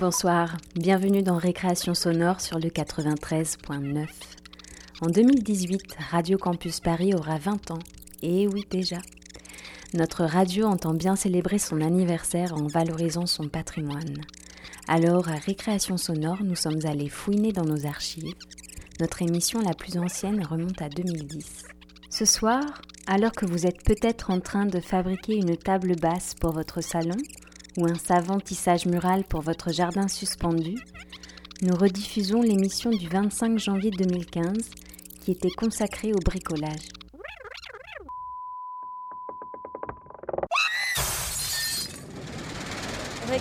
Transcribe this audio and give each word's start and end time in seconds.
Bonsoir, 0.00 0.56
bienvenue 0.76 1.22
dans 1.22 1.36
Récréation 1.36 1.92
sonore 1.92 2.40
sur 2.40 2.58
le 2.58 2.70
93.9. 2.70 4.06
En 5.02 5.08
2018, 5.08 5.94
Radio 6.10 6.38
Campus 6.38 6.80
Paris 6.80 7.12
aura 7.12 7.36
20 7.36 7.72
ans. 7.72 7.78
Et 8.22 8.48
oui 8.48 8.64
déjà. 8.70 8.96
Notre 9.92 10.24
radio 10.24 10.64
entend 10.64 10.94
bien 10.94 11.16
célébrer 11.16 11.58
son 11.58 11.82
anniversaire 11.82 12.54
en 12.54 12.66
valorisant 12.66 13.26
son 13.26 13.48
patrimoine. 13.48 14.22
Alors, 14.88 15.28
à 15.28 15.34
Récréation 15.34 15.98
sonore, 15.98 16.42
nous 16.42 16.56
sommes 16.56 16.80
allés 16.86 17.10
fouiner 17.10 17.52
dans 17.52 17.66
nos 17.66 17.84
archives. 17.84 18.32
Notre 19.00 19.20
émission 19.20 19.60
la 19.60 19.74
plus 19.74 19.98
ancienne 19.98 20.42
remonte 20.42 20.80
à 20.80 20.88
2010. 20.88 21.66
Ce 22.08 22.24
soir, 22.24 22.62
alors 23.06 23.32
que 23.32 23.44
vous 23.44 23.66
êtes 23.66 23.84
peut-être 23.84 24.30
en 24.30 24.40
train 24.40 24.64
de 24.64 24.80
fabriquer 24.80 25.34
une 25.34 25.58
table 25.58 25.94
basse 25.96 26.32
pour 26.40 26.52
votre 26.52 26.80
salon 26.80 27.18
ou 27.76 27.86
un 27.86 27.94
savant 27.94 28.40
tissage 28.40 28.86
mural 28.86 29.24
pour 29.24 29.40
votre 29.40 29.72
jardin 29.72 30.08
suspendu, 30.08 30.76
nous 31.62 31.74
rediffusons 31.76 32.42
l'émission 32.42 32.90
du 32.90 33.08
25 33.08 33.58
janvier 33.58 33.90
2015 33.90 34.70
qui 35.20 35.32
était 35.32 35.50
consacrée 35.50 36.12
au 36.12 36.18
bricolage. 36.18 36.88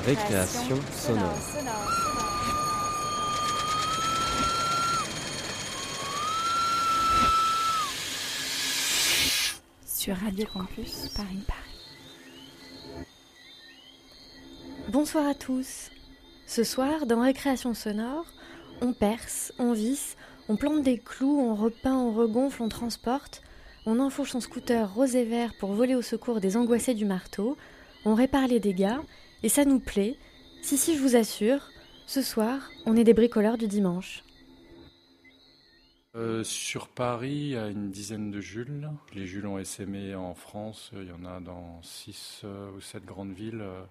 Récréation 0.06 0.78
sonore. 0.92 1.34
Sur 9.86 10.16
Radio 10.16 10.46
Campus 10.54 11.10
Paris 11.16 11.44
Paris. 11.48 11.59
Bonsoir 14.90 15.28
à 15.28 15.36
tous. 15.36 15.92
Ce 16.48 16.64
soir, 16.64 17.06
dans 17.06 17.22
Récréation 17.22 17.76
sonore, 17.76 18.26
on 18.82 18.92
perce, 18.92 19.54
on 19.60 19.74
visse, 19.74 20.18
on 20.48 20.56
plante 20.56 20.82
des 20.82 20.98
clous, 20.98 21.40
on 21.40 21.54
repeint, 21.54 21.96
on 21.96 22.12
regonfle, 22.12 22.64
on 22.64 22.70
transporte, 22.70 23.44
on 23.86 24.00
enfourche 24.00 24.32
son 24.32 24.42
scooter 24.42 24.92
rose 24.92 25.16
et 25.16 25.26
vert 25.26 25.54
pour 25.60 25.74
voler 25.74 25.94
au 25.94 26.02
secours 26.02 26.40
des 26.40 26.58
angoissés 26.58 26.96
du 26.96 27.06
marteau, 27.06 27.56
on 28.04 28.16
répare 28.16 28.48
les 28.48 28.60
dégâts, 28.60 28.98
et 29.44 29.50
ça 29.50 29.64
nous 29.64 29.80
plaît. 29.80 30.18
Si, 30.64 30.76
si, 30.76 30.96
je 30.96 31.02
vous 31.04 31.16
assure, 31.16 31.70
ce 32.08 32.24
soir, 32.24 32.72
on 32.88 32.98
est 32.98 33.04
des 33.04 33.14
bricoleurs 33.14 33.60
du 33.60 33.68
dimanche. 33.68 34.24
Euh, 36.16 36.44
sur 36.44 36.88
Paris, 36.88 37.30
il 37.30 37.50
y 37.50 37.58
a 37.58 37.68
une 37.68 37.92
dizaine 37.92 38.32
de 38.32 38.42
Jules. 38.42 38.90
Les 39.14 39.28
Jules 39.28 39.46
ont 39.46 39.60
essaimé 39.60 40.16
en 40.16 40.34
France. 40.34 40.90
Il 40.94 41.08
y 41.08 41.12
en 41.12 41.26
a 41.26 41.40
dans 41.40 41.80
6 41.84 42.42
euh, 42.44 42.72
ou 42.72 42.82
7 42.82 43.06
grandes 43.06 43.34
villes 43.34 43.62
euh, 43.62 43.84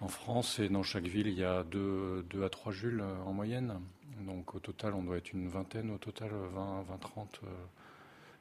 en 0.00 0.08
France. 0.08 0.58
Et 0.58 0.68
dans 0.68 0.82
chaque 0.82 1.06
ville, 1.06 1.26
il 1.26 1.38
y 1.38 1.44
a 1.44 1.62
2 1.64 2.24
à 2.44 2.48
3 2.48 2.72
Jules 2.72 3.02
en 3.24 3.32
moyenne. 3.32 3.80
Donc 4.26 4.54
au 4.54 4.58
total, 4.58 4.94
on 4.94 5.02
doit 5.02 5.18
être 5.18 5.32
une 5.32 5.48
vingtaine, 5.48 5.90
au 5.90 5.98
total 5.98 6.30
20, 6.54 6.82
20 6.82 6.98
30 6.98 7.40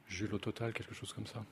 Jules 0.07 0.33
au 0.33 0.39
total, 0.39 0.73
quelque 0.73 0.93
chose 0.93 1.13
comme 1.13 1.27
ça. 1.27 1.43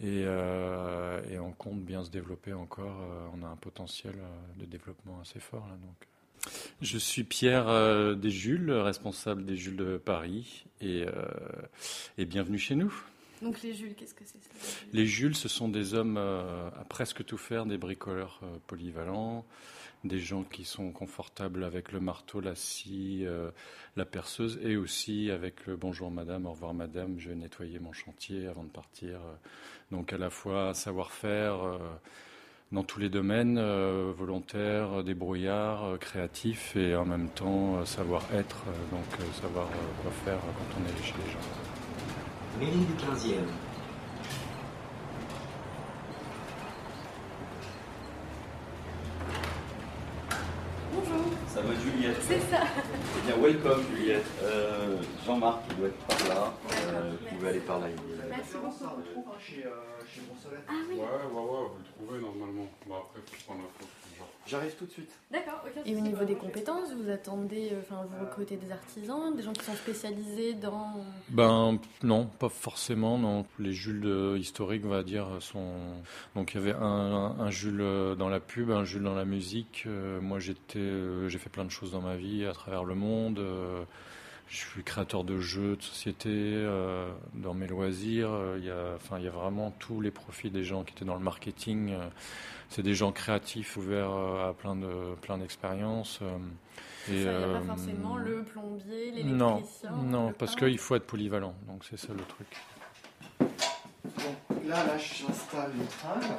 Et, 0.00 0.22
et, 0.22 1.38
on 1.38 1.52
compte 1.52 1.80
bien 1.80 2.04
se 2.04 2.10
développer 2.10 2.52
encore. 2.52 2.96
on 3.32 3.42
a 3.42 3.48
un 3.48 3.56
potentiel 3.56 4.16
de 4.56 4.64
développement 4.64 5.20
assez 5.20 5.40
fort. 5.40 5.66
Là, 5.68 5.76
donc. 5.76 6.08
Je 6.82 6.98
suis 6.98 7.24
Pierre 7.24 7.68
euh, 7.68 8.14
Desjules, 8.14 8.70
responsable 8.70 9.44
des 9.44 9.56
Jules 9.56 9.76
de 9.76 9.96
Paris, 9.96 10.64
euh, 10.82 11.06
et, 12.18 12.24
bienvenue 12.26 12.58
chez 12.58 12.74
nous. 12.74 12.92
Donc 13.44 13.60
les 13.60 13.74
Jules, 13.74 13.94
qu'est-ce 13.94 14.14
que 14.14 14.24
c'est 14.24 14.38
Les 14.94 15.04
Jules, 15.04 15.36
ce 15.36 15.48
sont 15.48 15.68
des 15.68 15.92
hommes 15.92 16.16
euh, 16.16 16.68
à 16.80 16.84
presque 16.84 17.26
tout 17.26 17.36
faire, 17.36 17.66
des 17.66 17.76
bricoleurs 17.76 18.40
euh, 18.42 18.56
polyvalents, 18.66 19.44
des 20.02 20.18
gens 20.18 20.44
qui 20.44 20.64
sont 20.64 20.90
confortables 20.92 21.62
avec 21.62 21.92
le 21.92 22.00
marteau, 22.00 22.40
la 22.40 22.54
scie, 22.54 23.24
euh, 23.26 23.50
la 23.96 24.06
perceuse, 24.06 24.58
et 24.62 24.78
aussi 24.78 25.30
avec 25.30 25.66
le 25.66 25.76
bonjour 25.76 26.10
madame, 26.10 26.46
au 26.46 26.52
revoir 26.52 26.72
madame, 26.72 27.16
je 27.18 27.28
vais 27.28 27.34
nettoyer 27.34 27.78
mon 27.80 27.92
chantier 27.92 28.46
avant 28.46 28.64
de 28.64 28.70
partir. 28.70 29.20
Donc 29.90 30.14
à 30.14 30.18
la 30.18 30.30
fois 30.30 30.72
savoir-faire 30.72 31.78
dans 32.72 32.82
tous 32.82 32.98
les 32.98 33.10
domaines, 33.10 33.60
volontaire, 34.12 35.04
débrouillard, 35.04 35.98
créatif 35.98 36.76
et 36.76 36.96
en 36.96 37.04
même 37.04 37.28
temps 37.28 37.84
savoir-être, 37.84 38.64
donc 38.90 39.26
savoir 39.34 39.68
quoi 40.02 40.10
faire 40.24 40.40
quand 40.40 40.80
on 40.80 40.84
est 40.86 41.04
chez 41.04 41.14
les 41.24 41.30
gens. 41.30 41.83
Mairie 42.58 42.84
du 42.86 42.92
15e. 42.94 43.40
Bonjour. 50.92 51.24
Ça 51.48 51.60
va 51.62 51.74
Juliette 51.74 52.16
C'est 52.22 52.40
ça. 52.40 52.62
Eh 53.18 53.26
bien, 53.26 53.36
welcome 53.42 53.82
Juliette. 53.90 54.24
Euh, 54.42 54.96
Jean-Marc, 55.26 55.62
il 55.70 55.76
doit 55.76 55.88
être 55.88 56.06
par 56.06 56.28
là. 56.28 56.52
Euh, 56.88 57.12
vous 57.20 57.36
pouvez 57.36 57.48
aller 57.48 57.60
par 57.60 57.80
là. 57.80 57.86
il 57.88 58.14
est 58.14 58.16
là. 58.18 58.24
Merci 58.36 58.54
beaucoup. 58.54 59.24
chez, 59.40 59.64
chez 60.06 60.20
Monsolette. 60.28 60.64
Ah 60.68 60.72
oui. 60.88 60.94
Ouais, 60.96 61.02
ouais, 61.02 61.40
ouais, 61.40 61.68
vous 61.68 61.78
le 61.78 62.06
trouvez 62.06 62.20
normalement. 62.20 62.66
Bon, 62.86 62.94
après, 62.96 63.20
il 63.26 63.36
faut 63.36 63.44
prendre 63.46 63.62
la 63.62 63.68
photo. 63.78 64.03
J'arrive 64.46 64.74
tout 64.76 64.84
de 64.84 64.90
suite. 64.90 65.10
D'accord, 65.30 65.62
ok. 65.64 65.82
Et 65.86 65.96
au 65.96 66.00
niveau 66.00 66.24
des 66.24 66.34
compétences, 66.34 66.92
vous 66.92 67.10
attendez, 67.10 67.70
euh, 67.72 67.80
enfin, 67.80 68.06
vous 68.06 68.24
recrutez 68.24 68.56
des 68.56 68.70
artisans, 68.70 69.34
des 69.34 69.42
gens 69.42 69.52
qui 69.52 69.64
sont 69.64 69.74
spécialisés 69.74 70.52
dans. 70.54 70.92
Ben 71.30 71.78
non, 72.02 72.26
pas 72.26 72.50
forcément. 72.50 73.16
Non, 73.16 73.46
les 73.58 73.72
Jules 73.72 74.04
euh, 74.04 74.38
historiques, 74.38 74.82
on 74.84 74.90
va 74.90 75.02
dire, 75.02 75.26
sont. 75.40 75.74
Donc 76.34 76.52
il 76.52 76.58
y 76.58 76.60
avait 76.60 76.74
un, 76.74 76.84
un, 76.84 77.40
un 77.40 77.50
Jules 77.50 77.80
euh, 77.80 78.14
dans 78.14 78.28
la 78.28 78.40
pub, 78.40 78.70
un 78.70 78.84
Jules 78.84 79.02
dans 79.02 79.14
la 79.14 79.24
musique. 79.24 79.84
Euh, 79.86 80.20
moi, 80.20 80.38
j'étais, 80.40 80.78
euh, 80.78 81.28
j'ai 81.28 81.38
fait 81.38 81.50
plein 81.50 81.64
de 81.64 81.70
choses 81.70 81.92
dans 81.92 82.02
ma 82.02 82.16
vie 82.16 82.44
à 82.44 82.52
travers 82.52 82.84
le 82.84 82.94
monde. 82.94 83.40
Euh, 84.44 84.48
je 84.48 84.56
suis 84.56 84.82
créateur 84.84 85.24
de 85.24 85.38
jeux 85.40 85.76
de 85.76 85.82
société 85.82 86.28
euh, 86.30 87.10
dans 87.34 87.54
mes 87.54 87.66
loisirs. 87.66 88.30
Il 88.58 88.64
y 88.64 88.70
a, 88.70 88.94
enfin, 88.96 89.18
il 89.18 89.24
y 89.24 89.28
a 89.28 89.30
vraiment 89.30 89.72
tous 89.78 90.00
les 90.00 90.10
profils 90.10 90.52
des 90.52 90.64
gens 90.64 90.84
qui 90.84 90.92
étaient 90.94 91.04
dans 91.04 91.14
le 91.14 91.20
marketing. 91.20 91.92
Euh, 91.92 92.08
c'est 92.68 92.82
des 92.82 92.94
gens 92.94 93.12
créatifs, 93.12 93.76
ouverts 93.76 94.10
euh, 94.10 94.50
à 94.50 94.52
plein 94.52 94.76
de 94.76 95.14
plein 95.22 95.38
d'expériences. 95.38 96.20
euh, 96.22 96.38
il 97.08 97.18
n'y 97.20 97.26
a 97.26 97.30
euh, 97.30 97.58
pas 97.60 97.66
forcément 97.66 98.16
le 98.16 98.42
plombier, 98.44 99.22
non, 99.24 99.56
l'électricien. 99.56 99.90
non, 99.90 100.28
le 100.28 100.34
parce 100.34 100.56
qu'il 100.56 100.78
faut 100.78 100.94
être 100.94 101.06
polyvalent. 101.06 101.54
Donc 101.66 101.84
c'est 101.88 101.98
ça 101.98 102.12
le 102.12 102.24
truc. 102.24 102.46
Donc 103.40 104.64
là, 104.66 104.84
là 104.86 104.96
j'installe 104.98 105.72
les 105.78 105.86
tringles. 105.86 106.36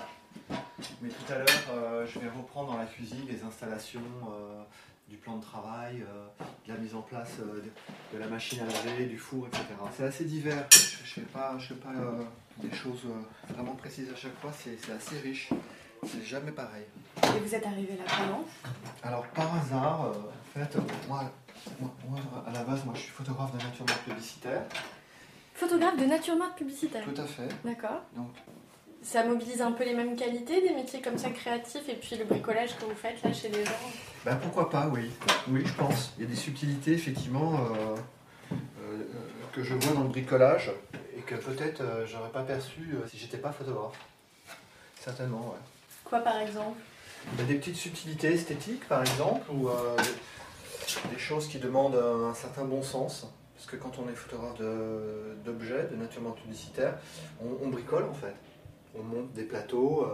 Mais 1.02 1.10
tout 1.10 1.34
à 1.34 1.38
l'heure, 1.38 1.48
euh, 1.72 2.06
je 2.08 2.20
vais 2.20 2.30
reprendre 2.30 2.72
dans 2.74 2.78
la 2.78 2.86
cuisine 2.86 3.26
les 3.28 3.44
installations 3.44 4.02
euh, 4.30 4.62
du 5.08 5.18
plan 5.18 5.38
de 5.38 5.42
travail, 5.44 6.02
euh, 6.02 6.44
de 6.68 6.74
la 6.74 6.80
mise 6.80 6.96
en 6.96 7.02
place 7.02 7.34
euh, 7.40 7.62
de, 7.62 8.18
de 8.18 8.20
la 8.20 8.28
machine 8.28 8.60
à 8.62 8.66
laver, 8.66 9.06
du 9.06 9.18
four, 9.18 9.48
etc. 9.48 9.64
C'est 9.96 10.04
assez 10.06 10.26
divers. 10.26 10.66
Je 10.72 10.78
ne 10.78 11.26
fais 11.26 11.32
pas, 11.32 11.56
je 11.60 11.68
fais 11.68 11.76
pas 11.76 11.90
euh, 11.90 12.24
des 12.58 12.76
choses 12.76 13.04
vraiment 13.50 13.76
précises 13.76 14.10
à 14.12 14.16
chaque 14.16 14.36
fois. 14.40 14.52
C'est 14.52 14.92
assez 14.92 15.20
riche. 15.20 15.50
C'est 16.08 16.24
jamais 16.26 16.52
pareil. 16.52 16.86
Et 17.24 17.40
vous 17.40 17.56
êtes 17.56 17.66
arrivé 17.66 17.98
là 17.98 18.04
comment? 18.18 18.46
Alors 19.04 19.26
par 19.28 19.56
hasard, 19.56 20.02
en 20.02 20.60
fait, 20.60 20.78
moi, 21.08 21.24
moi, 21.82 22.20
à 22.48 22.52
la 22.52 22.64
base, 22.64 22.86
moi, 22.86 22.94
je 22.96 23.02
suis 23.02 23.12
photographe 23.12 23.52
de 23.54 23.64
nature 23.64 23.86
publicitaire. 24.06 24.64
Photographe 25.56 25.98
de 25.98 26.06
nature 26.06 26.36
morte 26.36 26.58
publicitaire? 26.58 27.04
Tout 27.06 27.22
à 27.22 27.26
fait. 27.26 27.48
D'accord. 27.64 28.02
Donc 28.16 28.36
Ça 29.02 29.24
mobilise 29.24 29.62
un 29.62 29.72
peu 29.72 29.84
les 29.86 29.94
mêmes 29.96 30.16
qualités, 30.16 30.62
des 30.62 30.74
métiers 30.76 31.02
comme 31.02 31.18
ça 31.18 31.30
créatifs, 31.30 31.88
et 31.88 31.96
puis 31.96 32.18
le 32.18 32.26
bricolage 32.26 32.76
que 32.78 32.86
vous 32.86 32.96
faites 32.96 33.24
là 33.24 33.32
chez 33.34 33.50
les 33.50 33.64
gens? 33.64 33.72
Ben, 34.26 34.38
pourquoi 34.38 34.72
pas, 34.72 34.88
oui. 34.88 35.12
Oui, 35.48 35.62
je 35.64 35.74
pense. 35.74 36.12
Il 36.18 36.24
y 36.24 36.26
a 36.26 36.30
des 36.30 36.36
subtilités, 36.36 36.94
effectivement, 36.94 37.54
euh, 37.54 38.56
euh, 38.82 39.04
que 39.54 39.62
je 39.62 39.76
vois 39.76 39.94
dans 39.94 40.02
le 40.02 40.10
bricolage 40.10 40.72
et 41.16 41.22
que 41.22 41.36
peut-être 41.36 41.82
euh, 41.82 42.08
j'aurais 42.08 42.32
pas 42.32 42.42
perçu 42.42 42.96
euh, 42.96 43.08
si 43.08 43.20
j'étais 43.20 43.38
pas 43.38 43.52
photographe. 43.52 44.00
Certainement, 45.00 45.50
ouais. 45.50 45.60
Quoi 46.04 46.22
par 46.22 46.40
exemple? 46.40 46.80
Ben, 47.38 47.46
des 47.46 47.54
petites 47.54 47.76
subtilités 47.76 48.34
esthétiques, 48.34 48.88
par 48.88 49.02
exemple, 49.02 49.52
ou 49.52 49.70
des, 51.12 51.20
choses 51.20 51.48
qui 51.48 51.60
demandent 51.60 51.96
un 51.96 52.34
certain 52.34 52.66
bon 52.66 52.82
sens. 52.82 53.28
Parce 53.56 53.68
que 53.68 53.76
quand 53.76 54.00
on 54.00 54.10
est 54.10 54.16
photographe 54.16 54.58
de- 54.58 55.36
d'objets, 55.46 55.88
de 55.92 55.96
nature 55.98 56.34
publicitaire, 56.34 56.98
on, 57.40 57.64
on 57.64 57.70
bricole 57.70 58.06
en 58.06 58.14
fait. 58.14 58.36
On 58.98 59.04
monte 59.04 59.34
des 59.34 59.44
plateaux 59.44 60.08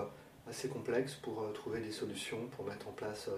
assez 0.50 0.68
complexes 0.68 1.14
pour 1.14 1.52
trouver 1.54 1.80
des 1.80 1.92
solutions, 1.92 2.48
pour 2.56 2.66
mettre 2.66 2.90
en 2.90 2.92
place 2.92 3.30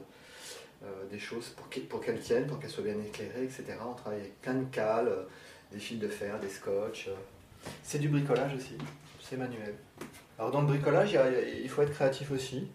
des 1.14 1.20
choses 1.20 1.54
pour 1.90 2.02
qu'elles 2.02 2.20
tiennent, 2.20 2.48
pour 2.48 2.60
qu'elles 2.60 2.70
soient 2.70 2.84
bien 2.84 3.00
éclairées, 3.00 3.44
etc. 3.44 3.78
On 3.88 3.94
travaille 3.94 4.22
avec 4.22 4.42
plein 4.42 4.56
de 4.56 4.66
cales, 4.66 5.08
euh, 5.08 5.24
des 5.72 5.80
fils 5.80 6.00
de 6.00 6.08
fer, 6.08 6.40
des 6.40 6.50
scotch. 6.50 7.08
euh. 7.08 7.16
C'est 7.84 8.00
du 8.00 8.10
bricolage 8.10 8.56
aussi, 8.56 8.78
c'est 9.22 9.38
manuel. 9.38 9.76
Alors 10.38 10.52
dans 10.52 10.62
le 10.62 10.68
bricolage, 10.68 11.18
il, 11.62 11.70
faut 11.70 11.84
être 11.84 11.94
créatif 11.94 12.32
aussi. 12.32 12.68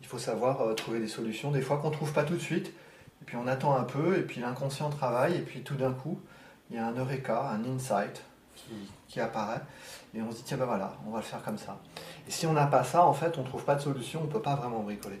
Il 0.00 0.06
faut 0.06 0.18
savoir 0.18 0.62
euh, 0.62 0.74
trouver 0.74 0.98
des 0.98 1.08
solutions, 1.08 1.50
des 1.50 1.60
fois 1.60 1.76
qu'on 1.76 1.90
ne 1.90 1.94
trouve 1.94 2.12
pas 2.12 2.24
tout 2.24 2.34
de 2.34 2.40
suite. 2.40 2.68
Et 3.22 3.24
puis 3.26 3.36
on 3.36 3.46
attend 3.46 3.76
un 3.76 3.84
peu, 3.84 4.18
et 4.18 4.22
puis 4.22 4.40
l'inconscient 4.40 4.90
travaille, 4.90 5.36
et 5.36 5.42
puis 5.42 5.62
tout 5.62 5.76
d'un 5.76 5.92
coup, 5.92 6.20
il 6.70 6.76
y 6.76 6.78
a 6.78 6.86
un 6.86 6.94
eureka, 6.94 7.50
un 7.50 7.64
insight 7.64 8.22
qui, 8.56 8.72
qui 9.08 9.20
apparaît. 9.20 9.60
Et 10.14 10.22
on 10.22 10.30
se 10.30 10.38
dit, 10.38 10.42
tiens 10.44 10.56
ben 10.56 10.66
voilà, 10.66 10.96
on 11.06 11.10
va 11.10 11.18
le 11.18 11.24
faire 11.24 11.42
comme 11.42 11.58
ça. 11.58 11.78
Et 12.26 12.30
si 12.30 12.46
on 12.46 12.52
n'a 12.52 12.66
pas 12.66 12.84
ça, 12.84 13.04
en 13.04 13.12
fait, 13.12 13.36
on 13.38 13.42
ne 13.42 13.46
trouve 13.46 13.64
pas 13.64 13.74
de 13.74 13.80
solution, 13.82 14.20
on 14.22 14.26
ne 14.26 14.30
peut 14.30 14.42
pas 14.42 14.56
vraiment 14.56 14.80
bricoler. 14.80 15.20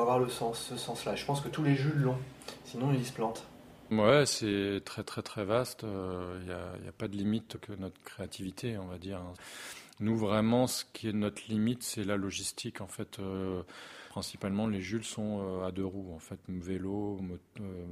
Avoir 0.00 0.18
le 0.18 0.28
sens, 0.28 0.66
ce 0.70 0.76
sens-là. 0.76 1.14
Je 1.14 1.24
pense 1.24 1.40
que 1.40 1.48
tous 1.48 1.62
les 1.62 1.76
Jules 1.76 2.00
l'ont, 2.00 2.18
sinon 2.64 2.92
ils 2.92 3.06
se 3.06 3.12
plantent. 3.12 3.44
Ouais, 3.90 4.26
c'est 4.26 4.82
très 4.84 5.04
très 5.04 5.22
très 5.22 5.44
vaste. 5.44 5.80
Il 5.82 5.88
euh, 5.88 6.40
n'y 6.44 6.50
a, 6.50 6.88
a, 6.88 6.92
pas 6.92 7.06
de 7.06 7.16
limite 7.16 7.58
que 7.60 7.72
notre 7.72 8.00
créativité, 8.02 8.76
on 8.76 8.86
va 8.86 8.98
dire. 8.98 9.20
Nous, 10.00 10.16
vraiment, 10.16 10.66
ce 10.66 10.84
qui 10.92 11.08
est 11.08 11.12
notre 11.12 11.42
limite, 11.48 11.82
c'est 11.82 12.02
la 12.02 12.16
logistique. 12.16 12.80
En 12.80 12.88
fait, 12.88 13.18
euh, 13.20 13.62
principalement, 14.14 14.68
les 14.68 14.80
Jules 14.80 15.02
sont 15.02 15.40
euh, 15.40 15.66
à 15.66 15.72
deux 15.72 15.84
roues. 15.84 16.14
En 16.14 16.20
fait, 16.20 16.38
vélo, 16.46 17.18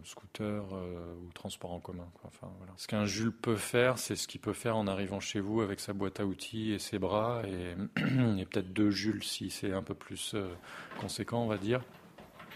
scooter 0.05 0.63
ou 0.73 1.33
transport 1.33 1.73
en 1.73 1.81
commun. 1.81 2.07
Enfin, 2.23 2.49
voilà. 2.59 2.73
Ce 2.77 2.87
qu'un 2.87 3.07
Jules 3.07 3.33
peut 3.33 3.57
faire, 3.57 3.99
c'est 3.99 4.15
ce 4.15 4.29
qu'il 4.29 4.41
peut 4.41 4.53
faire 4.53 4.77
en 4.77 4.87
arrivant 4.87 5.19
chez 5.19 5.41
vous 5.41 5.63
avec 5.63 5.81
sa 5.81 5.95
boîte 5.95 6.21
à 6.21 6.25
outils 6.25 6.71
et 6.71 6.79
ses 6.79 7.01
bras. 7.01 7.43
Et, 7.49 7.75
et 8.41 8.45
peut-être 8.47 8.73
deux 8.73 8.93
Jules 8.93 9.25
si 9.25 9.51
c'est 9.51 9.73
un 9.73 9.83
peu 9.83 9.95
plus 9.95 10.37
conséquent, 11.01 11.43
on 11.43 11.49
va 11.49 11.59
dire. 11.59 11.83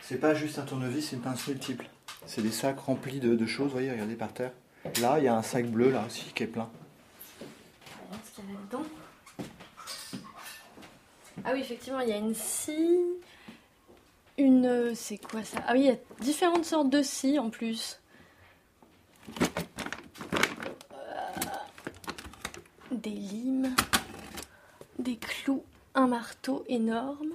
C'est 0.01 0.21
pas 0.21 0.35
juste 0.35 0.61
un 0.61 0.65
tournevis, 0.65 1.09
c'est 1.09 1.17
une 1.17 1.23
pince 1.23 1.49
multiple. 1.49 1.89
C'est 2.25 2.43
des 2.43 2.53
sacs 2.53 2.79
remplis 2.79 3.19
de, 3.19 3.35
de, 3.35 3.47
choses, 3.47 3.67
vous 3.67 3.73
voyez, 3.73 3.91
regardez 3.91 4.15
par 4.15 4.33
terre. 4.33 4.53
Là, 5.01 5.19
il 5.19 5.25
y 5.25 5.29
a 5.29 5.37
un 5.37 5.43
sac 5.43 5.69
bleu, 5.69 5.91
là 5.91 6.05
aussi, 6.07 6.33
qui 6.33 6.45
est 6.45 6.47
plein. 6.47 6.71
ce 8.13 8.41
qu'il 8.41 8.45
y 8.45 8.49
a 8.49 8.61
là-dedans. 8.61 8.85
Ah 11.45 11.51
oui, 11.53 11.61
effectivement, 11.63 11.99
il 11.99 12.11
y 12.11 12.13
a 12.13 12.17
une 12.17 12.35
scie. 12.35 13.01
Une. 14.39 14.95
C'est 14.95 15.19
quoi 15.19 15.43
ça? 15.43 15.59
Ah 15.67 15.73
oui, 15.73 15.81
il 15.81 15.87
y 15.87 15.91
a 15.91 15.97
différentes 16.21 16.65
sortes 16.65 16.91
de 16.91 17.03
scies 17.03 17.39
en 17.39 17.51
plus. 17.51 18.01
Des 22.91 23.11
limes. 23.11 23.75
Des 24.99 25.17
clous. 25.17 25.65
Un 25.95 26.09
marteau 26.09 26.65
énorme. 26.69 27.33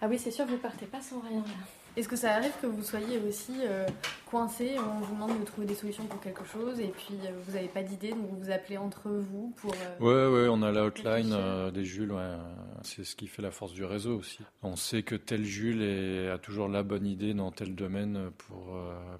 Ah 0.00 0.06
oui, 0.08 0.18
c'est 0.18 0.30
sûr, 0.30 0.46
vous 0.46 0.58
partez 0.58 0.86
pas 0.86 1.00
sans 1.00 1.20
rien 1.20 1.40
là. 1.40 1.83
Est-ce 1.96 2.08
que 2.08 2.16
ça 2.16 2.34
arrive 2.34 2.52
que 2.60 2.66
vous 2.66 2.82
soyez 2.82 3.18
aussi 3.18 3.52
euh, 3.60 3.86
coincé, 4.26 4.76
on 4.78 4.98
vous 5.00 5.14
demande 5.14 5.38
de 5.38 5.44
trouver 5.44 5.64
des 5.64 5.76
solutions 5.76 6.04
pour 6.06 6.20
quelque 6.20 6.44
chose 6.44 6.80
et 6.80 6.88
puis 6.88 7.14
euh, 7.24 7.30
vous 7.46 7.52
n'avez 7.52 7.68
pas 7.68 7.84
d'idée, 7.84 8.10
donc 8.10 8.30
vous 8.30 8.40
vous 8.40 8.50
appelez 8.50 8.76
entre 8.76 9.10
vous 9.10 9.54
pour... 9.56 9.72
Euh, 9.72 9.98
ouais, 10.00 10.42
ouais, 10.42 10.48
on 10.50 10.60
a 10.62 10.72
la 10.72 10.84
hotline 10.84 11.70
des 11.72 11.84
Jules, 11.84 12.10
ouais. 12.10 12.36
c'est 12.82 13.04
ce 13.04 13.14
qui 13.14 13.28
fait 13.28 13.42
la 13.42 13.52
force 13.52 13.72
du 13.72 13.84
réseau 13.84 14.18
aussi. 14.18 14.40
On 14.64 14.74
sait 14.74 15.04
que 15.04 15.14
tel 15.14 15.44
Jules 15.44 15.82
est, 15.82 16.30
a 16.30 16.38
toujours 16.38 16.68
la 16.68 16.82
bonne 16.82 17.06
idée 17.06 17.32
dans 17.32 17.52
tel 17.52 17.76
domaine 17.76 18.30
pour, 18.38 18.76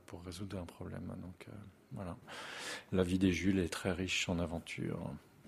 pour 0.06 0.24
résoudre 0.24 0.58
un 0.58 0.66
problème. 0.66 1.14
Donc 1.22 1.46
voilà, 1.92 2.16
la 2.90 3.04
vie 3.04 3.20
des 3.20 3.30
Jules 3.30 3.60
est 3.60 3.72
très 3.72 3.92
riche 3.92 4.28
en 4.28 4.40
aventures. 4.40 4.98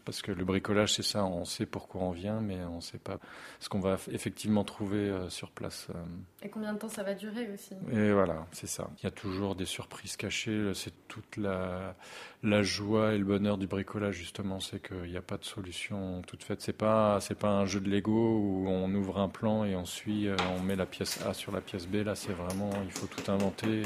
Parce 0.07 0.23
que 0.23 0.31
le 0.31 0.45
bricolage, 0.45 0.95
c'est 0.95 1.03
ça, 1.03 1.25
on 1.25 1.45
sait 1.45 1.67
pourquoi 1.67 2.03
on 2.03 2.13
vient, 2.13 2.41
mais 2.41 2.63
on 2.63 2.77
ne 2.77 2.81
sait 2.81 2.97
pas 2.97 3.19
ce 3.59 3.69
qu'on 3.69 3.81
va 3.81 3.99
effectivement 4.13 4.63
trouver 4.63 4.99
euh, 4.99 5.29
sur 5.29 5.51
place. 5.51 5.89
Euh. 5.91 6.45
Et 6.45 6.49
combien 6.49 6.73
de 6.73 6.79
temps 6.79 6.89
ça 6.89 7.03
va 7.03 7.15
durer 7.15 7.51
aussi? 7.53 7.75
Et 7.91 8.13
voilà, 8.13 8.47
c'est 8.53 8.69
ça. 8.69 8.89
Il 8.99 9.05
y 9.05 9.09
a 9.09 9.11
toujours 9.11 9.57
des 9.57 9.65
surprises 9.65 10.17
cachées. 10.17 10.71
C'est 10.75 10.93
toute 11.09 11.37
la, 11.37 11.97
la 12.45 12.63
joie 12.63 13.15
et 13.15 13.19
le 13.19 13.25
bonheur 13.25 13.59
du 13.59 13.67
bricolage, 13.67 14.15
justement. 14.15 14.61
C'est 14.61 14.81
qu'il 14.81 15.11
n'y 15.11 15.17
a 15.17 15.23
pas 15.23 15.39
de 15.39 15.45
solution 15.45 16.23
toute 16.23 16.45
faite. 16.45 16.61
C'est 16.61 16.73
pas, 16.73 17.19
c'est 17.21 17.35
pas 17.35 17.51
un 17.51 17.67
jeu 17.67 17.81
de 17.81 17.91
Lego 17.91 18.13
où 18.13 18.69
on 18.69 18.95
ouvre 18.95 19.19
un 19.19 19.29
plan 19.29 19.65
et 19.65 19.75
on 19.75 19.87
suit, 19.87 20.29
euh, 20.29 20.37
on 20.57 20.63
met 20.63 20.77
la 20.77 20.87
pièce 20.87 21.21
A 21.27 21.35
sur 21.35 21.51
la 21.51 21.61
pièce 21.61 21.89
B. 21.89 21.97
Là, 21.97 22.15
c'est 22.15 22.33
vraiment, 22.33 22.71
il 22.85 22.93
faut 22.93 23.09
tout 23.09 23.29
inventer. 23.29 23.83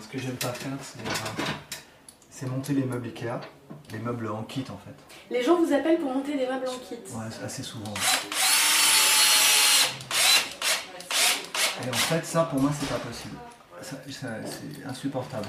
ce 0.00 0.08
que 0.08 0.18
j'aime 0.18 0.36
pas 0.36 0.52
faire, 0.52 0.78
c'est 0.80 1.63
c'est 2.34 2.46
monter 2.46 2.72
les 2.72 2.82
meubles 2.82 3.06
Ikea, 3.06 3.40
les 3.92 4.00
meubles 4.00 4.26
en 4.26 4.42
kit 4.42 4.64
en 4.68 4.78
fait. 4.78 4.94
Les 5.30 5.44
gens 5.44 5.62
vous 5.62 5.72
appellent 5.72 6.00
pour 6.00 6.12
monter 6.12 6.36
des 6.36 6.46
meubles 6.48 6.66
en 6.66 6.78
kit 6.78 6.96
Ouais, 7.14 7.44
assez 7.44 7.62
souvent. 7.62 7.94
Et 11.84 11.88
en 11.88 11.92
fait, 11.92 12.24
ça 12.24 12.42
pour 12.50 12.60
moi, 12.60 12.72
c'est 12.78 12.88
pas 12.88 12.98
possible. 12.98 13.36
c'est 13.80 14.84
insupportable. 14.84 15.46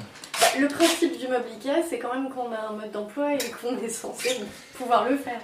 Le 0.60 0.68
principe 0.68 1.18
du 1.18 1.28
meuble 1.28 1.48
Ikea, 1.56 1.84
c'est 1.90 1.98
quand 1.98 2.14
même 2.14 2.30
qu'on 2.30 2.52
a 2.52 2.70
un 2.70 2.74
mode 2.74 2.92
d'emploi 2.92 3.34
et 3.34 3.40
qu'on 3.50 3.76
est 3.80 3.90
censé 3.90 4.42
pouvoir 4.76 5.10
le 5.10 5.18
faire. 5.18 5.42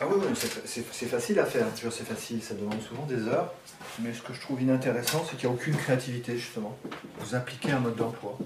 Ah 0.00 0.04
oui, 0.10 0.20
oui 0.28 0.36
c'est 0.64 1.06
facile 1.06 1.38
à 1.38 1.44
faire. 1.44 1.66
C'est 1.76 2.04
facile, 2.04 2.42
ça 2.42 2.54
demande 2.54 2.82
souvent 2.82 3.06
des 3.06 3.28
heures. 3.28 3.54
Mais 4.00 4.12
ce 4.12 4.20
que 4.20 4.34
je 4.34 4.40
trouve 4.40 4.60
inintéressant, 4.60 5.24
c'est 5.30 5.36
qu'il 5.36 5.48
n'y 5.48 5.54
a 5.54 5.56
aucune 5.56 5.76
créativité 5.76 6.36
justement. 6.36 6.76
Vous 7.20 7.36
appliquez 7.36 7.70
un 7.70 7.78
mode 7.78 7.94
d'emploi 7.94 8.36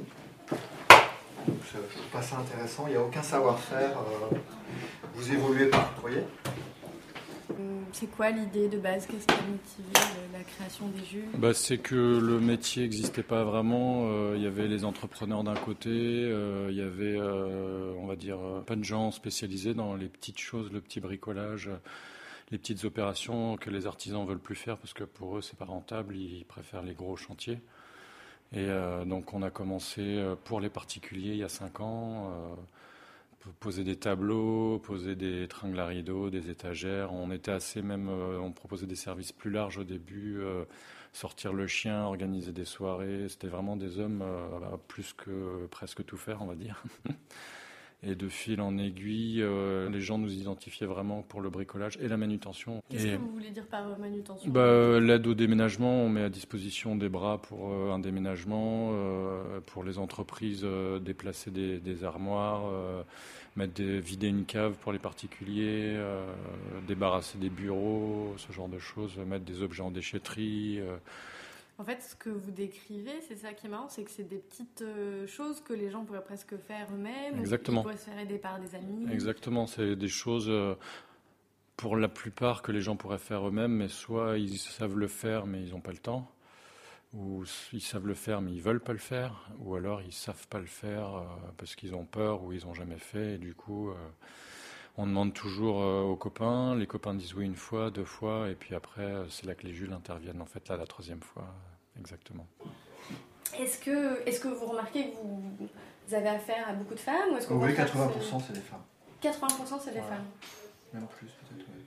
je, 1.46 1.96
trouve 1.96 2.10
pas 2.12 2.22
ça 2.22 2.38
intéressant. 2.38 2.86
Il 2.86 2.90
n'y 2.90 2.96
a 2.96 3.02
aucun 3.02 3.22
savoir-faire. 3.22 3.98
Euh, 3.98 4.36
vous 5.14 5.32
évoluez 5.32 5.66
pas, 5.66 5.92
vous 5.96 6.02
voyez 6.02 6.24
hum, 7.50 7.84
c'est 7.92 8.10
quoi 8.10 8.30
l'idée 8.30 8.68
de 8.68 8.78
base? 8.78 9.06
Qu'est-ce 9.06 9.26
qui 9.26 9.34
a 9.34 9.42
motivé 9.42 9.88
euh, 9.96 10.38
la 10.38 10.44
création 10.44 10.88
des 10.88 11.04
jeux? 11.04 11.24
Bah, 11.34 11.54
C'est 11.54 11.78
que 11.78 11.94
le 11.94 12.40
métier 12.40 12.82
n'existait 12.82 13.22
pas 13.22 13.44
vraiment. 13.44 14.04
Euh, 14.06 14.34
il 14.36 14.42
y 14.42 14.46
avait 14.46 14.68
les 14.68 14.84
entrepreneurs 14.84 15.44
d'un 15.44 15.54
côté, 15.54 15.90
il 15.90 16.74
y 16.74 16.82
avait, 16.82 17.20
on 17.20 18.06
va 18.06 18.16
dire, 18.16 18.38
pas 18.66 18.76
de 18.76 18.84
gens 18.84 19.10
spécialisés 19.10 19.74
dans 19.74 19.94
les 19.94 20.08
petites 20.08 20.38
choses, 20.38 20.70
le 20.72 20.80
petit 20.80 21.00
bricolage, 21.00 21.70
les 22.50 22.58
petites 22.58 22.84
opérations 22.84 23.56
que 23.56 23.70
les 23.70 23.86
artisans 23.86 24.26
veulent 24.26 24.38
plus 24.38 24.56
faire 24.56 24.78
parce 24.78 24.92
que 24.92 25.04
pour 25.04 25.38
eux, 25.38 25.42
c'est 25.42 25.58
pas 25.58 25.64
rentable. 25.64 26.16
Ils 26.16 26.44
préfèrent 26.44 26.82
les 26.82 26.94
gros 26.94 27.16
chantiers. 27.16 27.60
Et 28.52 28.66
euh, 28.68 29.04
donc 29.04 29.32
on 29.32 29.42
a 29.42 29.50
commencé 29.50 30.00
euh, 30.00 30.34
pour 30.34 30.60
les 30.60 30.70
particuliers 30.70 31.30
il 31.30 31.36
y 31.36 31.44
a 31.44 31.48
cinq 31.48 31.80
ans, 31.80 32.32
euh, 32.32 33.50
poser 33.60 33.84
des 33.84 33.96
tableaux, 33.96 34.80
poser 34.80 35.14
des 35.14 35.46
tringles 35.46 35.78
à 35.78 35.86
rideaux, 35.86 36.30
des 36.30 36.50
étagères. 36.50 37.12
On 37.12 37.30
était 37.30 37.52
assez 37.52 37.80
même, 37.80 38.08
on 38.08 38.52
proposait 38.52 38.86
des 38.86 38.96
services 38.96 39.32
plus 39.32 39.50
larges 39.50 39.78
au 39.78 39.84
début, 39.84 40.42
sortir 41.14 41.52
le 41.54 41.66
chien, 41.66 42.04
organiser 42.04 42.52
des 42.52 42.66
soirées. 42.66 43.28
C'était 43.28 43.48
vraiment 43.48 43.76
des 43.76 43.98
hommes 43.98 44.22
plus 44.88 45.14
que 45.14 45.66
presque 45.70 46.04
tout 46.04 46.18
faire, 46.18 46.42
on 46.42 46.46
va 46.46 46.54
dire. 46.54 46.82
Et 48.02 48.14
de 48.14 48.28
fil 48.28 48.62
en 48.62 48.78
aiguille, 48.78 49.42
euh, 49.42 49.90
les 49.90 50.00
gens 50.00 50.16
nous 50.16 50.32
identifiaient 50.32 50.86
vraiment 50.86 51.20
pour 51.20 51.42
le 51.42 51.50
bricolage 51.50 51.98
et 52.00 52.08
la 52.08 52.16
manutention. 52.16 52.82
Qu'est-ce 52.88 53.04
que 53.04 53.16
vous 53.16 53.30
voulez 53.30 53.50
dire 53.50 53.66
par 53.66 53.86
euh, 53.86 53.96
manutention? 53.98 54.50
Bah, 54.50 54.98
L'aide 54.98 55.26
au 55.26 55.34
déménagement, 55.34 56.04
on 56.04 56.08
met 56.08 56.22
à 56.22 56.30
disposition 56.30 56.96
des 56.96 57.10
bras 57.10 57.42
pour 57.42 57.70
euh, 57.70 57.92
un 57.92 57.98
déménagement, 57.98 58.94
pour 59.66 59.84
les 59.84 59.98
entreprises 59.98 60.66
déplacer 61.02 61.50
des, 61.50 61.78
des 61.78 62.04
armoires, 62.04 62.62
mettre 63.56 63.74
des, 63.74 64.00
vider 64.00 64.28
une 64.28 64.46
cave 64.46 64.76
pour 64.80 64.92
les 64.92 64.98
particuliers, 64.98 65.98
débarrasser 66.86 67.36
des 67.38 67.50
bureaux, 67.50 68.34
ce 68.38 68.52
genre 68.52 68.68
de 68.68 68.78
choses, 68.78 69.18
mettre 69.26 69.44
des 69.44 69.62
objets 69.62 69.82
en 69.82 69.90
déchetterie. 69.90 70.80
En 71.80 71.84
fait, 71.84 72.02
ce 72.02 72.14
que 72.14 72.28
vous 72.28 72.50
décrivez, 72.50 73.22
c'est 73.26 73.36
ça 73.36 73.54
qui 73.54 73.66
est 73.66 73.70
marrant, 73.70 73.88
c'est 73.88 74.04
que 74.04 74.10
c'est 74.10 74.28
des 74.28 74.36
petites 74.36 74.82
euh, 74.82 75.26
choses 75.26 75.62
que 75.62 75.72
les 75.72 75.88
gens 75.88 76.04
pourraient 76.04 76.22
presque 76.22 76.54
faire 76.58 76.86
eux-mêmes. 76.92 77.38
Exactement. 77.38 77.80
Ils 77.80 77.84
pourraient 77.84 77.96
se 77.96 78.04
faire 78.04 78.18
aider 78.18 78.36
par 78.36 78.60
des 78.60 78.74
amis. 78.74 79.10
Exactement, 79.10 79.66
c'est 79.66 79.96
des 79.96 80.08
choses 80.08 80.50
euh, 80.50 80.74
pour 81.78 81.96
la 81.96 82.08
plupart 82.08 82.60
que 82.60 82.70
les 82.70 82.82
gens 82.82 82.96
pourraient 82.96 83.16
faire 83.16 83.48
eux-mêmes, 83.48 83.72
mais 83.72 83.88
soit 83.88 84.36
ils 84.36 84.58
savent 84.58 84.98
le 84.98 85.08
faire 85.08 85.46
mais 85.46 85.62
ils 85.62 85.70
n'ont 85.70 85.80
pas 85.80 85.92
le 85.92 85.96
temps, 85.96 86.30
ou 87.14 87.44
ils 87.72 87.80
savent 87.80 88.06
le 88.06 88.12
faire 88.12 88.42
mais 88.42 88.52
ils 88.52 88.60
veulent 88.60 88.82
pas 88.82 88.92
le 88.92 88.98
faire, 88.98 89.50
ou 89.60 89.74
alors 89.74 90.02
ils 90.02 90.12
savent 90.12 90.48
pas 90.48 90.58
le 90.58 90.66
faire 90.66 91.14
euh, 91.14 91.24
parce 91.56 91.76
qu'ils 91.76 91.94
ont 91.94 92.04
peur 92.04 92.42
ou 92.42 92.52
ils 92.52 92.66
n'ont 92.66 92.74
jamais 92.74 92.98
fait, 92.98 93.36
et 93.36 93.38
du 93.38 93.54
coup. 93.54 93.90
On 95.00 95.06
demande 95.06 95.32
toujours 95.32 95.76
aux 95.76 96.16
copains, 96.16 96.74
les 96.76 96.86
copains 96.86 97.14
disent 97.14 97.34
oui 97.34 97.46
une 97.46 97.56
fois, 97.56 97.90
deux 97.90 98.04
fois, 98.04 98.48
et 98.48 98.54
puis 98.54 98.74
après, 98.74 99.24
c'est 99.30 99.46
là 99.46 99.54
que 99.54 99.66
les 99.66 99.72
Jules 99.72 99.92
interviennent, 99.92 100.40
en 100.40 100.46
fait, 100.46 100.68
là, 100.68 100.76
la 100.76 100.86
troisième 100.86 101.22
fois 101.22 101.44
exactement. 101.98 102.46
Est-ce 103.58 103.78
que, 103.78 104.26
est 104.28 104.40
que 104.40 104.48
vous 104.48 104.66
remarquez 104.66 105.10
que 105.10 105.16
vous, 105.16 106.14
avez 106.14 106.28
affaire 106.28 106.68
à 106.68 106.72
beaucoup 106.72 106.94
de 106.94 107.00
femmes 107.00 107.32
ou 107.32 107.36
est-ce 107.36 107.52
Oui, 107.52 107.72
80% 107.72 108.42
c'est 108.46 108.52
des 108.52 108.60
femmes. 108.60 108.82
80% 109.22 109.80
c'est 109.84 109.92
des 109.92 110.00
femmes 110.00 110.24
Même 110.92 111.06
plus 111.06 111.28
peut-être, 111.28 111.66
oui. 111.68 111.84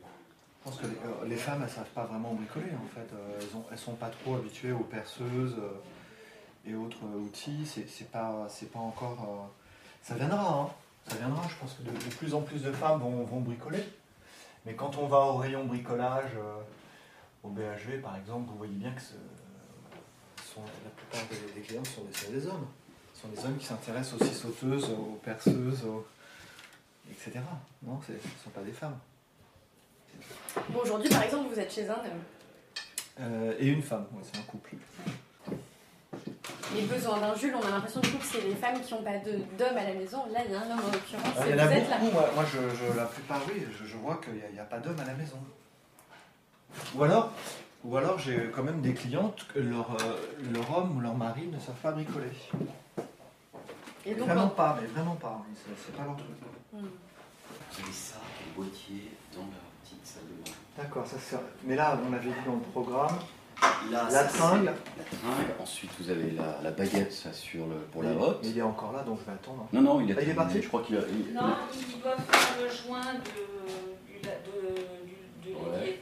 Je 0.65 0.69
pense 0.69 0.79
que 0.79 0.85
les, 1.25 1.35
euh, 1.35 1.37
femmes, 1.37 1.59
elles 1.59 1.67
ne 1.67 1.69
savent 1.73 1.89
pas 1.93 2.05
vraiment 2.05 2.33
bricoler 2.33 2.71
en 2.73 2.87
fait. 2.87 3.13
Euh, 3.13 3.37
elles 3.37 3.57
ne 3.57 3.63
elles 3.71 3.77
sont 3.77 3.95
pas 3.95 4.09
trop 4.09 4.35
habituées 4.35 4.71
aux 4.71 4.85
perceuses 4.85 5.57
euh, 5.59 6.69
et 6.69 6.73
autres 6.73 7.03
outils. 7.17 7.65
C'est 7.65 8.09
pas, 8.09 8.47
pas 8.71 8.79
encore. 8.79 9.49
ça 10.01 10.15
viendra, 10.15 10.61
hein. 10.61 10.69
Ça 11.07 11.17
viendra. 11.17 11.47
Je 11.47 11.55
pense 11.55 11.73
que 11.73 11.83
de, 11.83 12.15
plus 12.15 12.33
en 12.33 12.41
plus 12.41 12.61
de 12.61 12.71
femmes 12.71 12.99
vont, 12.99 13.23
vont, 13.23 13.41
bricoler. 13.41 13.83
Mais 14.65 14.73
quand 14.73 14.97
on 14.97 15.07
va 15.07 15.19
au 15.19 15.37
rayon 15.37 15.65
bricolage, 15.65 16.31
au 17.43 17.49
BHV 17.49 18.01
par 18.01 18.15
exemple, 18.15 18.49
vous 18.49 18.57
voyez 18.57 18.75
bien 18.75 18.91
que 18.91 19.01
la 20.61 20.89
plupart 20.91 21.21
des, 21.55 21.61
clients 21.61 21.83
sont 21.83 22.03
des, 22.31 22.47
hommes. 22.47 22.67
Ce 23.13 23.21
sont 23.21 23.27
des 23.29 23.39
hommes 23.39 23.57
qui 23.57 23.65
s'intéressent 23.65 24.21
aux 24.21 24.25
sauteuses, 24.25 24.89
aux 24.89 25.19
perceuses, 25.23 25.85
etc. 27.09 27.39
Non, 27.81 27.99
ce 28.05 28.13
ne 28.13 28.17
sont 28.43 28.49
pas 28.51 28.61
des 28.61 28.71
femmes. 28.71 28.97
Bon, 30.69 30.79
aujourd'hui, 30.79 31.09
par 31.09 31.23
exemple, 31.23 31.49
vous 31.53 31.59
êtes 31.59 31.73
chez 31.73 31.89
un 31.89 31.95
homme. 31.95 32.23
Euh, 33.19 33.55
et 33.59 33.67
une 33.67 33.81
femme, 33.81 34.07
c'est 34.23 34.39
un 34.39 34.43
couple. 34.43 34.75
Les 36.75 36.81
besoins 36.83 37.19
d'un 37.19 37.35
Jules, 37.35 37.55
on 37.55 37.67
a 37.67 37.69
l'impression 37.69 38.01
que 38.01 38.07
c'est 38.23 38.41
les 38.41 38.55
femmes 38.55 38.81
qui 38.81 38.93
n'ont 38.93 39.03
pas 39.03 39.17
d'homme 39.19 39.77
à 39.77 39.83
la 39.83 39.93
maison. 39.93 40.25
Là, 40.31 40.39
il 40.45 40.51
y 40.51 40.55
a 40.55 40.59
un 40.59 40.71
homme 40.71 40.85
en 40.85 40.91
l'occurrence. 40.91 41.37
Ah, 41.39 41.43
il 41.47 41.51
y 41.51 41.53
en 41.53 41.59
a 41.59 41.67
beaucoup. 41.67 42.11
Moi, 42.35 42.45
je, 42.51 42.97
la 42.97 43.05
plupart, 43.05 43.41
oui, 43.47 43.65
je, 43.85 43.97
vois 43.97 44.19
qu'il 44.23 44.33
n'y 44.33 44.59
a, 44.59 44.63
a, 44.63 44.65
pas 44.65 44.79
d'homme 44.79 44.99
à 44.99 45.05
la 45.05 45.13
maison. 45.13 45.37
Ou 46.95 47.03
alors, 47.03 47.31
ou 47.83 47.97
alors 47.97 48.17
j'ai 48.17 48.49
quand 48.55 48.63
même 48.63 48.81
des 48.81 48.93
clientes 48.93 49.45
que 49.53 49.59
leur, 49.59 49.91
euh, 50.01 50.15
leur 50.51 50.77
homme 50.77 50.97
ou 50.97 51.01
leur 51.01 51.15
mari 51.15 51.47
ne 51.47 51.59
savent 51.59 51.75
pas 51.75 51.91
bricoler. 51.91 52.31
Et 54.05 54.15
donc, 54.15 54.27
vraiment 54.27 54.49
pas, 54.49 54.77
mais 54.81 54.87
vraiment 54.87 55.15
pas. 55.15 55.45
C'est 55.65 55.95
pas 55.95 56.03
leur 56.03 56.15
truc. 56.15 56.27
Avez 56.73 57.91
ça, 57.91 58.17
le 58.45 58.63
boîtier, 58.63 59.11
dans 59.33 59.41
la 59.41 59.83
petite 59.83 60.05
salle 60.05 60.23
de 60.23 60.43
bain. 60.43 60.55
D'accord, 60.77 61.05
ça 61.05 61.19
sert. 61.19 61.39
Mais 61.63 61.75
là, 61.75 61.97
on 62.07 62.13
avait 62.13 62.29
dit 62.29 62.45
dans 62.45 62.55
le 62.55 62.61
programme. 62.61 63.17
Là, 63.91 64.07
La 64.11 64.23
tringle. 64.23 64.65
La 64.65 65.03
tringle. 65.03 65.53
Ensuite, 65.61 65.91
vous 65.99 66.09
avez 66.09 66.31
la, 66.31 66.59
la 66.63 66.71
baguette 66.71 67.11
ça, 67.11 67.31
sur 67.33 67.65
le, 67.67 67.75
pour 67.91 68.01
la 68.03 68.11
hotte. 68.11 68.39
mais 68.43 68.49
il 68.49 68.57
est 68.57 68.61
encore 68.61 68.91
là, 68.93 69.03
donc 69.03 69.19
je 69.21 69.25
vais 69.25 69.31
attendre. 69.33 69.67
Non, 69.73 69.81
non, 69.81 70.01
il 70.01 70.09
est, 70.11 70.15
Ah, 70.17 70.21
il 70.21 70.29
est 70.29 70.33
parti 70.33 70.61
Je 70.61 70.67
crois 70.67 70.81
qu'il 70.81 70.97
a. 70.97 71.01
il- 71.01 71.33
Non, 71.33 71.41
ils 71.73 72.01
doivent 72.01 72.17
faire 72.29 72.63
le 72.63 72.69
joint 72.69 73.13
de, 73.13 74.21
du, 74.21 75.49
de, 75.49 75.55
Ouais. 75.55 75.99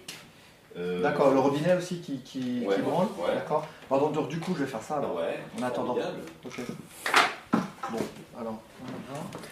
Euh, 0.77 1.01
D'accord, 1.01 1.31
le 1.33 1.39
robinet 1.39 1.73
aussi 1.75 1.99
qui, 1.99 2.19
qui, 2.19 2.63
Ouais, 2.65 2.75
qui 2.75 2.81
branle 2.81 3.07
ouais. 3.17 3.35
D'accord. 3.35 3.67
Pardon, 3.89 4.09
donc 4.11 4.29
du 4.29 4.39
coup, 4.39 4.53
je 4.55 4.63
vais 4.63 4.69
faire 4.69 4.81
ça 4.81 4.97
alors. 4.97 5.15
Ouais, 5.15 5.39
En 5.59 5.63
attendant. 5.63 5.95
formidable. 5.95 6.21
Bon, 7.91 7.97
alors. 8.39 8.61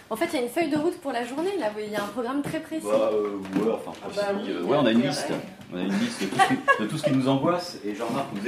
En 0.08 0.16
fait, 0.16 0.26
il 0.26 0.34
y 0.34 0.38
a 0.38 0.42
une 0.42 0.48
feuille 0.48 0.70
de 0.70 0.76
route 0.76 0.98
pour 1.00 1.12
la 1.12 1.24
journée, 1.24 1.56
là. 1.58 1.66
Il 1.78 1.90
y 1.90 1.96
a 1.96 2.02
un 2.04 2.08
programme 2.08 2.42
très 2.42 2.60
précis. 2.60 2.86
Bah, 2.86 3.10
euh, 3.12 3.36
ouais, 3.56 3.72
enfin, 3.72 3.92
Ah 4.02 4.06
précis, 4.08 4.20
bah 4.26 4.32
oui, 4.42 4.50
euh, 4.50 4.60
y 4.60 4.64
ouais, 4.64 4.76
on 4.80 4.86
a 4.86 4.92
une 4.92 5.02
liste. 5.02 5.32
On 5.72 5.76
a 5.76 5.82
une 5.82 5.98
liste 5.98 6.22
de 6.22 6.26
tout, 6.26 6.36
ce 6.38 6.46
qui, 6.48 6.82
de 6.82 6.86
tout 6.88 6.98
ce 6.98 7.02
qui 7.04 7.10
nous 7.12 7.28
angoisse. 7.28 7.78
Et 7.84 7.94
Jean-Marc 7.94 8.26
nous 8.34 8.40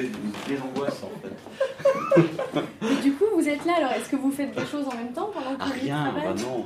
désangoisse 0.49 1.03
en 1.03 1.11
fait. 1.23 2.91
Et 2.91 3.03
du 3.03 3.12
coup, 3.12 3.25
vous 3.35 3.49
êtes 3.49 3.65
là, 3.65 3.75
alors 3.79 3.93
est-ce 3.93 4.09
que 4.09 4.17
vous 4.17 4.31
faites 4.33 4.55
des 4.57 4.67
choses 4.67 4.87
en 4.89 4.95
même 4.97 5.12
temps 5.12 5.31
pendant 5.33 5.55
que 5.57 5.61
Ah, 5.62 5.73
lui 5.75 5.81
rien, 5.83 6.12
bah 6.15 6.35
non. 6.43 6.65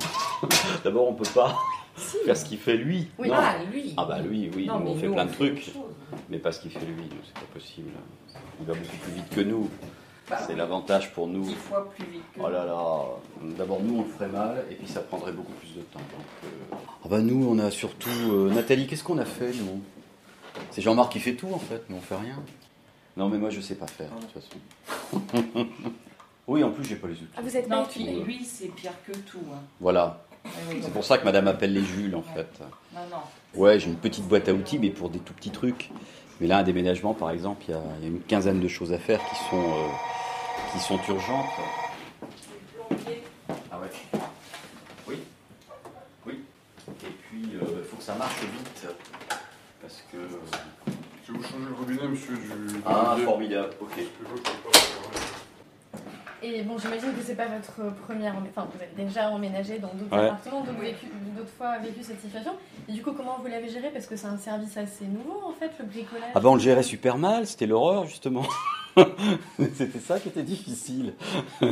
D'abord, 0.84 1.08
on 1.08 1.14
peut 1.14 1.28
pas 1.34 1.56
Si. 1.96 2.16
faire 2.24 2.36
ce 2.36 2.44
qu'il 2.44 2.58
fait 2.58 2.76
lui. 2.76 3.08
Oui. 3.18 3.28
Non. 3.28 3.34
Ah, 3.38 3.54
lui 3.70 3.92
Ah, 3.96 4.04
bah 4.06 4.18
lui, 4.20 4.50
oui, 4.54 4.66
Non, 4.66 4.78
nous, 4.78 4.84
mais 4.84 4.90
on 4.90 4.96
fait 4.96 5.06
nous, 5.08 5.12
plein 5.14 5.22
on 5.22 5.26
de 5.26 5.30
fait 5.32 5.36
trucs. 5.36 5.72
Mais 6.30 6.38
pas 6.38 6.52
ce 6.52 6.60
qu'il 6.60 6.70
fait 6.70 6.86
lui, 6.86 7.04
c'est 7.26 7.34
pas 7.34 7.52
possible. 7.52 7.90
Il 8.60 8.66
va 8.66 8.72
beaucoup 8.74 8.96
plus 8.96 9.12
vite 9.12 9.28
que 9.30 9.40
nous. 9.42 9.68
C'est 10.46 10.56
l'avantage 10.56 11.12
pour 11.12 11.28
nous. 11.28 11.44
Dix 11.44 11.54
fois 11.54 11.88
plus 11.94 12.04
vite 12.06 12.22
que 12.34 12.40
Oh 12.42 12.48
là 12.48 12.64
là, 12.64 13.02
d'abord 13.56 13.80
nous 13.82 13.98
on 13.98 14.02
le 14.02 14.08
ferait 14.08 14.26
mal 14.28 14.64
et 14.70 14.74
puis 14.74 14.88
ça 14.88 15.00
prendrait 15.00 15.30
beaucoup 15.32 15.52
plus 15.52 15.74
de 15.74 15.82
temps. 15.82 16.00
Donc, 16.00 16.26
euh, 16.44 16.76
ah 17.04 17.08
bah 17.08 17.20
nous 17.20 17.46
on 17.48 17.58
a 17.60 17.70
surtout 17.70 18.10
euh, 18.32 18.50
Nathalie, 18.52 18.86
qu'est-ce 18.88 19.04
qu'on 19.04 19.18
a 19.18 19.24
fait 19.24 19.52
nous? 19.52 19.80
C'est 20.72 20.82
Jean-Marc 20.82 21.12
qui 21.12 21.20
fait 21.20 21.34
tout 21.34 21.48
en 21.52 21.58
fait, 21.58 21.82
mais 21.88 21.96
on 21.96 22.00
fait 22.00 22.16
rien. 22.16 22.42
Non 23.16 23.28
mais 23.28 23.38
moi 23.38 23.50
je 23.50 23.60
sais 23.60 23.76
pas 23.76 23.86
faire 23.86 24.10
de 24.10 24.26
toute 24.26 24.42
façon. 24.42 25.66
oui 26.48 26.64
en 26.64 26.70
plus 26.70 26.84
j'ai 26.84 26.96
pas 26.96 27.06
les 27.08 27.14
outils. 27.14 27.26
Ah, 27.36 27.40
vous 27.42 27.56
êtes 27.56 27.68
Non, 27.68 27.86
lui, 28.24 28.44
c'est 28.44 28.68
pire 28.74 28.92
que 29.06 29.12
tout. 29.12 29.38
hein. 29.54 29.58
Voilà, 29.80 30.24
oui, 30.68 30.80
c'est 30.82 30.92
pour 30.92 31.04
ça 31.04 31.18
que 31.18 31.24
Madame 31.24 31.46
appelle 31.48 31.72
les 31.72 31.84
Jules 31.84 32.16
en 32.16 32.22
fait. 32.22 32.48
Non, 32.92 33.00
non. 33.10 33.60
Ouais 33.60 33.78
j'ai 33.78 33.86
une 33.88 33.96
petite 33.96 34.24
boîte 34.26 34.48
à 34.48 34.52
outils 34.52 34.78
mais 34.80 34.90
pour 34.90 35.08
des 35.08 35.20
tout 35.20 35.34
petits 35.34 35.50
trucs. 35.50 35.90
Mais 36.40 36.46
là 36.48 36.58
un 36.58 36.62
déménagement 36.64 37.14
par 37.14 37.30
exemple, 37.30 37.64
il 37.68 37.70
y 37.70 37.74
a, 37.74 37.80
il 37.98 38.02
y 38.02 38.06
a 38.06 38.10
une 38.10 38.20
quinzaine 38.20 38.60
de 38.60 38.68
choses 38.68 38.92
à 38.92 38.98
faire 38.98 39.20
qui 39.20 39.36
sont, 39.50 39.56
euh, 39.62 39.86
qui 40.76 40.82
sont 40.82 40.98
urgentes. 41.08 41.46
Ah 43.72 43.78
ouais. 43.78 43.90
Oui. 45.08 45.16
Oui. 46.26 46.40
Et 46.88 47.10
puis, 47.10 47.42
il 47.52 47.84
faut 47.84 47.96
que 47.96 48.02
ça 48.02 48.14
marche 48.14 48.40
vite. 48.40 48.86
Parce 49.80 50.04
que. 50.12 50.18
Si 51.24 51.32
vous 51.32 51.42
changez 51.42 51.64
le 51.68 51.74
robinet, 51.74 52.08
monsieur, 52.08 52.34
du. 52.36 52.80
Ah, 52.84 53.14
du- 53.16 53.22
formidable. 53.24 53.70
Ok. 53.80 53.98
Et 56.42 56.62
bon, 56.62 56.78
j'imagine 56.78 57.12
que 57.14 57.22
c'est 57.24 57.34
pas 57.34 57.46
votre 57.46 57.92
première. 58.06 58.34
Enfin, 58.50 58.68
vous 58.72 58.80
avez 58.82 59.04
déjà 59.06 59.30
emménagé 59.30 59.78
dans 59.78 59.92
d'autres 59.94 60.14
Ouais. 60.16 60.26
appartements, 60.26 60.60
donc 60.62 60.78
vécu- 60.80 61.06
d'autres 61.36 61.50
fois 61.56 61.78
vécu 61.78 62.02
cette 62.02 62.20
situation. 62.20 62.52
Et 62.88 62.92
du 62.92 63.02
coup, 63.02 63.12
comment 63.12 63.38
vous 63.40 63.46
l'avez 63.48 63.68
géré? 63.68 63.90
Parce 63.90 64.06
que 64.06 64.16
c'est 64.16 64.26
un 64.26 64.36
service 64.38 64.76
assez 64.76 65.06
nouveau, 65.06 65.42
en 65.44 65.52
fait, 65.54 65.72
le 65.80 65.86
bricolage. 65.86 66.30
Ah 66.34 66.40
ben, 66.40 66.50
on 66.50 66.54
le 66.54 66.60
gérait 66.60 66.82
super 66.82 67.16
mal, 67.18 67.46
c'était 67.46 67.66
l'horreur, 67.66 68.06
justement. 68.06 68.42
c'était 69.74 69.98
ça 69.98 70.18
qui 70.18 70.28
était 70.28 70.42
difficile. 70.42 71.14
Bah, 71.60 71.68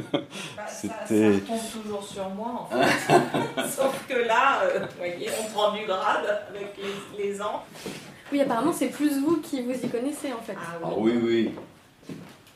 ça, 0.66 0.88
ça 0.88 1.14
retombe 1.14 1.70
toujours 1.72 2.04
sur 2.04 2.28
moi, 2.30 2.68
en 2.70 2.76
fait. 2.76 3.62
Sauf 3.68 4.04
que 4.08 4.26
là, 4.26 4.62
euh, 4.62 4.80
vous 4.80 4.98
voyez, 4.98 5.28
on 5.40 5.50
prend 5.52 5.72
du 5.72 5.84
grade 5.86 6.44
avec 6.50 6.76
les, 6.76 7.24
les 7.24 7.42
ans. 7.42 7.64
Oui, 8.32 8.40
apparemment, 8.40 8.72
c'est 8.72 8.88
plus 8.88 9.18
vous 9.20 9.38
qui 9.38 9.62
vous 9.62 9.72
y 9.72 9.88
connaissez, 9.88 10.32
en 10.32 10.42
fait. 10.42 10.56
Ah 10.82 10.90
oui, 10.96 11.12
oui. 11.22 11.54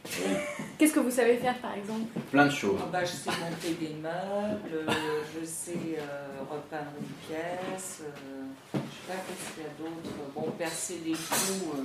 Qu'est-ce 0.78 0.92
que 0.92 1.00
vous 1.00 1.10
savez 1.10 1.36
faire, 1.36 1.56
par 1.58 1.74
exemple? 1.74 2.06
Plein 2.30 2.46
de 2.46 2.50
choses. 2.50 2.78
Ah 2.82 2.88
bah, 2.92 3.04
je 3.04 3.12
sais 3.12 3.30
monter 3.30 3.74
des 3.80 3.94
meubles, 3.94 4.86
je 5.34 5.44
sais 5.44 5.98
euh, 5.98 6.26
repeindre 6.50 6.92
une 7.00 7.06
pièce, 7.26 8.02
euh, 8.02 8.46
je 8.74 8.78
sais 8.78 8.82
pas 9.06 9.14
qu'est-ce 9.14 9.54
qu'il 9.54 9.62
y 9.64 9.66
a 9.66 9.70
d'autre? 9.78 10.10
Bon, 10.34 10.50
percer 10.56 10.98
des 11.04 11.12
trous, 11.12 11.74
euh, 11.76 11.82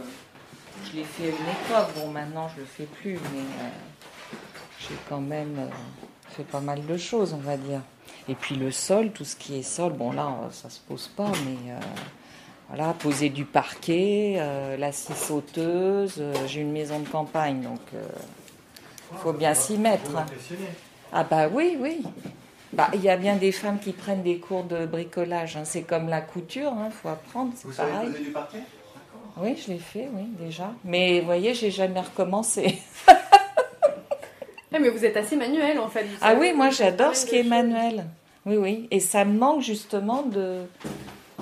je 0.85 0.97
l'ai 0.97 1.03
fait 1.03 1.23
à 1.25 1.27
une 1.27 1.33
époque, 1.33 1.93
bon 1.95 2.07
maintenant 2.09 2.47
je 2.55 2.61
le 2.61 2.65
fais 2.65 2.85
plus, 2.85 3.13
mais 3.13 3.39
euh, 3.39 3.69
j'ai 4.79 4.95
quand 5.09 5.21
même 5.21 5.55
euh, 5.59 5.67
fait 6.29 6.43
pas 6.43 6.59
mal 6.59 6.85
de 6.85 6.97
choses, 6.97 7.33
on 7.33 7.37
va 7.41 7.57
dire. 7.57 7.81
Et 8.29 8.35
puis 8.35 8.55
le 8.55 8.71
sol, 8.71 9.11
tout 9.11 9.25
ce 9.25 9.35
qui 9.35 9.57
est 9.59 9.63
sol, 9.63 9.93
bon 9.93 10.11
là 10.11 10.27
euh, 10.27 10.49
ça 10.51 10.69
se 10.69 10.79
pose 10.79 11.07
pas, 11.09 11.31
mais 11.45 11.71
euh, 11.71 11.79
voilà, 12.69 12.93
poser 12.93 13.29
du 13.29 13.45
parquet, 13.45 14.41
la 14.79 14.91
scie 14.91 15.13
sauteuse, 15.13 16.21
j'ai 16.47 16.61
une 16.61 16.71
maison 16.71 16.99
de 16.99 17.07
campagne, 17.07 17.61
donc 17.61 17.81
euh, 17.93 18.03
faut 19.17 19.33
bien 19.33 19.53
s'y 19.53 19.77
mettre. 19.77 20.15
Hein. 20.17 20.25
Ah 21.11 21.23
bah 21.23 21.47
oui, 21.51 21.77
oui. 21.79 22.01
Bah, 22.71 22.89
il 22.95 23.01
y 23.01 23.09
a 23.09 23.17
bien 23.17 23.35
des 23.35 23.51
femmes 23.51 23.77
qui 23.77 23.91
prennent 23.91 24.23
des 24.23 24.39
cours 24.39 24.63
de 24.63 24.87
bricolage. 24.87 25.57
hein. 25.57 25.65
C'est 25.65 25.83
comme 25.83 26.09
la 26.09 26.21
couture, 26.21 26.73
il 26.83 26.91
faut 26.91 27.09
apprendre, 27.09 27.51
Vous 27.63 27.71
c'est 27.71 27.77
savez 27.77 27.91
pareil. 27.91 28.09
poser 28.11 28.23
du 28.23 28.31
parquet? 28.31 28.63
Oui, 29.37 29.55
je 29.55 29.71
l'ai 29.71 29.79
fait, 29.79 30.09
oui, 30.13 30.25
déjà. 30.39 30.71
Mais 30.83 31.19
vous 31.19 31.25
voyez, 31.25 31.53
j'ai 31.53 31.71
jamais 31.71 32.01
recommencé. 32.01 32.79
Eh, 34.75 34.79
Mais 34.79 34.89
vous 34.89 35.05
êtes 35.05 35.17
assez 35.17 35.35
manuel, 35.35 35.79
en 35.79 35.87
fait. 35.87 36.05
Ah 36.21 36.33
oui, 36.39 36.51
moi 36.53 36.69
j'adore 36.71 37.15
ce 37.15 37.25
qui 37.25 37.35
est 37.37 37.43
manuel. 37.43 38.05
Oui, 38.45 38.57
oui. 38.57 38.87
Et 38.91 38.99
ça 38.99 39.23
me 39.23 39.37
manque 39.37 39.61
justement 39.61 40.23
de 40.23 40.63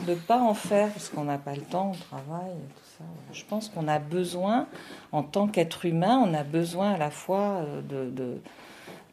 ne 0.08 0.16
pas 0.16 0.40
en 0.40 0.54
faire 0.54 0.90
parce 0.90 1.10
qu'on 1.10 1.24
n'a 1.24 1.38
pas 1.38 1.56
le 1.56 1.62
temps 1.62 1.92
au 1.92 1.96
travail 1.96 2.52
et 2.52 2.74
tout 2.76 2.90
ça. 2.98 3.04
Je 3.34 3.44
pense 3.46 3.70
qu'on 3.70 3.88
a 3.88 4.00
besoin, 4.00 4.68
en 5.12 5.24
tant 5.24 5.48
qu'être 5.48 5.86
humain, 5.86 6.22
on 6.26 6.34
a 6.34 6.44
besoin 6.44 6.92
à 6.94 6.98
la 6.98 7.10
fois 7.10 7.62
euh, 7.62 7.82
de, 7.82 8.10
de 8.10 8.42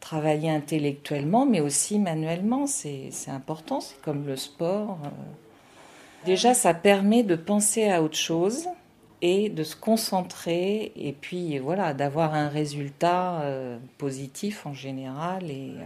travailler 0.01 0.49
intellectuellement, 0.49 1.45
mais 1.45 1.61
aussi 1.61 1.97
manuellement. 1.97 2.67
C'est 2.67 3.09
c'est 3.11 3.31
important, 3.31 3.79
c'est 3.79 4.01
comme 4.01 4.27
le 4.27 4.35
sport. 4.35 4.97
Déjà, 6.25 6.53
ça 6.53 6.73
permet 6.73 7.23
de 7.23 7.35
penser 7.35 7.89
à 7.89 8.03
autre 8.03 8.17
chose 8.17 8.67
et 9.21 9.49
de 9.49 9.63
se 9.63 9.75
concentrer 9.75 10.91
et 10.95 11.11
puis 11.13 11.59
voilà 11.59 11.93
d'avoir 11.93 12.33
un 12.33 12.47
résultat 12.47 13.41
euh, 13.41 13.77
positif 13.97 14.65
en 14.65 14.73
général 14.73 15.49
et 15.51 15.73
euh, 15.77 15.85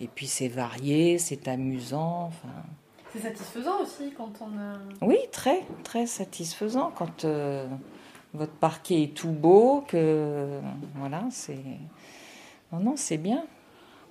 et 0.00 0.08
puis 0.08 0.26
c'est 0.26 0.48
varié 0.48 1.18
c'est 1.18 1.46
amusant 1.46 2.24
enfin 2.24 2.48
C'est 3.12 3.20
satisfaisant 3.20 3.80
aussi 3.82 4.12
quand 4.16 4.32
on 4.40 4.58
a. 4.58 5.06
oui 5.06 5.18
très 5.30 5.62
très 5.84 6.06
satisfaisant 6.06 6.90
quand 6.96 7.24
euh, 7.24 7.68
votre 8.34 8.54
parquet 8.54 9.04
est 9.04 9.14
tout 9.14 9.30
beau 9.30 9.84
que 9.86 10.60
voilà 10.96 11.22
c'est 11.30 11.62
non 12.72 12.80
non 12.80 12.94
c'est 12.96 13.18
bien 13.18 13.44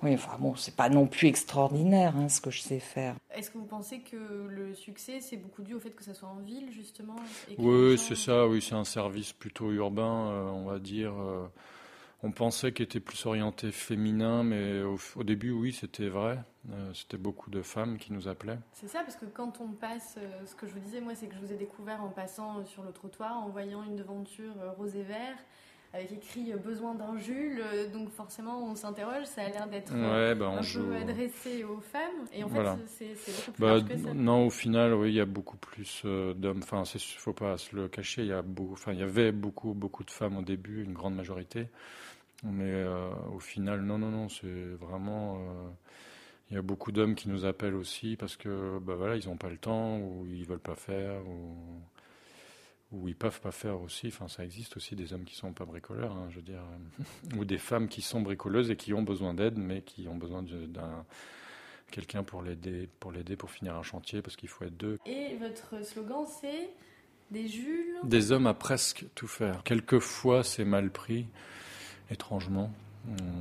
oui 0.02 0.14
enfin 0.14 0.36
bon 0.38 0.54
c'est 0.56 0.74
pas 0.76 0.88
non 0.88 1.06
plus 1.06 1.28
extraordinaire 1.28 2.16
hein, 2.16 2.28
ce 2.28 2.40
que 2.40 2.50
je 2.50 2.60
sais 2.60 2.80
faire 2.80 3.14
Est-ce 3.34 3.50
que 3.50 3.58
vous 3.58 3.64
pensez 3.66 4.00
que 4.00 4.16
le 4.48 4.74
succès, 4.74 5.20
c'est 5.20 5.36
beaucoup 5.36 5.62
dû 5.62 5.74
au 5.74 5.80
fait 5.80 5.90
que 5.90 6.02
ça 6.04 6.14
soit 6.14 6.28
en 6.28 6.38
ville, 6.40 6.70
justement 6.72 7.16
Oui, 7.58 7.96
c'est 7.98 8.14
ça, 8.16 8.46
oui, 8.46 8.60
c'est 8.62 8.74
un 8.74 8.84
service 8.84 9.32
plutôt 9.32 9.70
urbain, 9.72 10.28
euh, 10.30 10.44
on 10.50 10.64
va 10.64 10.78
dire. 10.78 11.12
euh, 11.20 11.46
on 12.22 12.32
pensait 12.32 12.72
qu'il 12.72 12.84
était 12.84 13.00
plus 13.00 13.24
orienté 13.24 13.72
féminin, 13.72 14.42
mais 14.42 14.82
au, 14.82 14.98
au 15.16 15.24
début, 15.24 15.52
oui, 15.52 15.72
c'était 15.72 16.08
vrai. 16.10 16.38
Euh, 16.70 16.92
c'était 16.92 17.16
beaucoup 17.16 17.48
de 17.48 17.62
femmes 17.62 17.96
qui 17.96 18.12
nous 18.12 18.28
appelaient. 18.28 18.58
C'est 18.72 18.88
ça, 18.88 19.00
parce 19.00 19.16
que 19.16 19.24
quand 19.24 19.58
on 19.62 19.68
passe, 19.68 20.16
euh, 20.18 20.28
ce 20.44 20.54
que 20.54 20.66
je 20.66 20.74
vous 20.74 20.80
disais, 20.80 21.00
moi, 21.00 21.14
c'est 21.14 21.28
que 21.28 21.34
je 21.34 21.40
vous 21.40 21.50
ai 21.52 21.56
découvert 21.56 22.02
en 22.04 22.10
passant 22.10 22.58
euh, 22.58 22.64
sur 22.66 22.82
le 22.82 22.92
trottoir, 22.92 23.38
en 23.42 23.48
voyant 23.48 23.82
une 23.84 23.96
devanture 23.96 24.52
euh, 24.60 24.70
rose 24.72 24.96
et 24.96 25.02
vert, 25.02 25.38
avec 25.92 26.12
écrit 26.12 26.52
euh, 26.52 26.56
besoin 26.56 26.94
d'un 26.94 27.16
Jules. 27.18 27.60
euh, 27.60 27.88
Donc 27.90 28.10
forcément, 28.10 28.62
on 28.64 28.74
s'interroge. 28.74 29.24
Ça 29.26 29.42
a 29.42 29.48
l'air 29.48 29.68
d'être 29.68 29.92
euh, 30.02 30.20
Ouais, 30.20 30.34
ben 30.34 30.46
un 30.46 30.58
on 30.58 30.62
peu 30.62 30.62
joue. 30.62 30.92
adressé 30.94 31.64
aux 31.64 31.80
femmes. 31.80 32.26
Et 32.32 32.44
en 32.44 32.48
Voilà. 32.48 32.78
fait, 32.88 33.14
c'est 33.24 33.32
beaucoup 33.32 33.52
plus 33.52 33.60
Bah, 33.62 33.66
large 33.66 33.84
que 33.84 33.96
ça. 33.98 34.10
non, 34.14 34.46
au 34.46 34.50
final, 34.50 34.94
oui, 34.94 35.10
il 35.10 35.14
y 35.14 35.20
a 35.20 35.24
beaucoup 35.26 35.56
plus 35.56 36.02
d'hommes. 36.04 36.60
Enfin, 36.62 36.82
il 36.94 37.00
faut 37.18 37.32
pas 37.32 37.58
se 37.58 37.74
le 37.76 37.88
cacher. 37.88 38.22
Il 38.22 38.28
y 38.28 38.32
a 38.32 38.42
beaucoup, 38.42 38.72
enfin, 38.74 38.92
il 38.92 38.98
y 39.00 39.02
avait 39.02 39.32
beaucoup, 39.32 39.74
beaucoup 39.74 40.04
de 40.04 40.10
femmes 40.10 40.36
au 40.38 40.42
début, 40.42 40.84
une 40.84 40.92
grande 40.92 41.14
majorité. 41.16 41.68
Mais 42.44 42.64
euh, 42.72 43.10
au 43.34 43.40
final, 43.40 43.82
non, 43.82 43.98
non, 43.98 44.10
non, 44.10 44.28
c'est 44.30 44.46
vraiment. 44.80 45.36
euh, 45.38 45.70
il 46.50 46.56
y 46.56 46.58
a 46.58 46.62
beaucoup 46.62 46.92
d'hommes 46.92 47.14
qui 47.16 47.28
nous 47.28 47.44
appellent 47.46 47.74
aussi 47.76 48.16
parce 48.16 48.36
que, 48.36 48.78
bah 48.80 48.94
voilà, 48.96 49.16
ils 49.16 49.28
n'ont 49.28 49.36
pas 49.38 49.50
le 49.50 49.58
temps 49.58 49.98
ou 49.98 50.26
ils 50.28 50.44
veulent 50.46 50.58
pas 50.60 50.76
faire 50.76 51.26
ou, 51.28 51.56
ou 52.92 53.08
ils 53.08 53.16
peuvent 53.16 53.40
pas 53.40 53.52
faire 53.52 53.80
aussi. 53.80 54.08
Enfin, 54.08 54.28
ça 54.28 54.44
existe 54.44 54.76
aussi 54.76 54.96
des 54.96 55.12
hommes 55.12 55.24
qui 55.24 55.36
sont 55.36 55.52
pas 55.52 55.64
bricoleurs, 55.64 56.12
hein, 56.12 56.26
je 56.30 56.36
veux 56.36 56.42
dire, 56.42 56.62
ou 57.36 57.44
des 57.44 57.58
femmes 57.58 57.88
qui 57.88 58.02
sont 58.02 58.20
bricoleuses 58.20 58.70
et 58.70 58.76
qui 58.76 58.92
ont 58.92 59.02
besoin 59.02 59.34
d'aide, 59.34 59.58
mais 59.58 59.82
qui 59.82 60.08
ont 60.08 60.16
besoin 60.16 60.42
d'un 60.42 61.04
quelqu'un 61.90 62.22
pour 62.22 62.42
l'aider, 62.42 62.88
pour 63.00 63.12
l'aider 63.12 63.36
pour 63.36 63.50
finir 63.50 63.76
un 63.76 63.82
chantier 63.82 64.22
parce 64.22 64.36
qu'il 64.36 64.48
faut 64.48 64.64
être 64.64 64.76
deux. 64.76 64.98
Et 65.04 65.36
votre 65.36 65.84
slogan, 65.84 66.24
c'est 66.40 66.70
Des 67.30 67.48
Jules 67.48 67.96
Des 68.04 68.32
hommes 68.32 68.46
à 68.46 68.54
presque 68.54 69.04
tout 69.14 69.28
faire. 69.28 69.62
Quelquefois, 69.64 70.42
c'est 70.42 70.64
mal 70.64 70.90
pris, 70.90 71.26
étrangement. 72.10 72.72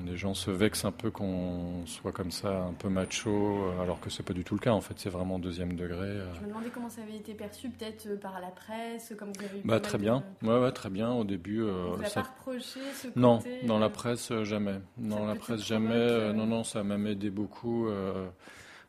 Les 0.05 0.15
gens 0.15 0.33
se 0.33 0.49
vexent 0.49 0.85
un 0.85 0.91
peu 0.91 1.11
qu'on 1.11 1.85
soit 1.85 2.11
comme 2.11 2.31
ça, 2.31 2.63
un 2.63 2.73
peu 2.73 2.89
macho, 2.89 3.69
alors 3.81 3.99
que 3.99 4.09
c'est 4.09 4.23
pas 4.23 4.33
du 4.33 4.43
tout 4.43 4.55
le 4.55 4.59
cas. 4.59 4.71
En 4.71 4.81
fait, 4.81 4.95
c'est 4.97 5.09
vraiment 5.09 5.37
deuxième 5.37 5.75
degré. 5.75 6.19
Je 6.35 6.41
me 6.41 6.47
demandais 6.47 6.69
comment 6.73 6.89
ça 6.89 7.01
avait 7.01 7.17
été 7.17 7.33
perçu, 7.33 7.69
peut-être 7.69 8.07
euh, 8.07 8.17
par 8.17 8.39
la 8.39 8.47
presse, 8.47 9.13
comme 9.17 9.31
vous 9.33 9.43
avez. 9.43 9.61
Bah 9.63 9.79
très 9.79 9.97
bien. 9.97 10.23
Ouais, 10.41 10.59
ouais, 10.59 10.71
très 10.71 10.89
bien. 10.89 11.11
Au 11.11 11.23
début. 11.23 11.61
Euh, 11.61 11.95
vous 11.95 12.03
ça... 12.05 12.21
pas 12.21 12.29
reproché 12.29 12.79
ce 12.95 13.07
côté 13.07 13.19
Non, 13.19 13.39
dans 13.65 13.79
la 13.79 13.89
presse 13.89 14.33
jamais. 14.43 14.79
Dans 14.97 15.25
la 15.25 15.35
presse 15.35 15.63
jamais. 15.65 16.33
non, 16.33 16.45
non, 16.45 16.63
ça 16.63 16.83
m'a 16.83 16.95
aidé 17.09 17.29
beaucoup. 17.29 17.87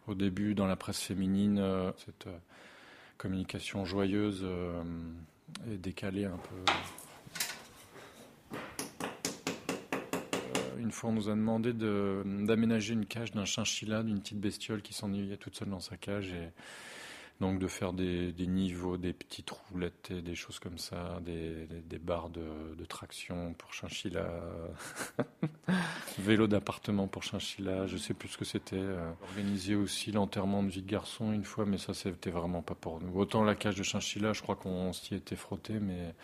au 0.06 0.14
début, 0.14 0.54
dans 0.54 0.66
la 0.66 0.76
presse 0.76 1.00
féminine, 1.00 1.62
cette 1.98 2.28
communication 3.18 3.84
joyeuse 3.84 4.46
et 5.70 5.76
décalée 5.76 6.24
un 6.24 6.38
peu 6.38 6.72
une 10.90 10.94
fois, 10.94 11.10
on 11.10 11.12
nous 11.12 11.28
a 11.28 11.36
demandé 11.36 11.72
d'aménager 11.72 12.94
une 12.94 13.06
cage 13.06 13.30
d'un 13.30 13.44
chinchilla, 13.44 14.02
d'une 14.02 14.18
petite 14.18 14.40
bestiole 14.40 14.82
qui 14.82 14.92
s'ennuyait 14.92 15.36
toute 15.36 15.54
seule 15.54 15.68
dans 15.68 15.78
sa 15.78 15.96
cage. 15.96 16.32
Et 16.32 16.48
donc 17.40 17.60
de 17.60 17.68
faire 17.68 17.92
des, 17.92 18.32
niveaux, 18.40 18.96
des 18.96 19.12
petites 19.12 19.50
roulettes, 19.50 20.12
des 20.12 20.34
choses 20.34 20.58
comme 20.58 20.78
ça, 20.78 21.20
des, 21.24 21.98
barres 22.00 22.28
de, 22.30 22.84
traction 22.86 23.54
pour 23.54 23.72
chinchilla, 23.72 24.28
vélo 26.18 26.48
d'appartement 26.48 27.06
pour 27.06 27.22
chinchilla, 27.22 27.86
je 27.86 27.96
sais 27.96 28.12
plus 28.12 28.30
ce 28.30 28.38
que 28.38 28.44
c'était. 28.44 28.74
Euh, 28.74 29.12
organiser 29.22 29.76
aussi 29.76 30.10
l'enterrement 30.10 30.64
de 30.64 30.70
vie 30.70 30.82
de 30.82 30.90
garçon 30.90 31.32
une 31.32 31.44
fois, 31.44 31.66
mais 31.66 31.78
ça 31.78 31.94
c'était 31.94 32.32
vraiment 32.32 32.62
pas 32.62 32.74
pour 32.74 33.00
nous. 33.00 33.16
Autant 33.16 33.44
la 33.44 33.54
cage 33.54 33.76
de 33.76 33.84
chinchilla, 33.84 34.32
je 34.32 34.42
crois 34.42 34.56
qu'on 34.56 34.92
s'y 34.92 35.14
était 35.14 35.36
frotté, 35.36 35.74
mais 35.78 36.16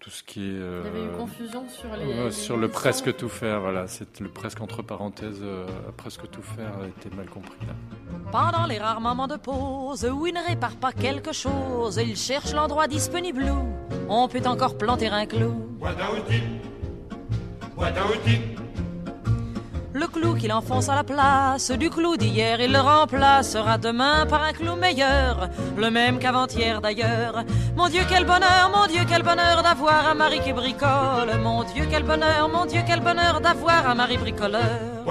tout 0.00 0.10
ce 0.10 0.22
qui 0.22 0.50
est. 0.50 0.52
Euh, 0.54 0.82
Il 0.84 0.98
y 0.98 1.02
avait 1.04 1.14
eu 1.14 1.16
confusion 1.16 1.64
sur 1.68 1.96
les. 1.96 2.30
sur 2.30 2.56
le 2.56 2.68
presque 2.68 3.16
tout 3.16 3.28
faire, 3.28 3.60
voilà. 3.60 3.86
C'est 3.88 4.20
le 4.20 4.28
presque 4.28 4.60
entre 4.60 4.82
parenthèses, 4.82 5.40
euh, 5.42 5.66
presque 5.96 6.28
tout 6.30 6.42
faire 6.42 6.72
a 6.82 6.86
été 6.86 7.14
mal 7.14 7.26
compris 7.26 7.58
là. 7.66 7.74
Pendant 8.30 8.66
les 8.66 8.78
rares 8.78 9.00
moments 9.00 9.26
de 9.26 9.36
pause 9.36 10.04
où 10.04 10.26
il 10.26 10.34
ne 10.34 10.46
répare 10.46 10.76
pas 10.76 10.92
quelque 10.92 11.32
chose, 11.32 11.96
il 11.96 12.16
cherche 12.16 12.52
l'endroit 12.52 12.88
disponible 12.88 13.44
où 13.50 13.66
on 14.08 14.28
peut 14.28 14.42
encore 14.46 14.76
planter 14.76 15.08
un 15.08 15.26
clou. 15.26 15.54
Le 19.98 20.08
clou 20.08 20.34
qu'il 20.34 20.52
enfonce 20.52 20.90
à 20.90 20.94
la 20.94 21.04
place 21.04 21.70
du 21.70 21.88
clou 21.88 22.18
d'hier, 22.18 22.60
il 22.60 22.70
le 22.70 22.80
remplacera 22.80 23.78
demain 23.78 24.26
par 24.26 24.42
un 24.42 24.52
clou 24.52 24.76
meilleur, 24.76 25.48
le 25.74 25.88
même 25.88 26.18
qu'avant-hier 26.18 26.82
d'ailleurs. 26.82 27.44
Mon 27.74 27.88
Dieu, 27.88 28.02
quel 28.06 28.26
bonheur, 28.26 28.70
mon 28.74 28.86
Dieu, 28.88 29.00
quel 29.08 29.22
bonheur 29.22 29.62
d'avoir 29.62 30.06
un 30.06 30.14
mari 30.14 30.40
qui 30.40 30.52
bricole. 30.52 31.38
Mon 31.42 31.64
Dieu, 31.64 31.84
quel 31.90 32.02
bonheur, 32.02 32.50
mon 32.52 32.66
Dieu, 32.66 32.82
quel 32.86 33.00
bonheur 33.00 33.40
d'avoir 33.40 33.88
un 33.88 33.94
mari 33.94 34.18
bricoleur. 34.18 35.02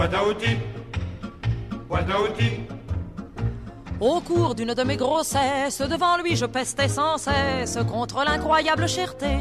Au 3.99 4.19
cours 4.21 4.53
d'une 4.53 4.75
de 4.75 4.83
mes 4.83 4.97
grossesses, 4.97 5.81
devant 5.81 6.17
lui 6.17 6.35
je 6.35 6.45
pestais 6.45 6.89
sans 6.89 7.17
cesse 7.17 7.79
contre 7.91 8.23
l'incroyable 8.23 8.87
cherté 8.87 9.35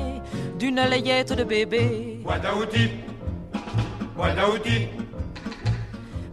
d'une 0.59 0.77
layette 0.77 1.35
de 1.35 1.45
bébé. 1.45 2.23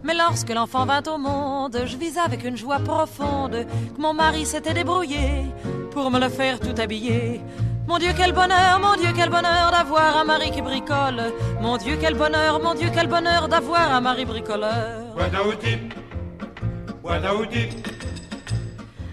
Mais 0.04 0.14
lorsque 0.14 0.50
l'enfant 0.50 0.84
vint 0.84 1.02
au 1.06 1.18
monde, 1.18 1.78
je 1.84 1.96
vis 1.96 2.18
avec 2.18 2.44
une 2.44 2.56
joie 2.56 2.80
profonde 2.80 3.66
que 3.94 4.00
mon 4.00 4.12
mari 4.12 4.44
s'était 4.44 4.74
débrouillé 4.74 5.46
pour 5.92 6.10
me 6.10 6.18
le 6.18 6.28
faire 6.28 6.58
tout 6.58 6.74
habiller. 6.80 7.40
Mon 7.86 7.98
Dieu, 7.98 8.10
quel 8.16 8.32
bonheur, 8.32 8.80
mon 8.80 8.94
Dieu, 8.96 9.10
quel 9.14 9.28
bonheur 9.28 9.70
d'avoir 9.70 10.16
un 10.16 10.24
mari 10.24 10.50
qui 10.50 10.62
bricole. 10.62 11.32
Mon 11.60 11.76
Dieu, 11.76 11.96
quel 12.00 12.14
bonheur, 12.14 12.60
mon 12.60 12.74
Dieu, 12.74 12.88
quel 12.92 13.06
bonheur 13.06 13.48
d'avoir 13.48 13.92
un 13.92 14.00
mari 14.00 14.24
bricoleur. 14.24 15.14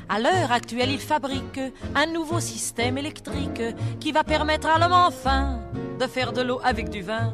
À 0.07 0.19
l'heure 0.19 0.51
actuelle, 0.51 0.89
il 0.91 0.99
fabrique 0.99 1.59
un 1.95 2.05
nouveau 2.07 2.39
système 2.39 2.97
électrique 2.97 3.61
qui 3.99 4.11
va 4.11 4.23
permettre 4.23 4.67
à 4.67 4.79
l'homme 4.79 4.93
enfin 4.93 5.59
de 5.99 6.07
faire 6.07 6.31
de 6.31 6.41
l'eau 6.41 6.59
avec 6.63 6.89
du 6.89 7.01
vin. 7.01 7.33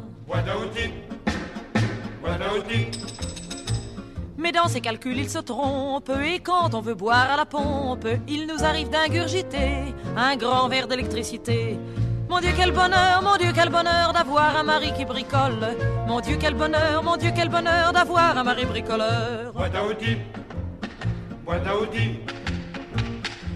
Mais 4.46 4.52
dans 4.52 4.68
ses 4.68 4.80
calculs, 4.80 5.18
il 5.18 5.28
se 5.28 5.40
trompe. 5.40 6.12
Et 6.24 6.38
quand 6.38 6.76
on 6.76 6.82
veut 6.82 6.94
boire 6.94 7.32
à 7.32 7.36
la 7.36 7.48
pompe, 7.48 8.08
il 8.28 8.46
nous 8.46 8.64
arrive 8.64 8.92
d'ingurgiter 8.92 9.96
un 10.16 10.36
grand 10.36 10.68
verre 10.68 10.88
d'électricité. 10.88 11.80
Mon 12.30 12.40
Dieu, 12.40 12.52
quel 12.56 12.72
bonheur, 12.72 13.24
mon 13.24 13.38
Dieu, 13.38 13.52
quel 13.56 13.70
bonheur 13.70 14.14
d'avoir 14.14 14.56
un 14.56 14.62
mari 14.62 14.94
qui 14.96 15.04
bricole. 15.04 15.76
Mon 16.08 16.20
Dieu, 16.20 16.38
quel 16.40 16.54
bonheur, 16.54 17.02
mon 17.02 17.18
Dieu, 17.18 17.32
quel 17.36 17.50
bonheur 17.50 17.92
d'avoir 17.92 18.38
un 18.38 18.44
mari 18.44 18.66
bricoleur. 18.66 19.52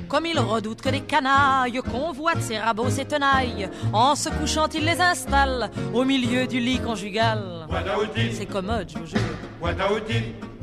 Comme 0.07 0.25
il 0.25 0.39
redoute 0.39 0.81
que 0.81 0.89
les 0.89 1.01
canailles 1.01 1.81
convoitent 1.91 2.41
ses 2.41 2.57
rabots, 2.57 2.89
ses 2.89 3.05
tenailles, 3.05 3.69
en 3.93 4.15
se 4.15 4.29
couchant, 4.29 4.67
il 4.73 4.85
les 4.85 4.99
installe 4.99 5.69
au 5.93 6.03
milieu 6.03 6.47
du 6.47 6.59
lit 6.59 6.79
conjugal. 6.79 7.67
C'est 8.33 8.47
commode, 8.47 8.89
je 8.89 8.97
vous 8.97 9.05
jure. 9.05 10.58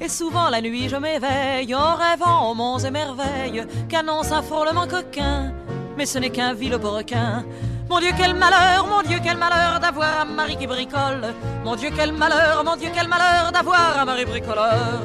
Et 0.00 0.08
souvent 0.08 0.50
la 0.50 0.60
nuit 0.60 0.88
je 0.88 0.96
m'éveille 0.96 1.74
en 1.74 1.94
rêvant 1.94 2.50
aux 2.50 2.54
monts 2.54 2.78
et 2.78 2.90
merveilles 2.90 3.66
qu'annonce 3.88 4.30
un 4.32 4.42
frôlement 4.42 4.86
coquin. 4.86 5.52
Mais 5.96 6.06
ce 6.06 6.18
n'est 6.18 6.30
qu'un 6.30 6.52
requin. 6.52 7.44
Mon 7.88 8.00
Dieu, 8.00 8.10
quel 8.16 8.34
malheur, 8.34 8.86
mon 8.88 9.02
Dieu, 9.02 9.18
quel 9.22 9.36
malheur 9.36 9.78
d'avoir 9.80 10.22
un 10.22 10.24
mari 10.24 10.56
qui 10.56 10.66
bricole. 10.66 11.32
Mon 11.64 11.76
Dieu, 11.76 11.90
quel 11.96 12.12
malheur, 12.12 12.64
mon 12.64 12.74
Dieu, 12.74 12.90
quel 12.92 13.06
malheur 13.06 13.52
d'avoir 13.52 13.98
un 14.00 14.04
mari 14.04 14.24
bricoleur. 14.24 15.02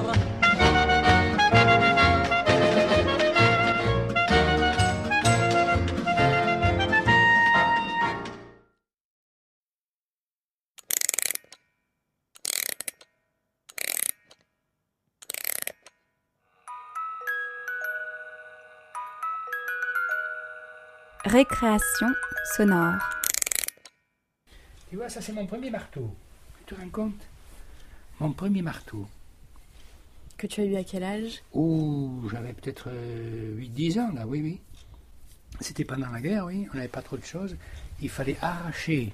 Récréation 21.31 22.07
sonore. 22.57 22.99
Tu 24.89 24.97
vois, 24.97 25.07
ça 25.07 25.21
c'est 25.21 25.31
mon 25.31 25.47
premier 25.47 25.69
marteau. 25.69 26.13
Tu 26.57 26.75
te 26.75 26.81
rends 26.81 26.89
compte? 26.89 27.21
Mon 28.19 28.33
premier 28.33 28.61
marteau. 28.61 29.07
Que 30.35 30.45
tu 30.45 30.59
as 30.59 30.65
eu 30.65 30.75
à 30.75 30.83
quel 30.83 31.03
âge? 31.05 31.41
Oh, 31.53 32.21
j'avais 32.29 32.51
peut-être 32.51 32.89
8-10 32.89 33.97
euh, 33.97 34.01
ans 34.01 34.11
là, 34.13 34.27
oui, 34.27 34.41
oui. 34.41 34.59
C'était 35.61 35.85
pendant 35.85 36.09
la 36.09 36.19
guerre, 36.19 36.47
oui, 36.47 36.67
on 36.73 36.75
n'avait 36.75 36.89
pas 36.89 37.01
trop 37.01 37.15
de 37.15 37.23
choses. 37.23 37.55
Il 38.01 38.09
fallait 38.09 38.37
arracher 38.41 39.13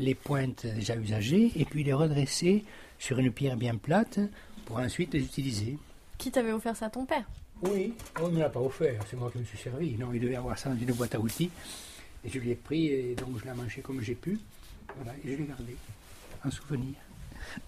les 0.00 0.16
pointes 0.16 0.66
déjà 0.66 0.96
usagées 0.96 1.52
et 1.54 1.64
puis 1.64 1.84
les 1.84 1.92
redresser 1.92 2.64
sur 2.98 3.20
une 3.20 3.30
pierre 3.30 3.56
bien 3.56 3.76
plate 3.76 4.18
pour 4.66 4.78
ensuite 4.78 5.14
les 5.14 5.22
utiliser. 5.22 5.78
Qui 6.18 6.32
t'avait 6.32 6.50
offert 6.50 6.74
ça? 6.74 6.90
Ton 6.90 7.06
père? 7.06 7.24
Oui, 7.70 7.94
on 8.20 8.28
ne 8.28 8.38
l'a 8.38 8.50
pas 8.50 8.60
offert, 8.60 9.02
c'est 9.08 9.16
moi 9.16 9.30
qui 9.30 9.38
me 9.38 9.44
suis 9.44 9.58
servi. 9.58 9.96
Non, 9.96 10.12
il 10.12 10.20
devait 10.20 10.36
avoir 10.36 10.58
ça 10.58 10.70
dans 10.70 10.76
une 10.76 10.92
boîte 10.92 11.14
à 11.14 11.20
outils. 11.20 11.50
Et 12.24 12.28
je 12.28 12.38
l'ai 12.40 12.54
pris 12.54 12.86
et 12.86 13.14
donc 13.14 13.38
je 13.38 13.44
l'ai 13.44 13.54
mangé 13.54 13.80
comme 13.80 14.00
j'ai 14.00 14.14
pu. 14.14 14.38
Voilà, 14.96 15.12
et 15.24 15.32
je 15.32 15.36
l'ai 15.36 15.44
gardé 15.44 15.76
en 16.44 16.50
souvenir. 16.50 16.94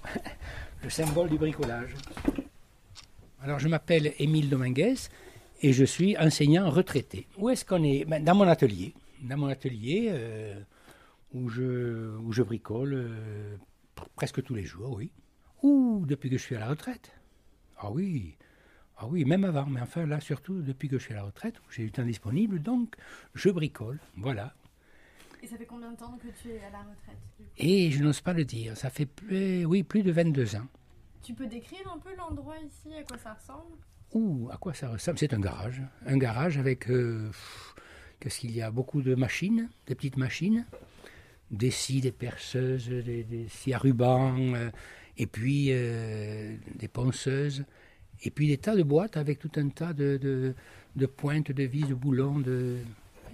Le 0.82 0.90
symbole 0.90 1.28
du 1.28 1.38
bricolage. 1.38 1.94
Alors 3.42 3.58
je 3.58 3.68
m'appelle 3.68 4.12
Émile 4.18 4.48
Dominguez 4.48 4.94
et 5.62 5.72
je 5.72 5.84
suis 5.84 6.16
enseignant 6.18 6.70
retraité. 6.70 7.26
Où 7.38 7.48
est-ce 7.50 7.64
qu'on 7.64 7.82
est, 7.82 8.04
ben, 8.04 8.22
Dans 8.22 8.34
mon 8.34 8.48
atelier. 8.48 8.94
Dans 9.22 9.36
mon 9.36 9.48
atelier 9.48 10.08
euh, 10.10 10.60
où, 11.32 11.48
je, 11.48 12.16
où 12.18 12.32
je 12.32 12.42
bricole 12.42 12.94
euh, 12.94 13.56
presque 14.14 14.42
tous 14.42 14.54
les 14.54 14.64
jours, 14.64 14.92
oui. 14.96 15.10
Ou 15.62 16.04
depuis 16.06 16.30
que 16.30 16.36
je 16.36 16.42
suis 16.42 16.56
à 16.56 16.60
la 16.60 16.68
retraite. 16.68 17.12
Ah 17.78 17.90
oui, 17.90 18.36
ah 18.98 19.06
oui, 19.06 19.24
même 19.24 19.44
avant, 19.44 19.66
mais 19.66 19.80
enfin 19.80 20.06
là, 20.06 20.20
surtout 20.20 20.62
depuis 20.62 20.88
que 20.88 20.98
je 20.98 21.04
suis 21.04 21.12
à 21.12 21.16
la 21.18 21.24
retraite, 21.24 21.56
j'ai 21.70 21.84
du 21.84 21.92
temps 21.92 22.04
disponible, 22.04 22.60
donc 22.60 22.94
je 23.34 23.50
bricole, 23.50 23.98
voilà. 24.16 24.54
Et 25.42 25.46
ça 25.46 25.58
fait 25.58 25.66
combien 25.66 25.92
de 25.92 25.96
temps 25.96 26.18
que 26.18 26.28
tu 26.42 26.48
es 26.50 26.58
à 26.64 26.70
la 26.70 26.78
retraite 26.78 27.18
Et 27.58 27.90
je 27.90 28.02
n'ose 28.02 28.22
pas 28.22 28.32
le 28.32 28.44
dire, 28.44 28.76
ça 28.76 28.88
fait 28.88 29.06
plus, 29.06 29.66
oui, 29.66 29.82
plus 29.82 30.02
de 30.02 30.12
22 30.12 30.56
ans. 30.56 30.66
Tu 31.22 31.34
peux 31.34 31.46
décrire 31.46 31.92
un 31.94 31.98
peu 31.98 32.14
l'endroit 32.16 32.56
ici, 32.58 32.94
à 32.96 33.02
quoi 33.02 33.18
ça 33.18 33.34
ressemble? 33.34 33.76
Ouh, 34.14 34.48
à 34.50 34.56
quoi 34.56 34.72
ça 34.72 34.88
ressemble? 34.88 35.18
C'est 35.18 35.34
un 35.34 35.40
garage. 35.40 35.82
Un 36.06 36.16
garage 36.16 36.56
avec, 36.56 36.88
euh, 36.90 37.30
qu'est-ce 38.18 38.40
qu'il 38.40 38.52
y 38.52 38.62
a? 38.62 38.70
Beaucoup 38.70 39.02
de 39.02 39.14
machines, 39.14 39.68
des 39.86 39.94
petites 39.94 40.16
machines, 40.16 40.64
des 41.50 41.70
scies, 41.70 42.00
des 42.00 42.12
perceuses, 42.12 42.88
des, 42.88 43.46
scies 43.48 43.74
à 43.74 43.78
ruban, 43.78 44.54
euh, 44.54 44.70
et 45.18 45.26
puis 45.26 45.68
euh, 45.70 46.56
des 46.76 46.88
ponceuses 46.88 47.64
et 48.22 48.30
puis 48.30 48.48
des 48.48 48.58
tas 48.58 48.76
de 48.76 48.82
boîtes 48.82 49.16
avec 49.16 49.38
tout 49.38 49.50
un 49.56 49.68
tas 49.68 49.92
de, 49.92 50.54
de 50.96 51.06
pointes, 51.06 51.52
de 51.52 51.62
vis, 51.62 51.84
de 51.84 51.94
boulons, 51.94 52.38
de, 52.38 52.76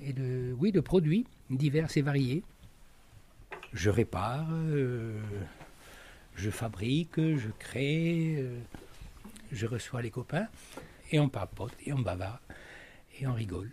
et 0.05 0.13
de, 0.13 0.55
oui, 0.59 0.73
de 0.73 0.81
produits 0.81 1.27
divers 1.51 1.89
et 1.97 2.03
variés. 2.03 2.43
Je 3.73 3.91
répare, 3.91 4.49
euh, 4.53 5.21
je 6.35 6.51
fabrique, 6.51 7.17
je 7.17 7.49
crée, 7.59 8.37
euh, 8.39 8.59
je 9.51 9.67
reçois 9.67 10.03
les 10.03 10.11
copains, 10.11 10.49
et 11.11 11.21
on 11.21 11.29
papote, 11.29 11.75
et 11.87 11.93
on 11.93 12.01
bavarde, 12.01 12.41
et 13.19 13.27
on 13.27 13.33
rigole, 13.33 13.71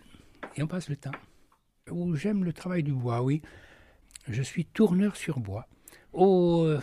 et 0.56 0.62
on 0.62 0.66
passe 0.66 0.88
le 0.88 0.96
temps. 0.96 1.10
J'aime 2.14 2.44
le 2.44 2.52
travail 2.52 2.82
du 2.82 2.92
bois, 2.92 3.22
oui. 3.22 3.42
Je 4.28 4.42
suis 4.42 4.64
tourneur 4.64 5.16
sur 5.16 5.40
bois. 5.40 5.66
Oh, 6.12 6.62
euh, 6.64 6.80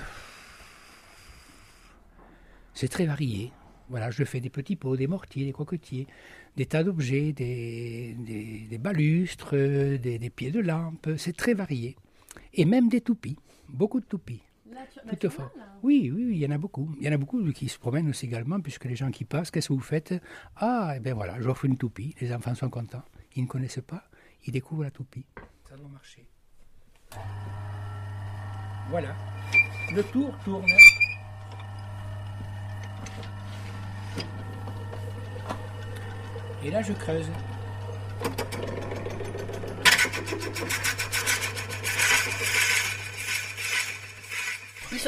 c'est 2.74 2.90
très 2.90 3.06
varié. 3.06 3.52
Voilà, 3.90 4.12
je 4.12 4.24
fais 4.24 4.40
des 4.40 4.50
petits 4.50 4.76
pots, 4.76 4.98
des 4.98 5.08
mortiers, 5.08 5.46
des 5.46 5.54
coquetiers, 5.54 6.08
des 6.56 6.66
tas 6.66 6.84
d'objets, 6.84 7.32
des, 7.32 8.16
des, 8.70 8.78
balustres, 8.78 9.56
des, 9.56 10.20
des, 10.20 10.30
pieds 10.30 10.52
de 10.52 10.60
lampe. 10.60 11.10
C'est 11.18 11.36
très 11.36 11.54
varié. 11.54 11.96
Et 12.54 12.66
même 12.66 12.90
des 12.90 13.02
toupies, 13.02 13.38
beaucoup 13.70 14.00
de 14.00 14.06
toupies. 14.06 14.42
Toutefois. 15.10 15.52
Oui, 15.84 16.12
oui, 16.14 16.30
il 16.32 16.38
y 16.38 16.46
en 16.46 16.52
a 16.52 16.58
beaucoup. 16.58 16.94
Il 17.00 17.06
y 17.06 17.10
en 17.10 17.14
a 17.14 17.18
beaucoup 17.18 17.44
qui 17.52 17.70
se 17.70 17.80
promènent 17.80 18.10
aussi 18.10 18.26
également, 18.26 18.60
puisque 18.60 18.86
les 18.86 18.96
gens 18.96 19.10
qui 19.12 19.26
passent, 19.26 19.52
qu'est-ce 19.52 19.70
que 19.70 19.74
vous 19.74 19.80
faites? 19.80 20.14
Ah, 20.56 20.92
et 20.94 20.98
eh 20.98 21.00
bien 21.00 21.14
voilà, 21.14 21.40
j'offre 21.40 21.66
une 21.66 21.78
toupie. 21.78 22.16
Les 22.22 22.34
enfants 22.34 22.56
sont 22.56 22.70
contents. 22.70 23.04
Ils 23.36 23.44
ne 23.44 23.48
connaissent 23.48 23.80
pas, 23.86 24.04
ils 24.46 24.52
découvrent 24.52 24.84
la 24.84 24.92
toupie. 24.92 25.26
Ça 25.70 25.76
doit 25.76 25.90
marcher. 25.90 26.28
Voilà. 28.90 29.16
Le 29.96 30.04
tour 30.04 30.34
tourne. 30.44 30.66
Et 36.64 36.72
là, 36.72 36.82
je 36.82 36.94
creuse. 36.94 37.28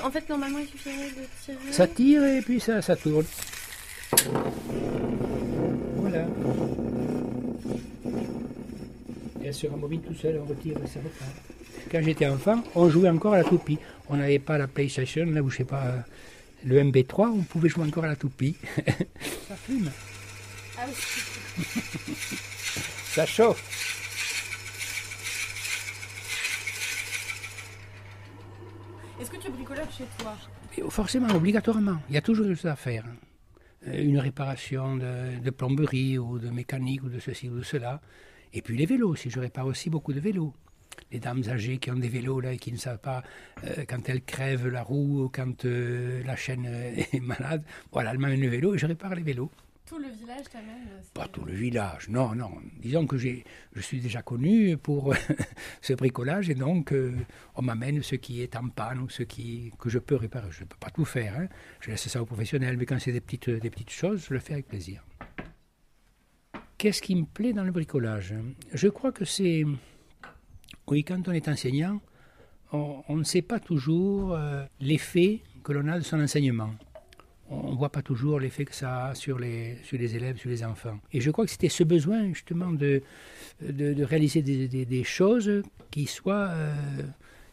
En 0.02 0.12
fait, 0.12 0.28
normalement, 0.30 0.60
il 0.60 0.68
suffirait 0.68 1.10
de 1.10 1.26
tirer. 1.44 1.72
Ça 1.72 1.88
tire 1.88 2.24
et 2.24 2.42
puis 2.42 2.60
ça, 2.60 2.82
ça 2.82 2.96
tourne. 2.96 3.26
Voilà. 5.96 6.26
Et 9.42 9.48
elle 9.48 9.54
se 9.54 9.68
rembobine 9.68 10.02
tout 10.02 10.14
seul, 10.16 10.40
on 10.42 10.46
retire 10.46 10.78
et 10.84 10.88
ça 10.88 11.00
repart. 11.00 11.32
Quand 11.92 12.02
j'étais 12.02 12.28
enfant, 12.28 12.64
on 12.76 12.90
jouait 12.90 13.10
encore 13.10 13.34
à 13.34 13.38
la 13.38 13.44
toupie. 13.44 13.78
On 14.10 14.18
n'avait 14.18 14.40
pas 14.40 14.58
la 14.58 14.68
PlayStation, 14.68 15.26
là 15.26 15.42
où 15.42 15.50
je 15.50 15.58
sais 15.58 15.64
pas, 15.64 15.96
le 16.64 16.82
MB3, 16.82 17.28
on 17.28 17.44
pouvait 17.44 17.70
jouer 17.70 17.86
encore 17.86 18.06
à 18.06 18.08
la 18.08 18.16
toupie. 18.16 18.56
ça 19.48 19.56
fume. 19.56 19.90
Ah 20.82 20.86
oui. 20.88 20.94
ça 23.14 23.26
chauffe. 23.26 23.62
Est-ce 29.20 29.30
que 29.30 29.38
tu 29.38 29.50
bricoles 29.52 29.78
chez 29.92 30.06
toi? 30.18 30.38
Forcément, 30.90 31.28
obligatoirement. 31.36 31.98
Il 32.08 32.16
y 32.16 32.18
a 32.18 32.22
toujours 32.22 32.46
des 32.46 32.56
choses 32.56 32.72
à 32.72 32.78
faire. 32.78 33.04
Euh, 33.88 34.02
une 34.02 34.20
réparation 34.20 34.96
de, 34.96 35.40
de, 35.40 35.50
plomberie 35.50 36.18
ou 36.18 36.40
de 36.40 36.50
mécanique 36.50 37.04
ou 37.04 37.10
de 37.10 37.20
ceci 37.20 37.50
ou 37.50 37.58
de 37.58 37.64
cela. 37.64 38.00
Et 38.54 38.62
puis 38.62 38.78
les 38.78 38.86
vélos, 38.86 39.16
si 39.16 39.30
je 39.30 39.40
répare 39.40 39.66
aussi 39.66 39.90
beaucoup 39.90 40.14
de 40.14 40.22
vélos 40.22 40.54
les 41.12 41.20
dames 41.20 41.44
âgées 41.48 41.78
qui 41.78 41.92
ont 41.92 41.96
des 41.96 42.10
vélos 42.10 42.40
là 42.40 42.54
et 42.54 42.58
qui 42.58 42.72
ne 42.72 42.78
savent 42.78 43.00
pas 43.00 43.24
euh, 43.64 43.86
quand 43.88 44.10
elles 44.10 44.22
crèvent 44.22 44.68
la 44.68 44.84
roue 44.84 45.24
ou 45.24 45.30
quand 45.30 45.66
euh, 45.66 46.22
la 46.24 46.36
chaîne 46.36 46.66
est 47.14 47.20
malade. 47.22 47.64
Voilà, 47.92 48.12
elles 48.12 48.20
m'amènent 48.20 48.42
le 48.42 48.50
vélo 48.50 48.76
et 48.76 48.78
je 48.78 48.86
répare 48.86 49.16
les 49.16 49.24
vélos. 49.24 49.50
Tout 49.90 49.98
le 49.98 50.10
village 50.10 50.46
t'amène 50.52 50.88
Pas 51.16 51.28
tout 51.28 51.44
le 51.44 51.54
village, 51.54 52.10
non, 52.10 52.36
non. 52.36 52.52
Disons 52.80 53.08
que 53.08 53.18
j'ai, 53.18 53.44
je 53.74 53.82
suis 53.82 54.00
déjà 54.00 54.22
connu 54.22 54.78
pour 54.78 55.16
ce 55.82 55.94
bricolage 55.94 56.48
et 56.52 56.54
donc 56.54 56.94
euh, 56.94 57.18
on 57.56 57.64
m'amène 57.64 58.04
ce 58.04 58.14
qui 58.14 58.44
est 58.44 58.56
en 58.56 58.70
panne 58.70 59.00
ou 59.00 59.10
ce 59.10 59.24
qui, 59.24 59.72
que 59.80 59.90
je 59.90 59.98
peux 59.98 60.16
réparer. 60.16 60.50
Je 60.52 60.62
ne 60.62 60.68
peux 60.68 60.78
pas 60.80 60.92
tout 60.92 61.06
faire, 61.06 61.36
hein. 61.40 61.48
je 61.82 61.90
laisse 61.90 62.08
ça 62.08 62.22
aux 62.22 62.28
professionnels, 62.28 62.78
mais 62.78 62.86
quand 62.86 63.00
c'est 63.00 63.12
des 63.12 63.20
petites, 63.20 63.50
des 63.50 63.72
petites 63.72 63.90
choses, 63.90 64.28
je 64.30 64.34
le 64.36 64.40
fais 64.40 64.54
avec 64.54 64.68
plaisir. 64.68 65.04
Qu'est-ce 66.78 67.02
qui 67.02 67.16
me 67.16 67.26
plaît 67.26 67.54
dans 67.54 67.64
le 67.64 67.72
bricolage? 67.72 68.36
Je 68.72 68.90
crois 68.90 69.12
que 69.12 69.26
c'est 69.26 69.66
oui, 70.88 71.04
quand 71.04 71.28
on 71.28 71.32
est 71.32 71.48
enseignant, 71.48 72.00
on, 72.72 73.16
ne 73.16 73.24
sait 73.24 73.42
pas 73.42 73.60
toujours 73.60 74.34
euh, 74.34 74.66
l'effet 74.80 75.42
que 75.64 75.72
l'on 75.74 75.88
a 75.88 75.98
de 75.98 76.04
son 76.04 76.20
enseignement. 76.20 76.70
On 77.50 77.72
ne 77.72 77.76
voit 77.76 77.90
pas 77.90 78.02
toujours 78.02 78.40
l'effet 78.40 78.66
que 78.66 78.76
ça 78.76 79.08
a 79.08 79.16
sur 79.16 79.40
les, 79.40 79.78
sur 79.84 79.98
les 79.98 80.16
élèves, 80.16 80.38
sur 80.38 80.50
les 80.50 80.64
enfants. 80.64 81.00
Et 81.12 81.20
je 81.20 81.32
crois 81.32 81.46
que 81.46 81.52
c'était 81.52 81.70
ce 81.70 81.84
besoin 81.84 82.28
justement 82.28 82.72
de, 82.72 83.02
de, 83.62 84.04
réaliser 84.04 84.42
des, 84.42 85.04
choses 85.04 85.64
qui 85.90 86.06
soient, 86.06 86.50
euh, 86.50 87.02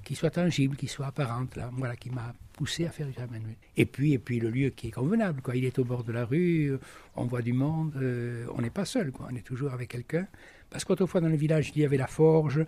qui 0.04 0.14
soient 0.14 0.30
tangibles, 0.30 0.76
qui 0.76 0.86
soient 0.86 1.06
apparentes, 1.06 1.56
là, 1.56 1.70
voilà, 1.72 1.96
qui 1.96 2.10
m'a 2.10 2.34
poussé 2.52 2.84
à 2.84 2.90
faire 2.90 3.06
du 3.06 3.14
travail. 3.14 3.40
Et 3.76 3.86
puis, 3.86 4.12
et 4.12 4.18
puis 4.18 4.38
le 4.38 4.50
lieu 4.50 4.70
qui 4.70 4.88
est 4.88 4.92
convenable, 4.92 5.40
quoi. 5.40 5.56
il 5.56 5.64
est 5.64 5.78
au 5.78 5.84
bord 5.84 6.04
de 6.04 6.12
la 6.12 6.26
rue, 6.26 6.76
on 7.14 7.24
voit 7.24 7.42
du 7.42 7.52
monde, 7.54 7.92
euh, 7.96 8.46
on 8.54 8.60
n'est 8.60 8.70
pas 8.70 8.84
seul, 8.84 9.12
quoi. 9.12 9.28
on 9.30 9.34
est 9.34 9.46
toujours 9.46 9.72
avec 9.72 9.90
quelqu'un. 9.90 10.26
Parce 10.76 10.84
qu'autrefois 10.84 11.22
dans 11.22 11.30
le 11.30 11.36
village, 11.36 11.72
il 11.74 11.80
y 11.80 11.86
avait 11.86 11.96
la 11.96 12.06
forge, 12.06 12.62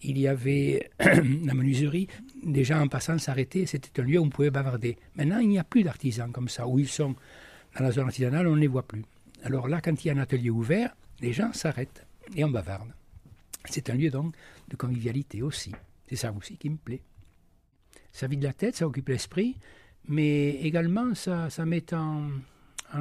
il 0.00 0.16
y 0.16 0.26
avait 0.26 0.88
la 0.98 1.52
menuiserie. 1.52 2.08
Des 2.42 2.64
gens 2.64 2.80
en 2.80 2.88
passant 2.88 3.18
s'arrêtaient, 3.18 3.66
c'était 3.66 4.00
un 4.00 4.04
lieu 4.06 4.18
où 4.18 4.24
on 4.24 4.30
pouvait 4.30 4.48
bavarder. 4.48 4.96
Maintenant, 5.14 5.40
il 5.40 5.48
n'y 5.50 5.58
a 5.58 5.64
plus 5.64 5.82
d'artisans 5.82 6.32
comme 6.32 6.48
ça. 6.48 6.66
Où 6.66 6.78
ils 6.78 6.88
sont 6.88 7.14
dans 7.76 7.84
la 7.84 7.92
zone 7.92 8.06
artisanale, 8.06 8.46
on 8.46 8.56
ne 8.56 8.60
les 8.60 8.66
voit 8.66 8.88
plus. 8.88 9.04
Alors 9.42 9.68
là, 9.68 9.82
quand 9.82 10.02
il 10.02 10.08
y 10.08 10.10
a 10.10 10.14
un 10.14 10.18
atelier 10.22 10.48
ouvert, 10.48 10.96
les 11.20 11.34
gens 11.34 11.52
s'arrêtent 11.52 12.06
et 12.34 12.44
on 12.44 12.48
bavarde. 12.48 12.94
C'est 13.66 13.90
un 13.90 13.94
lieu 13.94 14.08
donc 14.08 14.34
de 14.70 14.76
convivialité 14.76 15.42
aussi. 15.42 15.72
C'est 16.08 16.16
ça 16.16 16.32
aussi 16.32 16.56
qui 16.56 16.70
me 16.70 16.78
plaît. 16.78 17.02
Ça 18.10 18.26
vide 18.26 18.42
la 18.42 18.54
tête, 18.54 18.76
ça 18.76 18.86
occupe 18.86 19.10
l'esprit, 19.10 19.58
mais 20.08 20.52
également 20.62 21.14
ça, 21.14 21.50
met 21.66 21.92
en, 21.92 22.30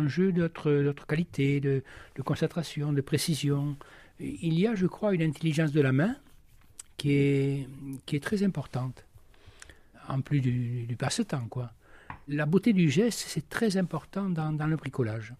jeu 0.08 0.34
d'autres 0.34 1.08
qualités, 1.08 1.62
de 1.62 1.82
concentration, 2.26 2.91
de 2.91 3.00
précision, 3.00 3.78
il 4.19 4.60
y 4.60 4.67
a, 4.67 4.75
je 4.75 4.86
crois, 4.86 5.13
une 5.13 5.21
intelligence 5.21 5.71
de 5.71 5.82
la 5.82 5.91
main 5.91 6.15
qui 6.97 7.13
est, 7.13 7.67
qui 8.05 8.15
est 8.17 8.23
très 8.23 8.43
importante, 8.43 9.05
en 10.08 10.21
plus 10.21 10.41
du, 10.41 10.95
passe-temps. 10.97 11.47
quoi. 11.49 11.71
La 12.27 12.45
beauté 12.45 12.73
du 12.73 12.89
geste, 12.89 13.23
c'est 13.27 13.47
très 13.49 13.77
important 13.77 14.29
dans, 14.29 14.51
dans, 14.51 14.67
le 14.67 14.75
bricolage. 14.75 15.34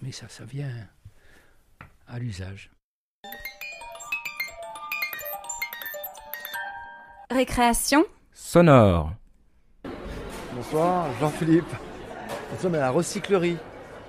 Mais 0.00 0.12
ça, 0.12 0.28
ça 0.28 0.44
vient 0.44 0.70
à 2.06 2.18
l'usage. 2.18 2.70
Récréation 7.30 8.04
sonore. 8.32 9.12
Bonsoir, 10.54 11.08
Jean-Philippe. 11.18 11.74
Nous 12.52 12.60
sommes 12.60 12.76
à 12.76 12.80
la 12.80 12.90
recyclerie 12.90 13.56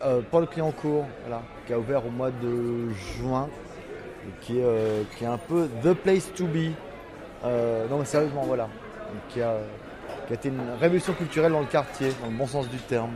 euh, 0.03 0.21
Paul 0.29 0.47
Cliancourt, 0.47 1.07
voilà, 1.21 1.41
qui 1.65 1.73
a 1.73 1.79
ouvert 1.79 2.05
au 2.05 2.11
mois 2.11 2.29
de 2.29 2.91
juin 3.17 3.49
qui 4.41 4.59
est, 4.59 4.63
euh, 4.63 5.03
qui 5.17 5.23
est 5.23 5.27
un 5.27 5.37
peu 5.37 5.67
the 5.83 5.93
place 5.93 6.31
to 6.33 6.45
be. 6.45 6.71
Euh, 7.43 7.87
non 7.89 7.99
mais 7.99 8.05
sérieusement 8.05 8.43
voilà. 8.43 8.67
Qui 9.29 9.41
a, 9.41 9.57
qui 10.27 10.33
a 10.33 10.35
été 10.35 10.49
une 10.49 10.61
révolution 10.79 11.13
culturelle 11.13 11.51
dans 11.51 11.59
le 11.59 11.65
quartier, 11.65 12.09
dans 12.21 12.29
le 12.29 12.37
bon 12.37 12.47
sens 12.47 12.69
du 12.69 12.77
terme. 12.77 13.13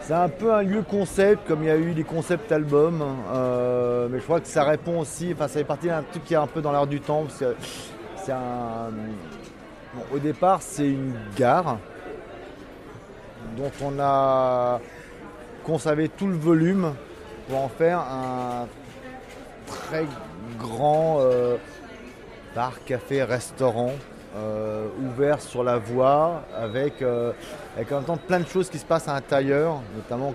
C'est 0.00 0.14
un 0.14 0.30
peu 0.30 0.54
un 0.54 0.62
lieu 0.62 0.82
concept, 0.82 1.46
comme 1.46 1.62
il 1.62 1.66
y 1.66 1.70
a 1.70 1.76
eu 1.76 1.92
des 1.92 2.04
concepts 2.04 2.50
albums, 2.50 3.02
euh, 3.30 4.08
mais 4.10 4.20
je 4.20 4.24
crois 4.24 4.40
que 4.40 4.46
ça 4.46 4.64
répond 4.64 5.00
aussi, 5.00 5.32
enfin 5.34 5.48
ça 5.48 5.58
fait 5.58 5.64
partie 5.64 5.88
d'un 5.88 6.02
truc 6.02 6.24
qui 6.24 6.32
est 6.32 6.38
un 6.38 6.46
peu 6.46 6.62
dans 6.62 6.72
l'air 6.72 6.86
du 6.86 7.00
temps, 7.00 7.24
parce 7.24 7.44
c'est 8.24 8.32
au 10.12 10.18
départ 10.18 10.62
c'est 10.62 10.88
une 10.88 11.14
gare 11.36 11.78
dont 13.56 13.70
on 13.82 13.98
a 14.00 14.80
conservé 15.64 16.08
tout 16.08 16.26
le 16.26 16.36
volume 16.36 16.94
pour 17.48 17.58
en 17.58 17.68
faire 17.68 17.98
un 17.98 18.66
très 19.68 20.06
grand 20.58 21.18
euh, 21.20 21.56
bar, 22.54 22.72
café, 22.84 23.22
restaurant 23.22 23.92
euh, 24.36 24.86
ouvert 25.06 25.40
sur 25.40 25.64
la 25.64 25.78
voie 25.78 26.42
avec, 26.56 27.02
euh, 27.02 27.32
avec 27.76 27.90
en 27.92 27.96
même 27.96 28.04
temps 28.04 28.16
plein 28.16 28.40
de 28.40 28.46
choses 28.46 28.68
qui 28.68 28.78
se 28.78 28.84
passent 28.84 29.08
à 29.08 29.14
l'intérieur, 29.14 29.80
notamment 29.96 30.34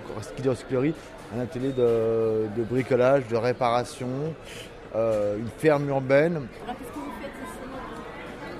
un 1.36 1.40
atelier 1.40 1.72
de, 1.72 2.62
bricolage, 2.64 3.26
de 3.28 3.36
réparation, 3.36 4.08
une 4.94 5.48
ferme 5.58 5.88
urbaine. 5.88 6.46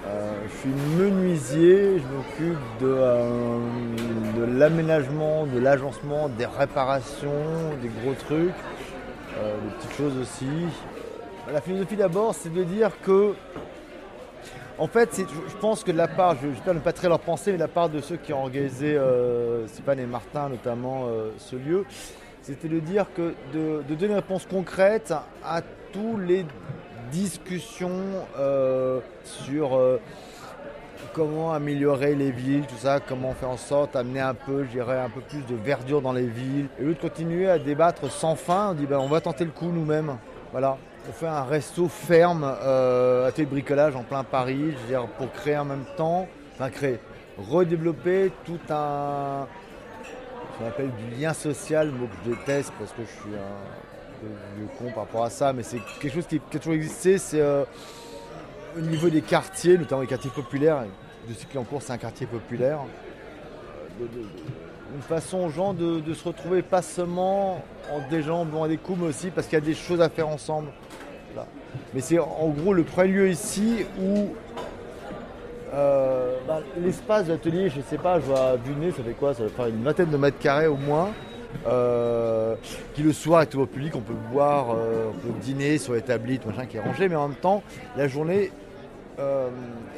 je 0.04 0.56
suis 0.58 0.70
menuisier, 0.98 2.00
je 2.00 2.16
m'occupe 2.16 2.58
de, 2.80 4.40
de 4.40 4.58
l'aménagement, 4.58 5.46
de 5.46 5.58
l'agencement, 5.58 6.28
des 6.28 6.46
réparations, 6.46 7.42
des 7.80 7.88
gros 7.88 8.14
trucs. 8.14 8.54
Euh, 9.37 9.57
des 9.61 9.75
petites 9.77 9.97
choses 9.97 10.16
aussi. 10.18 10.47
La 11.53 11.61
philosophie 11.61 11.97
d'abord, 11.97 12.35
c'est 12.35 12.53
de 12.53 12.62
dire 12.62 12.90
que, 13.03 13.35
en 14.79 14.87
fait, 14.87 15.11
je 15.18 15.57
pense 15.57 15.83
que 15.83 15.90
de 15.90 15.97
la 15.97 16.09
part, 16.09 16.37
je 16.40 16.70
ne 16.70 16.79
pas 16.79 16.92
très 16.92 17.09
leur 17.09 17.20
penser, 17.20 17.51
mais 17.51 17.59
de 17.59 17.62
la 17.62 17.68
part 17.68 17.88
de 17.88 18.01
ceux 18.01 18.16
qui 18.16 18.33
ont 18.33 18.42
organisé, 18.42 18.97
euh, 18.97 19.66
Stéphane 19.66 19.99
et 19.99 20.07
Martin 20.07 20.49
notamment, 20.49 21.07
euh, 21.09 21.31
ce 21.38 21.57
lieu, 21.57 21.85
c'était 22.42 22.68
de 22.68 22.79
dire 22.79 23.07
que 23.14 23.35
de, 23.53 23.83
donner 23.88 24.12
une 24.12 24.18
réponse 24.18 24.47
concrète 24.47 25.12
à 25.42 25.62
tous 25.92 26.18
les 26.18 26.44
discussions 27.11 28.03
euh, 28.38 29.01
sur 29.25 29.77
euh, 29.77 29.99
comment 31.12 31.52
améliorer 31.52 32.14
les 32.14 32.30
villes, 32.30 32.64
tout 32.66 32.76
ça, 32.78 33.00
comment 33.00 33.33
faire 33.35 33.50
en 33.50 33.57
sorte 33.57 33.94
d'amener 33.94 34.20
un 34.20 34.35
peu, 34.35 34.64
je 34.64 34.70
dirais, 34.70 34.98
un 34.98 35.11
peu 35.11 35.20
plus 35.20 35.44
de 35.46 35.54
verdure 35.54 36.02
dans 36.02 36.12
les 36.12 36.26
villes. 36.26 36.66
Et 36.78 36.83
lieu 36.83 36.94
de 36.94 37.00
continuer 37.00 37.48
à 37.48 37.59
débattre 37.59 38.11
sans 38.11 38.37
fin, 38.37 38.70
on 38.70 38.74
dit 38.74 38.87
ben, 38.87 38.98
on 38.98 39.09
va 39.09 39.20
tenter 39.20 39.44
le 39.44 39.50
coup 39.50 39.70
nous-mêmes. 39.70 40.16
Voilà. 40.52 40.76
On 41.09 41.12
fait 41.12 41.26
un 41.26 41.44
resto 41.44 41.88
ferme, 41.88 42.50
euh, 42.62 43.28
atelier 43.28 43.44
de 43.44 43.50
bricolage 43.50 43.94
en 43.94 44.04
plein 44.04 44.24
Paris, 44.24 44.74
pour 45.18 45.30
créer 45.33 45.59
en 45.59 45.66
même 45.66 45.85
temps, 45.98 46.26
enfin 46.54 46.70
créer, 46.70 46.98
redévelopper 47.37 48.33
tout 48.46 48.59
un, 48.70 49.46
qu'on 50.59 50.66
appelle 50.66 50.90
du 50.92 51.20
lien 51.20 51.35
social, 51.35 51.90
mot 51.90 52.07
que 52.07 52.12
je 52.24 52.30
déteste 52.30 52.72
parce 52.78 52.92
que 52.92 53.02
je 53.02 53.11
suis 53.11 53.35
un 53.37 54.20
peu 54.20 54.26
vieux 54.57 54.68
con 54.78 54.90
par 54.94 55.04
rapport 55.04 55.24
à 55.24 55.30
ça, 55.30 55.52
mais 55.52 55.62
c'est 55.62 55.80
quelque 56.00 56.14
chose 56.14 56.26
qui, 56.26 56.37
a 56.37 56.59
toujours 56.59 56.74
existé, 56.74 57.18
c'est 57.18 57.40
euh, 57.40 57.64
au 58.76 58.80
niveau 58.80 59.08
des 59.08 59.22
quartiers, 59.22 59.78
notamment 59.78 60.02
les 60.02 60.06
quartiers 60.06 60.30
populaires, 60.30 60.84
de 61.28 61.34
cycle 61.34 61.58
en 61.58 61.64
cours 61.64 61.82
c'est 61.82 61.92
un 61.92 61.98
quartier 61.98 62.26
populaire, 62.26 62.80
euh, 64.00 64.06
une 64.94 65.02
façon 65.02 65.38
aux 65.38 65.50
gens 65.50 65.72
de, 65.72 66.02
se 66.14 66.24
retrouver 66.24 66.62
pas 66.62 66.82
seulement 66.82 67.64
en 67.92 68.08
des 68.08 68.22
gens 68.22 68.46
à 68.62 68.68
des 68.68 68.76
coups, 68.76 68.98
mais 69.00 69.08
aussi 69.08 69.30
parce 69.30 69.46
qu'il 69.46 69.58
y 69.58 69.62
a 69.62 69.64
des 69.64 69.74
choses 69.74 70.00
à 70.00 70.08
faire 70.08 70.28
ensemble. 70.28 70.68
Mais 71.92 72.00
c'est 72.00 72.18
en 72.18 72.48
gros 72.48 72.72
le 72.72 72.84
premier 72.84 73.08
lieu 73.08 73.28
ici 73.28 73.84
où 74.00 74.28
euh, 75.72 76.37
bah, 76.46 76.60
l'espace 76.80 77.26
d'atelier, 77.26 77.68
je 77.68 77.80
sais 77.80 77.98
pas, 77.98 78.20
je 78.20 78.26
vois 78.26 78.56
du 78.56 78.72
nez, 78.76 78.92
ça 78.92 79.02
fait 79.02 79.12
quoi 79.12 79.34
Ça 79.34 79.44
fait 79.48 79.70
une 79.70 79.82
vingtaine 79.82 80.10
de 80.10 80.16
mètres 80.16 80.38
carrés 80.38 80.68
au 80.68 80.76
moins. 80.76 81.10
Euh, 81.66 82.56
qui 82.94 83.02
le 83.02 83.12
soir 83.12 83.42
est 83.42 83.54
au 83.54 83.66
public, 83.66 83.94
on 83.94 84.00
peut 84.00 84.12
boire, 84.32 84.70
euh, 84.70 85.10
on 85.10 85.12
peut 85.12 85.32
dîner 85.40 85.78
sur 85.78 85.94
les 85.94 86.02
tablites, 86.02 86.44
machin 86.46 86.66
qui 86.66 86.76
est 86.76 86.80
rangé, 86.80 87.08
mais 87.08 87.14
en 87.14 87.28
même 87.28 87.37
temps, 87.37 87.62
la 87.96 88.08
journée 88.08 88.50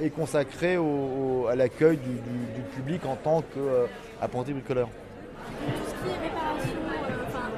est 0.01 0.11
consacrée 0.11 0.77
à 0.77 1.55
l'accueil 1.55 1.97
du, 1.99 2.63
public 2.75 3.07
en 3.07 3.17
tant 3.17 3.43
qu'apprenti 3.43 4.53
bricoleur. 4.53 4.89
Tout 4.89 5.73
ce 5.87 5.95
qui 5.95 6.11
est 6.11 6.19
réparation, 6.29 6.77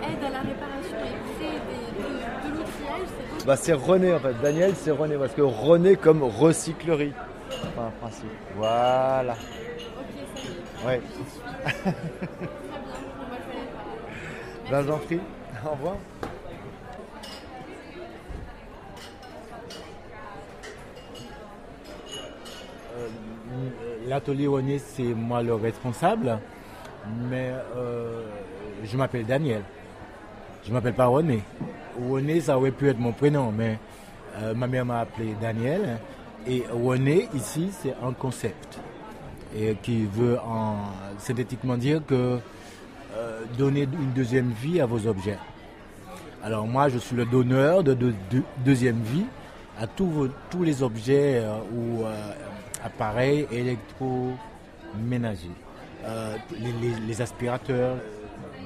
aide 0.03 0.25
à 0.25 0.31
la 0.31 0.41
réparation 0.41 0.97
et 0.97 1.17
crée 1.35 1.59
de, 2.47 2.55
l'outillage, 2.55 3.09
c'est 3.39 3.47
bah, 3.47 3.57
C'est 3.57 3.73
René 3.73 4.13
en 4.13 4.21
fait, 4.21 4.35
Daniel 4.43 4.75
c'est 4.77 4.93
René, 4.93 5.17
parce 5.17 5.35
que 5.35 5.43
René 5.43 5.97
comme 5.97 6.23
recyclerie 6.23 7.13
un 7.79 7.91
principe. 8.01 8.31
Voilà. 8.57 9.33
Ok, 9.33 9.39
ça 10.83 10.87
Ouais. 10.87 11.01
Très 11.65 11.93
bien, 14.71 14.83
ben, 14.83 14.87
j'en 14.87 14.99
prie. 14.99 15.21
Au 15.65 15.71
revoir. 15.71 15.97
L'atelier 24.07 24.47
René, 24.47 24.79
c'est 24.79 25.15
moi 25.15 25.43
le 25.43 25.55
responsable, 25.55 26.39
mais 27.31 27.53
euh, 27.77 28.23
je 28.85 28.97
m'appelle 28.97 29.27
Daniel. 29.27 29.63
Je 30.65 30.73
m'appelle 30.73 30.95
pas 30.95 31.07
René. 31.07 31.43
René, 32.09 32.41
ça 32.41 32.59
aurait 32.59 32.71
pu 32.71 32.89
être 32.89 32.99
mon 32.99 33.13
prénom, 33.13 33.53
mais 33.53 33.79
euh, 34.37 34.55
ma 34.55 34.67
mère 34.67 34.85
m'a 34.85 35.01
appelé 35.01 35.35
Daniel. 35.41 35.99
Et 36.47 36.65
René, 36.71 37.29
ici, 37.35 37.71
c'est 37.73 37.95
un 38.03 38.13
concept 38.13 38.79
et 39.57 39.77
qui 39.83 40.05
veut 40.05 40.39
en, 40.39 40.77
synthétiquement 41.19 41.77
dire 41.77 42.03
que 42.07 42.39
euh, 43.17 43.45
donner 43.57 43.83
une 43.83 44.13
deuxième 44.15 44.51
vie 44.51 44.81
à 44.81 44.87
vos 44.87 45.07
objets. 45.07 45.39
Alors 46.43 46.67
moi, 46.67 46.89
je 46.89 46.99
suis 46.99 47.17
le 47.17 47.25
donneur 47.25 47.83
de, 47.83 47.97
deuxième 48.65 49.01
vie 49.01 49.25
à 49.81 49.87
tous, 49.87 50.31
les 50.63 50.83
objets 50.83 51.43
ou 51.75 52.05
appareils 52.85 53.47
électroménagers. 53.51 55.49
Les, 56.53 56.73
les, 57.07 57.21
aspirateurs, 57.21 57.97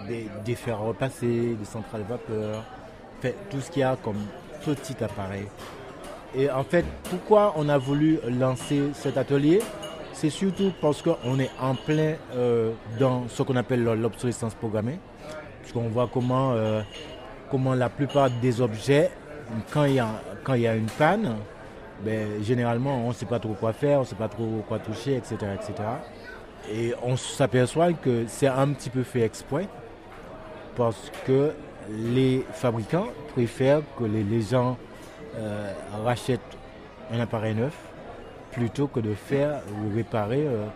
des, 0.07 0.29
des 0.44 0.55
fers 0.55 0.79
repassés, 0.79 1.57
des 1.59 1.64
centrales 1.64 2.05
vapeur, 2.09 2.64
tout 3.51 3.61
ce 3.61 3.70
qu'il 3.70 3.81
y 3.81 3.85
a 3.85 3.96
comme 3.96 4.18
petit 4.64 5.03
appareil 5.03 5.46
et 6.35 6.51
en 6.51 6.64
fait, 6.64 6.85
pourquoi 7.11 7.53
on 7.57 7.68
a 7.68 7.77
voulu 7.79 8.18
lancer 8.27 8.83
cet 8.94 9.18
atelier? 9.18 9.61
C'est 10.14 10.31
surtout 10.31 10.72
parce 10.81 11.03
qu'on 11.03 11.38
est 11.38 11.51
en 11.61 11.75
plein 11.75 12.14
euh, 12.35 12.72
dans 12.98 13.29
ce 13.29 13.42
qu'on 13.42 13.57
appelle 13.57 13.83
l'obsolescence 13.83 14.55
programmée. 14.55 14.98
Puisqu'on 15.61 15.88
voit 15.88 16.09
comment, 16.12 16.53
euh, 16.53 16.83
comment 17.51 17.75
la 17.75 17.88
plupart 17.88 18.31
des 18.31 18.61
objets, 18.61 19.11
quand 19.72 19.85
il 19.85 19.94
y 19.94 20.66
a 20.66 20.75
une 20.75 20.87
panne, 20.87 21.37
ben, 22.05 22.42
généralement 22.42 23.05
on 23.05 23.09
ne 23.09 23.12
sait 23.12 23.26
pas 23.26 23.38
trop 23.38 23.55
quoi 23.55 23.72
faire, 23.72 23.98
on 23.98 24.02
ne 24.02 24.07
sait 24.07 24.14
pas 24.14 24.28
trop 24.28 24.64
quoi 24.66 24.78
toucher, 24.78 25.16
etc. 25.16 25.37
etc. 25.55 25.74
Et 26.70 26.94
on 27.02 27.16
s'aperçoit 27.16 27.92
que 27.92 28.24
c'est 28.28 28.46
un 28.46 28.68
petit 28.72 28.90
peu 28.90 29.02
fait 29.02 29.22
exprès 29.22 29.68
parce 30.76 31.11
que 31.26 31.52
les 31.88 32.44
fabricants 32.52 33.09
préfèrent 33.33 33.83
que 33.98 34.05
les, 34.05 34.42
gens 34.42 34.76
euh, 35.37 35.72
rachètent 36.05 36.40
un 37.12 37.20
appareil 37.20 37.55
neuf 37.55 37.76
plutôt 38.52 38.87
que 38.87 39.00
de 39.00 39.14
faire 39.14 39.61
ou 39.72 39.94
réparer 39.94 40.46
euh, 40.46 40.66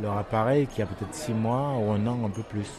leur 0.00 0.16
appareil 0.16 0.66
qui 0.66 0.82
a 0.82 0.86
peut-être 0.86 1.14
six 1.14 1.34
mois 1.34 1.74
ou 1.78 1.92
un 1.92 2.06
an, 2.06 2.18
un 2.24 2.30
peu 2.30 2.42
plus. 2.42 2.70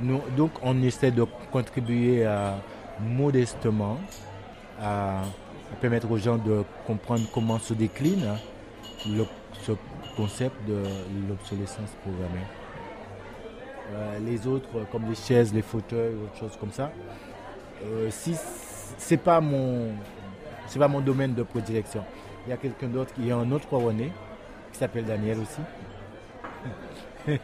Nous, 0.00 0.20
donc 0.36 0.50
on 0.62 0.82
essaie 0.82 1.10
de 1.10 1.24
contribuer 1.52 2.26
modestement 3.00 3.98
à, 4.82 5.22
permettre 5.80 6.10
aux 6.10 6.18
gens 6.18 6.36
de 6.36 6.64
comprendre 6.86 7.22
comment 7.32 7.58
se 7.58 7.74
décline 7.74 8.36
ce 9.62 9.72
concept 10.16 10.54
de 10.66 10.82
l'obsolescence 11.28 11.90
programmée. 12.02 12.46
Euh, 13.92 14.18
les 14.20 14.46
autres, 14.46 14.86
comme 14.92 15.08
les 15.08 15.14
chaises, 15.14 15.52
les 15.52 15.62
fauteuils, 15.62 16.14
autre 16.14 16.36
chose 16.38 16.56
comme 16.60 16.72
ça, 16.72 16.92
si 18.10 18.36
c'est 18.98 19.16
pas 19.16 19.40
mon 19.40 19.92
c'est 20.66 20.78
pas 20.78 20.88
mon 20.88 21.00
domaine 21.00 21.34
de 21.34 21.42
prédilection. 21.42 22.04
Il 22.46 22.50
y 22.50 22.52
a 22.52 22.56
quelqu'un 22.56 22.86
d'autre 22.86 23.12
qui 23.12 23.28
est 23.28 23.32
un 23.32 23.50
autre 23.50 23.72
René, 23.72 24.12
qui 24.72 24.78
s'appelle 24.78 25.04
Daniel 25.04 25.38
aussi. 25.40 25.60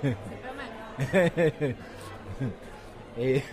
Et 3.18 3.42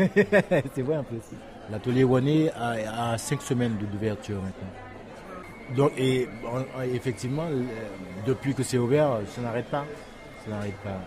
c'est 0.76 0.82
vrai 0.82 0.96
un 0.96 1.04
peu 1.04 1.16
aussi. 1.16 1.36
L'atelier 1.72 2.04
René 2.04 2.52
a, 2.52 3.18
cinq 3.18 3.42
semaines 3.42 3.78
d'ouverture 3.92 4.42
maintenant. 4.42 5.76
Donc, 5.76 5.92
et 5.98 6.28
effectivement, 6.94 7.46
depuis 8.26 8.54
que 8.54 8.64
c'est 8.64 8.78
ouvert, 8.78 9.20
ça 9.28 9.42
n'arrête 9.42 9.68
pas. 9.68 9.86
Ça 10.44 10.52
n'arrête 10.52 10.78
pas. 10.84 11.00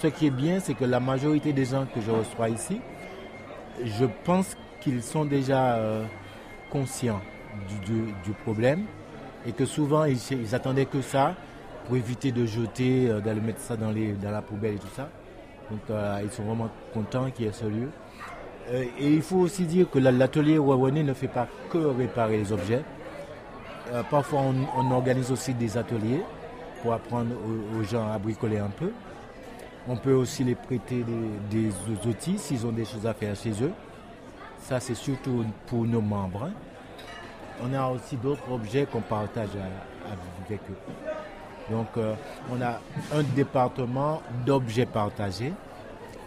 Ce 0.00 0.06
qui 0.06 0.28
est 0.28 0.30
bien, 0.30 0.60
c'est 0.60 0.74
que 0.74 0.84
la 0.84 1.00
majorité 1.00 1.52
des 1.52 1.66
gens 1.66 1.86
que 1.92 2.00
je 2.00 2.10
reçois 2.10 2.48
ici, 2.48 2.80
je 3.84 4.06
pense 4.24 4.56
qu'ils 4.80 5.02
sont 5.02 5.24
déjà 5.24 5.74
euh, 5.74 6.04
conscients 6.70 7.20
du, 7.84 8.32
problème 8.44 8.84
et 9.46 9.52
que 9.52 9.64
souvent 9.66 10.04
ils, 10.04 10.54
attendaient 10.54 10.86
que 10.86 11.02
ça 11.02 11.34
pour 11.86 11.96
éviter 11.96 12.32
de 12.32 12.46
jeter, 12.46 13.08
euh, 13.08 13.20
d'aller 13.20 13.40
mettre 13.40 13.60
ça 13.60 13.76
dans, 13.76 13.90
les, 13.90 14.12
dans 14.12 14.30
la 14.30 14.42
poubelle 14.42 14.74
et 14.74 14.78
tout 14.78 14.88
ça. 14.94 15.08
Donc 15.70 15.80
euh, 15.90 16.20
ils 16.22 16.30
sont 16.30 16.44
vraiment 16.44 16.70
contents 16.94 17.30
qu'il 17.30 17.44
y 17.44 17.48
ait 17.48 17.52
ce 17.52 17.66
lieu. 17.66 17.90
Euh, 18.70 18.84
et 18.98 19.12
il 19.14 19.22
faut 19.22 19.38
aussi 19.38 19.64
dire 19.64 19.90
que 19.90 19.98
l'atelier 19.98 20.58
Wawane 20.58 21.02
ne 21.02 21.14
fait 21.14 21.28
pas 21.28 21.48
que 21.70 21.78
réparer 21.78 22.38
les 22.38 22.52
objets. 22.52 22.82
parfois 24.10 24.42
on, 24.76 24.90
organise 24.92 25.32
aussi 25.32 25.52
des 25.54 25.76
ateliers 25.76 26.22
pour 26.82 26.92
apprendre 26.92 27.32
aux, 27.76 27.82
gens 27.82 28.10
à 28.10 28.18
bricoler 28.18 28.58
un 28.58 28.68
peu. 28.70 28.92
On 29.88 29.96
peut 29.96 30.12
aussi 30.14 30.44
les 30.44 30.54
prêter 30.54 31.04
des, 31.50 31.68
des 31.68 32.08
outils 32.08 32.38
s'ils 32.38 32.64
ont 32.66 32.72
des 32.72 32.84
choses 32.84 33.06
à 33.06 33.14
faire 33.14 33.34
chez 33.34 33.52
eux. 33.62 33.72
Ça 34.60 34.78
c'est 34.78 34.94
surtout 34.94 35.44
pour 35.66 35.84
nos 35.84 36.00
membres. 36.00 36.44
Hein 36.44 36.52
on 37.62 37.74
a 37.74 37.88
aussi 37.88 38.16
d'autres 38.16 38.50
objets 38.50 38.86
qu'on 38.86 39.00
partage 39.00 39.50
avec 40.46 40.60
eux. 40.70 40.92
Donc, 41.70 41.88
euh, 41.96 42.14
on 42.50 42.60
a 42.60 42.80
un 43.14 43.22
département 43.34 44.22
d'objets 44.44 44.86
partagés. 44.86 45.52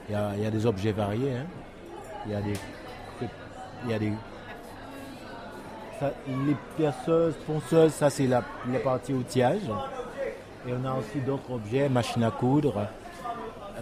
Il 0.10 0.14
y, 0.14 0.46
a, 0.46 0.52
des 0.52 0.66
objets 0.66 0.92
variés. 0.92 1.34
Hein. 1.38 1.46
Il 2.26 2.32
y 2.32 2.36
a 2.36 2.42
des. 2.42 2.54
Il 3.86 3.92
y 3.92 3.94
a 3.94 4.00
des 4.00 4.14
les 6.28 6.56
perceuses, 6.78 7.36
ponceuses, 7.48 7.94
ça 7.94 8.10
c'est 8.10 8.28
la, 8.28 8.44
partie 8.84 9.14
outillage. 9.14 9.62
Et 10.68 10.72
on 10.74 10.86
a 10.86 10.94
aussi 10.94 11.20
d'autres 11.26 11.52
objets, 11.52 11.90
machine 11.90 12.24
à 12.24 12.32
coudre, 12.32 12.88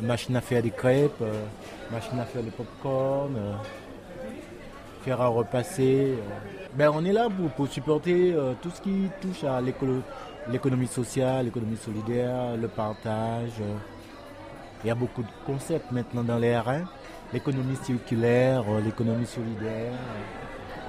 machine 0.02 0.36
à 0.36 0.42
faire 0.42 0.64
des 0.64 0.72
crêpes, 0.72 1.22
euh, 1.22 1.44
machine 1.92 2.20
à 2.20 2.26
faire 2.26 2.44
des 2.44 2.50
pop-corn, 2.50 3.36
euh, 3.38 3.54
faire 5.04 5.22
à 5.22 5.28
repasser. 5.28 6.16
Ben, 6.74 6.92
on 6.94 7.06
est 7.06 7.14
là 7.14 7.28
pour, 7.56 7.68
supporter 7.68 8.34
euh, 8.34 8.54
tout 8.62 8.72
ce 8.72 8.82
qui 8.82 9.10
touche 9.22 9.44
à 9.44 9.62
l'économie 9.62 10.88
sociale, 10.88 11.46
l'économie 11.46 11.78
solidaire, 11.78 12.58
le 12.60 12.68
partage. 12.68 13.62
Il 14.84 14.88
y 14.88 14.92
a 14.92 14.96
beaucoup 14.96 15.22
de 15.22 15.28
concepts 15.46 15.92
maintenant 15.92 16.24
dans 16.24 16.38
les 16.38 16.54
R1 16.54 16.86
l'économie 17.34 17.78
circulaire, 17.78 18.64
l'économie 18.84 19.26
solidaire. 19.26 19.94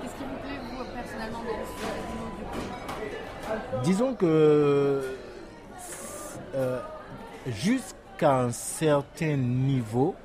Qu'est-ce 0.01 0.15
qui 0.15 0.25
vous 0.25 0.37
plaît, 0.43 0.59
vous, 0.71 0.85
personnellement, 0.93 1.45
dans 1.45 1.53
ce 3.85 3.85
Disons 3.85 4.15
que 4.15 5.03
jusqu'à 7.47 8.41
un 8.41 8.51
certain 8.51 9.37
niveau, 9.37 10.17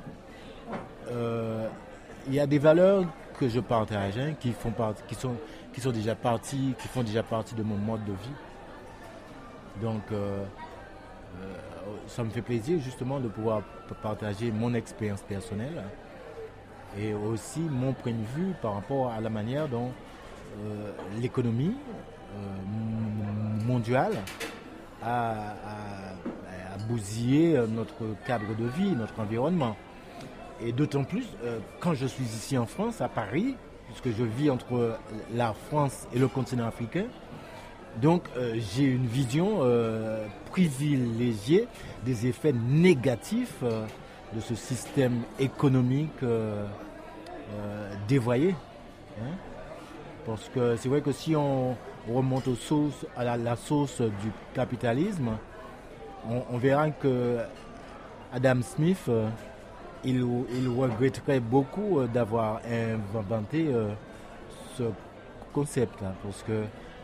il 1.09 2.33
y 2.33 2.39
a 2.39 2.47
des 2.47 2.59
valeurs 2.59 3.05
que 3.37 3.47
je 3.47 3.59
partage, 3.59 4.17
hein, 4.17 4.33
qui, 4.39 4.51
font 4.51 4.73
qui, 5.07 5.15
sont, 5.15 5.35
qui 5.73 5.81
sont 5.81 5.91
déjà 5.91 6.15
parties, 6.15 6.73
qui 6.79 6.87
font 6.87 7.03
déjà 7.03 7.23
partie 7.23 7.55
de 7.55 7.63
mon 7.63 7.75
mode 7.75 8.03
de 8.05 8.11
vie. 8.11 8.35
Donc, 9.81 10.01
euh, 10.11 10.43
euh, 11.41 11.55
ça 12.07 12.23
me 12.23 12.29
fait 12.29 12.41
plaisir 12.41 12.79
justement 12.79 13.19
de 13.19 13.27
pouvoir 13.27 13.61
partager 14.01 14.51
mon 14.51 14.73
expérience 14.73 15.21
personnelle 15.21 15.83
et 16.99 17.13
aussi 17.13 17.59
mon 17.59 17.93
point 17.93 18.13
de 18.13 18.25
vue 18.35 18.53
par 18.61 18.75
rapport 18.75 19.11
à 19.11 19.21
la 19.21 19.29
manière 19.29 19.67
dont 19.67 19.91
euh, 20.59 20.91
l'économie 21.19 21.75
mondiale 23.65 24.13
a, 25.03 25.31
a, 25.31 26.77
bousillé 26.87 27.59
notre 27.69 28.15
cadre 28.25 28.55
de 28.55 28.65
vie, 28.65 28.91
notre 28.91 29.19
environnement. 29.19 29.75
Et 30.61 30.71
d'autant 30.71 31.03
plus 31.03 31.25
quand 31.79 31.93
je 31.93 32.05
suis 32.05 32.23
ici 32.23 32.57
en 32.57 32.65
France, 32.65 33.01
à 33.01 33.09
Paris, 33.09 33.55
puisque 33.87 34.17
je 34.17 34.23
vis 34.23 34.49
entre 34.49 34.97
la 35.33 35.53
France 35.53 36.07
et 36.13 36.19
le 36.19 36.27
continent 36.27 36.67
africain, 36.67 37.05
donc 38.01 38.23
euh, 38.37 38.55
j'ai 38.75 38.83
une 38.83 39.07
vision 39.07 39.59
euh, 39.61 40.25
privilégiée 40.51 41.67
des 42.05 42.27
effets 42.27 42.53
négatifs 42.53 43.57
euh, 43.63 43.85
de 44.33 44.39
ce 44.41 44.55
système 44.55 45.21
économique 45.39 46.19
dévoyé. 48.09 48.55
Hein. 49.21 49.35
Parce 50.25 50.49
que 50.49 50.75
c'est 50.75 50.89
vrai 50.89 50.99
que 50.99 51.13
si 51.13 51.33
on 51.33 51.77
remonte 52.13 52.45
aux 52.49 52.55
sources, 52.55 53.05
à 53.15 53.37
la, 53.37 53.55
source 53.55 54.01
du 54.01 54.31
capitalisme, 54.53 55.29
on, 56.51 56.57
verra 56.57 56.89
que 56.89 57.37
Adam 58.33 58.61
Smith, 58.61 59.09
il, 60.03 60.21
regretterait 60.77 61.39
beaucoup 61.39 62.01
d'avoir 62.13 62.59
inventé 62.69 63.69
ce 64.77 64.83
concept. 65.53 66.03
Hein, 66.03 66.11
parce 66.21 66.43
que 66.43 66.63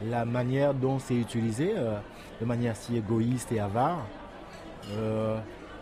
la 0.10 0.26
manière 0.26 0.74
dont 0.74 1.00
c'est 1.00 1.16
utilisé, 1.16 1.74
euh, 1.76 1.98
de 2.42 2.46
manière 2.46 2.76
si 2.76 2.98
égoïste 2.98 3.52
et 3.52 3.60
avare. 3.60 4.06
Euh, 4.92 5.38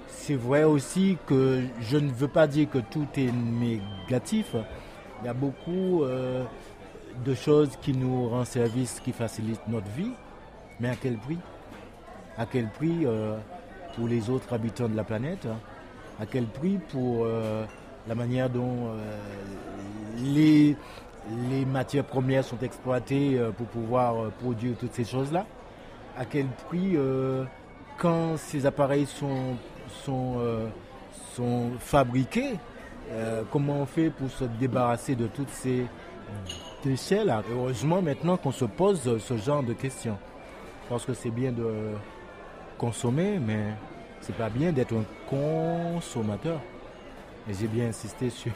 c'est 0.07 0.35
vrai 0.35 0.63
aussi 0.63 1.17
que 1.25 1.61
je 1.81 1.97
ne 1.97 2.11
veux 2.11 2.27
pas 2.27 2.47
dire 2.47 2.69
que 2.69 2.79
tout 2.79 3.07
est 3.17 3.31
négatif. 3.31 4.55
Il 5.21 5.25
y 5.25 5.29
a 5.29 5.33
beaucoup 5.33 6.03
euh, 6.03 6.43
de 7.25 7.33
choses 7.33 7.77
qui 7.81 7.93
nous 7.93 8.29
rendent 8.29 8.45
service, 8.45 8.99
qui 8.99 9.11
facilitent 9.11 9.67
notre 9.67 9.89
vie, 9.91 10.11
mais 10.79 10.89
à 10.89 10.95
quel 10.95 11.17
prix? 11.17 11.39
À 12.37 12.45
quel 12.45 12.69
prix 12.69 13.05
pour 13.95 14.07
les 14.07 14.29
autres 14.29 14.53
habitants 14.53 14.87
de 14.87 14.95
la 14.95 15.03
planète 15.03 15.47
À 16.19 16.25
quel 16.25 16.45
prix 16.45 16.79
pour 16.89 17.27
la 18.07 18.15
manière 18.15 18.49
dont 18.49 18.89
les 20.17 20.77
les 21.49 21.65
matières 21.65 22.03
premières 22.05 22.43
sont 22.43 22.57
exploitées 22.59 23.37
euh, 23.37 23.51
pour 23.51 23.67
pouvoir 23.67 24.15
euh, 24.15 24.33
produire 24.41 24.75
toutes 24.77 24.93
ces 24.93 25.05
choses-là 25.05 25.45
À 26.17 26.25
quel 26.25 26.47
prix, 26.67 26.95
euh, 26.95 27.43
quand 27.97 28.37
ces 28.37 28.65
appareils 28.65 29.05
sont, 29.05 29.55
sont, 30.03 30.37
sont 31.35 31.71
fabriqués, 31.79 32.55
comment 33.51 33.81
on 33.81 33.85
fait 33.85 34.09
pour 34.09 34.31
se 34.31 34.45
débarrasser 34.45 35.15
de 35.15 35.27
toutes 35.27 35.49
ces 35.49 35.85
déchets-là? 36.83 37.43
Heureusement 37.51 38.01
maintenant 38.01 38.37
qu'on 38.37 38.51
se 38.51 38.65
pose 38.65 39.19
ce 39.19 39.37
genre 39.37 39.61
de 39.61 39.73
questions. 39.73 40.17
Parce 40.89 41.05
que 41.05 41.13
c'est 41.13 41.29
bien 41.29 41.51
de 41.51 41.91
consommer, 42.79 43.37
mais 43.37 43.65
c'est 44.21 44.35
pas 44.35 44.49
bien 44.49 44.71
d'être 44.71 44.95
un 44.95 45.05
consommateur. 45.29 46.59
J'ai 47.47 47.67
bien 47.67 47.89
insisté 47.89 48.31
sur 48.31 48.51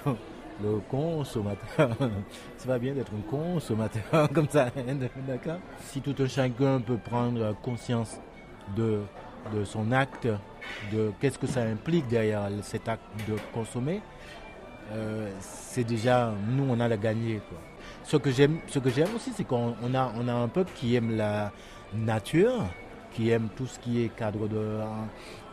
le 0.61 0.79
consommateur. 0.89 1.89
C'est 2.57 2.67
pas 2.67 2.79
bien 2.79 2.93
d'être 2.93 3.11
un 3.13 3.29
consommateur 3.29 4.29
comme 4.33 4.49
ça, 4.49 4.67
hein, 4.77 4.95
d'accord 5.27 5.59
Si 5.81 6.01
tout 6.01 6.15
un 6.19 6.27
chacun 6.27 6.79
peut 6.79 6.97
prendre 6.97 7.55
conscience 7.61 8.19
de, 8.75 9.01
de 9.53 9.63
son 9.63 9.91
acte, 9.91 10.27
de 10.91 11.11
qu'est-ce 11.19 11.39
que 11.39 11.47
ça 11.47 11.61
implique 11.61 12.07
derrière 12.07 12.49
cet 12.61 12.87
acte 12.87 13.03
de 13.27 13.35
consommer, 13.53 14.01
euh, 14.91 15.31
c'est 15.39 15.83
déjà, 15.83 16.33
nous, 16.49 16.65
on 16.69 16.79
a 16.79 16.87
la 16.87 16.97
gagner. 16.97 17.41
Quoi. 17.49 17.57
Ce 18.03 18.17
que 18.17 18.31
j'aime, 18.31 18.59
aussi, 19.15 19.31
c'est 19.35 19.43
qu'on 19.43 19.73
a, 19.93 20.13
on 20.15 20.27
a 20.27 20.33
un 20.33 20.47
peuple 20.47 20.71
qui 20.75 20.95
aime 20.95 21.15
la 21.15 21.51
nature, 21.93 22.63
qui 23.11 23.29
aime 23.29 23.49
tout 23.55 23.65
ce 23.65 23.79
qui 23.79 24.03
est 24.03 24.09
cadre 24.09 24.47
de, 24.47 24.79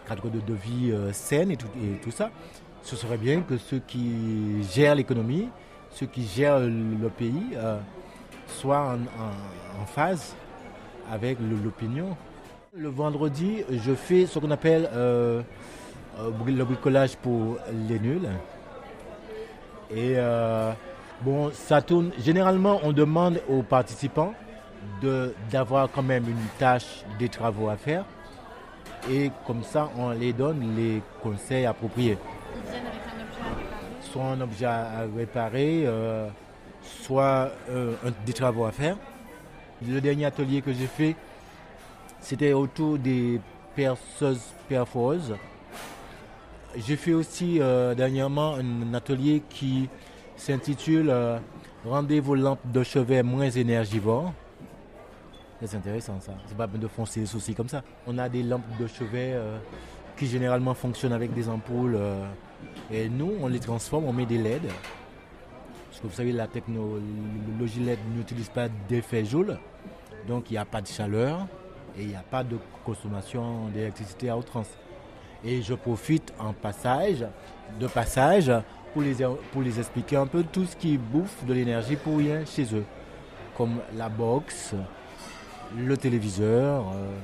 cadre 0.07 0.29
de 0.29 0.55
vie 0.55 0.91
euh, 0.91 1.13
saine 1.13 1.51
et 1.51 1.57
tout, 1.57 1.69
et 1.83 1.99
tout 2.01 2.11
ça 2.11 2.31
ce 2.83 2.97
serait 2.97 3.17
bien 3.17 3.43
que 3.43 3.57
ceux 3.57 3.79
qui 3.79 4.63
gèrent 4.73 4.95
l'économie, 4.95 5.49
ceux 5.91 6.07
qui 6.07 6.27
gèrent 6.27 6.61
le 6.61 7.09
pays, 7.09 7.51
euh, 7.55 7.79
soient 8.47 8.97
en, 9.81 9.87
phase 9.87 10.35
avec 11.11 11.39
l'opinion. 11.41 12.17
Le 12.75 12.89
vendredi, 12.89 13.65
je 13.71 13.95
fais 13.95 14.27
ce 14.27 14.39
qu'on 14.39 14.51
appelle 14.51 14.89
euh, 14.93 15.43
euh, 16.19 16.31
le 16.47 16.65
bricolage 16.65 17.17
pour 17.17 17.59
les 17.89 17.99
nuls. 17.99 18.29
Et 19.95 20.17
bon, 21.21 21.51
ça 21.53 21.83
tourne. 21.83 22.13
Généralement, 22.19 22.81
on 22.83 22.93
demande 22.93 23.43
aux 23.49 23.63
participants 23.63 24.33
d'avoir 25.51 25.91
quand 25.91 26.03
même 26.03 26.25
une 26.29 26.47
tâche, 26.59 27.05
des 27.19 27.29
travaux 27.29 27.69
à 27.69 27.77
faire. 27.77 28.05
Et 29.11 29.31
comme 29.47 29.63
ça, 29.63 29.91
on 29.99 30.11
les 30.11 30.33
donne 30.33 30.75
les 30.77 31.03
conseils 31.23 31.67
appropriés 31.67 32.17
soit 34.13 34.25
un 34.25 34.41
objet 34.43 34.67
à 34.67 35.05
réparer, 35.17 35.85
euh, 35.87 36.29
soit 36.83 37.51
euh, 37.71 37.95
des 38.27 38.33
travaux 38.35 38.67
à 38.67 38.73
faire. 38.73 38.97
Le 39.87 40.01
dernier 40.01 40.27
atelier 40.27 40.61
que 40.61 40.73
j'ai 40.73 40.87
fait, 40.87 41.17
c'était 42.21 42.53
autour 42.53 42.99
des 42.99 43.41
perceuses 43.75 44.53
perforeuses. 44.69 45.35
J'ai 46.77 46.97
fait 46.97 47.15
aussi 47.15 47.59
euh, 47.61 47.95
dernièrement 47.95 48.55
un 48.55 48.95
atelier 48.95 49.43
qui 49.49 49.89
s'intitule 50.37 51.13
Rendez 51.85 52.21
vos 52.21 52.37
lampes 52.37 52.61
de 52.73 52.85
chevet 52.85 53.25
moins 53.25 53.51
énergivores. 53.51 54.33
C'est 55.65 55.77
intéressant 55.77 56.21
ça. 56.21 56.33
C'est 56.47 56.57
pas 56.57 56.69
de 56.69 56.87
foncer 56.87 57.21
les 57.21 57.27
soucis 57.27 57.55
comme 57.55 57.69
ça. 57.69 57.83
On 58.07 58.19
a 58.19 58.29
des 58.29 58.45
lampes 58.45 58.63
de 58.79 58.87
chevet 58.87 59.37
qui 60.17 60.27
généralement 60.27 60.75
fonctionnent 60.75 61.13
avec 61.13 61.33
des 61.33 61.49
ampoules 61.49 61.99
et 62.91 63.09
nous, 63.09 63.33
on 63.41 63.49
les 63.49 63.61
transforme, 63.61 64.05
on 64.05 64.13
met 64.13 64.27
des 64.27 64.39
LED. 64.39 64.63
Parce 65.89 66.01
que 66.01 66.07
vous 66.07 66.15
savez, 66.15 66.33
la 66.33 66.47
technologie 66.47 67.81
LED 67.81 67.99
n'utilise 68.15 68.49
pas 68.49 68.69
d'effet 68.89 69.25
Joule. 69.25 69.59
Donc 70.27 70.51
il 70.51 70.55
n'y 70.55 70.59
a 70.59 70.65
pas 70.65 70.81
de 70.81 70.87
chaleur 70.87 71.47
et 71.97 72.03
il 72.03 72.09
n'y 72.09 72.15
a 72.15 72.23
pas 72.23 72.45
de 72.45 72.57
consommation 72.85 73.69
d'électricité 73.69 74.29
à 74.29 74.37
outrance. 74.37 74.69
Et 75.45 75.63
je 75.63 75.75
profite 75.75 76.33
en 76.39 76.53
passage, 76.53 77.27
de 77.81 77.87
passage 77.87 78.53
pour 78.93 79.03
les, 79.03 79.17
pour 79.53 79.63
les 79.63 79.79
expliquer 79.79 80.17
un 80.17 80.27
peu 80.27 80.45
tout 80.45 80.67
ce 80.67 80.77
qui 80.77 80.97
bouffe 80.97 81.45
de 81.45 81.53
l'énergie 81.53 81.97
pour 81.97 82.19
rien 82.19 82.45
chez 82.45 82.75
eux. 82.75 82.85
Comme 83.57 83.81
la 83.97 84.09
box, 84.09 84.75
le 85.77 85.97
téléviseur. 85.97 86.85
Euh, 86.95 87.17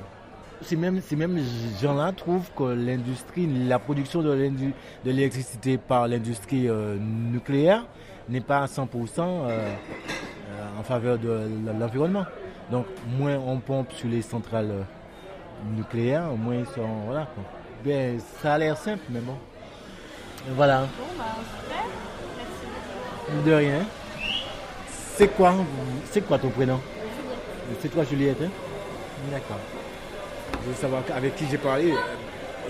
ces 0.63 0.77
mêmes, 0.77 1.01
ces 1.01 1.17
mêmes 1.17 1.41
gens-là 1.81 2.13
trouvent 2.13 2.51
que 2.57 2.65
l'industrie, 2.65 3.47
la 3.67 3.79
production 3.79 4.23
de 4.23 4.33
l'électricité 5.05 5.79
par 5.79 6.09
l'industrie 6.09 6.69
euh, 6.69 6.97
nucléaire 6.99 7.85
n'est 8.29 8.41
pas 8.41 8.59
à 8.59 8.67
100% 8.67 8.87
euh, 9.19 9.25
euh, 9.51 10.81
en 10.81 10.83
faveur 10.83 11.19
de 11.19 11.49
l'environnement. 11.79 12.25
Donc, 12.71 12.87
moins 13.19 13.37
on 13.39 13.59
pompe 13.59 13.93
sur 13.93 14.09
les 14.09 14.23
centrales 14.23 14.85
nucléaires, 15.77 16.25
moins 16.37 16.57
ils 16.57 16.67
sont. 16.67 16.89
Voilà. 17.07 17.29
Ben, 17.85 18.19
ça 18.43 18.55
a 18.55 18.59
l'air 18.59 18.77
simple, 18.77 19.05
mais 19.11 19.21
bon. 19.21 19.37
Voilà. 20.51 20.81
Bon, 20.81 21.05
bah, 21.17 21.25
De 23.45 23.53
rien. 23.53 23.81
C'est 24.89 25.29
quoi, 25.29 25.55
c'est 26.11 26.21
quoi 26.21 26.39
ton 26.39 26.51
prénom? 26.51 26.81
C'est 27.81 27.89
toi 27.89 28.05
Juliette, 28.05 28.41
hein? 28.43 28.51
D'accord. 29.31 29.59
Je 30.53 30.69
veux 30.69 30.75
savoir 30.75 31.03
avec 31.15 31.37
qui 31.37 31.47
j'ai 31.51 31.59
parlé. 31.59 31.95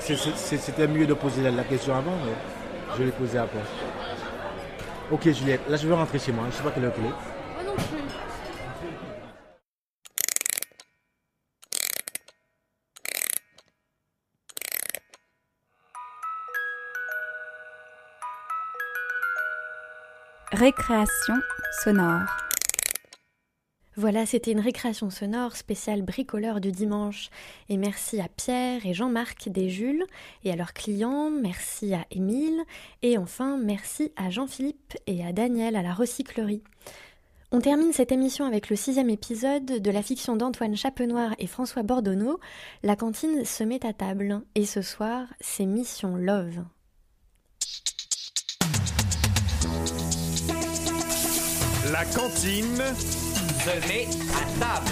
C'était 0.01 0.87
mieux 0.87 1.07
de 1.07 1.15
poser 1.15 1.43
la 1.43 1.65
question 1.65 1.95
avant, 1.95 2.17
mais 2.25 2.33
je 2.97 3.03
l'ai 3.05 3.11
posé 3.11 3.39
après. 3.39 3.59
Ok 5.11 5.23
Juliette, 5.31 5.69
là 5.69 5.77
je 5.77 5.89
veux 5.89 5.95
rentrer 5.95 6.19
chez 6.19 6.33
moi. 6.33 6.45
Je 6.45 6.55
ne 6.55 6.57
sais 6.59 6.63
pas 6.63 6.71
quelle 6.71 6.85
heure 6.85 6.93
il 6.99 7.07
est. 7.07 7.09
Moi 7.09 7.65
non 7.67 7.75
plus. 7.75 7.99
Récréation 20.53 21.35
sonore. 21.83 22.48
Voilà, 23.99 24.27
c'était 24.27 24.53
une 24.53 24.61
récréation 24.61 25.11
sonore 25.11 25.57
spéciale 25.57 26.03
bricoleur 26.03 26.61
du 26.61 26.71
dimanche. 26.71 27.31
Et 27.69 27.77
merci 27.77 28.21
à 28.21 28.29
Pierre 28.29 28.87
et 28.87 28.95
Jean-Marc 28.95 29.49
des 29.49 29.69
Jules 29.71 30.05
et 30.45 30.53
à 30.53 30.55
leurs 30.55 30.73
clients, 30.73 31.31
merci 31.31 31.95
à 31.95 32.07
Émile 32.13 32.63
et 33.03 33.19
enfin 33.19 33.59
merci 33.59 34.13
à 34.15 34.31
Jean-Philippe 34.31 34.97
et 35.09 35.27
à 35.27 35.33
Daniel 35.33 35.75
à 35.75 35.83
la 35.83 35.95
recyclerie. 35.95 36.63
On 37.51 37.61
termine 37.61 37.93
cette 37.93 38.13
émission 38.13 38.45
avec 38.45 38.71
le 38.71 38.77
sixième 38.77 39.11
épisode 39.11 39.65
de 39.65 39.91
la 39.91 40.05
fiction 40.05 40.37
d'Antoine 40.37 40.77
Chapenoir 40.77 41.35
et 41.41 41.49
François 41.49 41.83
Bordonneau. 41.83 42.39
La 42.85 42.95
cantine 42.95 43.45
se 43.45 43.65
met 43.65 43.85
à 43.85 43.93
table 43.93 44.43
et 44.55 44.65
ce 44.65 44.81
soir, 44.81 45.27
c'est 45.41 45.67
Mission 45.67 46.15
Love. 46.15 46.63
La 51.91 52.05
cantine 52.05 52.85
se 53.69 53.89
met 53.89 54.09
à 54.33 54.45
table. 54.59 54.89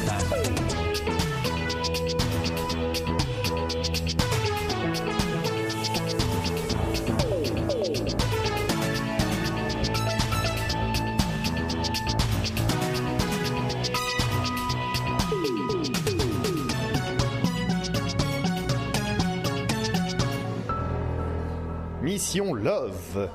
Mission 22.02 22.54
Love. 22.54 23.28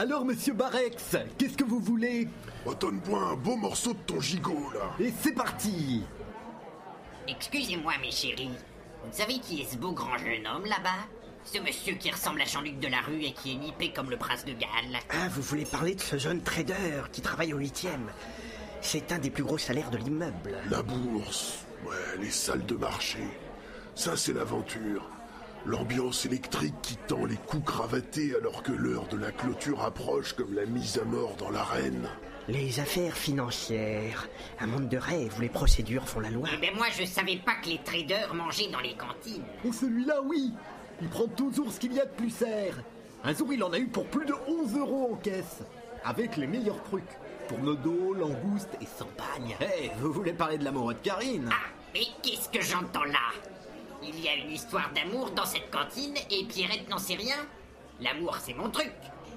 Alors, 0.00 0.24
monsieur 0.24 0.54
Barex, 0.54 1.14
qu'est-ce 1.36 1.58
que 1.58 1.64
vous 1.64 1.78
voulez? 1.78 2.26
Oh, 2.64 2.72
Donne-moi 2.72 3.20
un 3.22 3.36
beau 3.36 3.54
morceau 3.54 3.92
de 3.92 3.98
ton 4.06 4.18
gigot, 4.18 4.70
là. 4.72 4.92
Et 4.98 5.12
c'est 5.20 5.34
parti 5.34 6.02
Excusez-moi, 7.28 7.92
mes 8.00 8.10
chéris. 8.10 8.48
Vous 9.04 9.12
savez 9.18 9.38
qui 9.40 9.60
est 9.60 9.70
ce 9.70 9.76
beau 9.76 9.92
grand 9.92 10.16
jeune 10.16 10.46
homme 10.46 10.64
là-bas? 10.64 11.04
Ce 11.44 11.58
monsieur 11.58 11.96
qui 11.96 12.10
ressemble 12.10 12.40
à 12.40 12.46
Jean-Luc 12.46 12.80
Delarue 12.80 13.24
et 13.24 13.32
qui 13.32 13.52
est 13.52 13.56
nippé 13.56 13.92
comme 13.92 14.08
le 14.08 14.16
prince 14.16 14.46
de 14.46 14.52
Galles. 14.52 15.02
Ah, 15.10 15.28
vous 15.28 15.42
voulez 15.42 15.66
parler 15.66 15.94
de 15.94 16.00
ce 16.00 16.16
jeune 16.16 16.40
trader 16.40 17.02
qui 17.12 17.20
travaille 17.20 17.52
au 17.52 17.58
huitième? 17.58 18.10
C'est 18.80 19.12
un 19.12 19.18
des 19.18 19.28
plus 19.28 19.44
gros 19.44 19.58
salaires 19.58 19.90
de 19.90 19.98
l'immeuble. 19.98 20.56
La 20.70 20.80
bourse, 20.80 21.66
ouais, 21.86 22.18
les 22.18 22.30
salles 22.30 22.64
de 22.64 22.74
marché. 22.74 23.18
Ça, 23.94 24.16
c'est 24.16 24.32
l'aventure. 24.32 25.06
L'ambiance 25.66 26.24
électrique 26.24 26.74
qui 26.82 26.96
tend 26.96 27.26
les 27.26 27.36
coups 27.36 27.64
cravatés 27.64 28.34
alors 28.34 28.62
que 28.62 28.72
l'heure 28.72 29.06
de 29.08 29.18
la 29.18 29.30
clôture 29.30 29.82
approche 29.82 30.32
comme 30.32 30.54
la 30.54 30.64
mise 30.64 30.98
à 30.98 31.04
mort 31.04 31.34
dans 31.38 31.50
l'arène. 31.50 32.08
Les 32.48 32.80
affaires 32.80 33.16
financières, 33.16 34.26
un 34.58 34.66
monde 34.66 34.88
de 34.88 34.96
rêve 34.96 35.34
où 35.38 35.42
les 35.42 35.50
procédures 35.50 36.08
font 36.08 36.20
la 36.20 36.30
loi. 36.30 36.48
Eh 36.54 36.60
ben 36.60 36.74
moi, 36.74 36.86
je 36.98 37.04
savais 37.04 37.36
pas 37.36 37.56
que 37.62 37.68
les 37.68 37.78
traders 37.84 38.34
mangeaient 38.34 38.70
dans 38.70 38.80
les 38.80 38.94
cantines. 38.94 39.44
Et 39.64 39.72
celui-là, 39.72 40.22
oui 40.24 40.52
Il 41.02 41.08
prend 41.08 41.28
toujours 41.28 41.70
ce 41.70 41.78
qu'il 41.78 41.92
y 41.92 42.00
a 42.00 42.06
de 42.06 42.14
plus 42.14 42.30
serre. 42.30 42.82
Un 43.22 43.34
jour, 43.34 43.52
il 43.52 43.62
en 43.62 43.70
a 43.72 43.78
eu 43.78 43.86
pour 43.86 44.06
plus 44.06 44.24
de 44.24 44.34
11 44.48 44.78
euros 44.78 45.10
en 45.12 45.16
caisse. 45.16 45.58
Avec 46.04 46.38
les 46.38 46.46
meilleurs 46.46 46.82
trucs. 46.84 47.04
Tourne-dos, 47.48 48.14
langouste 48.14 48.70
et 48.80 48.86
champagne. 48.98 49.54
Hé, 49.60 49.90
vous 49.98 50.12
voulez 50.12 50.32
parler 50.32 50.56
de 50.56 50.64
l'amoureux 50.64 50.94
de 50.94 51.00
Karine? 51.00 51.50
Ah, 51.52 51.68
mais 51.92 52.06
qu'est-ce 52.22 52.48
que 52.48 52.64
j'entends 52.64 53.04
là? 53.04 53.18
Il 54.02 54.18
y 54.20 54.28
a 54.28 54.34
une 54.34 54.50
histoire 54.50 54.90
d'amour 54.94 55.30
dans 55.32 55.44
cette 55.44 55.70
cantine 55.70 56.14
et 56.30 56.44
Pierrette 56.44 56.88
n'en 56.88 56.98
sait 56.98 57.14
rien 57.14 57.36
L'amour, 58.00 58.38
c'est 58.42 58.54
mon 58.54 58.70
truc. 58.70 58.92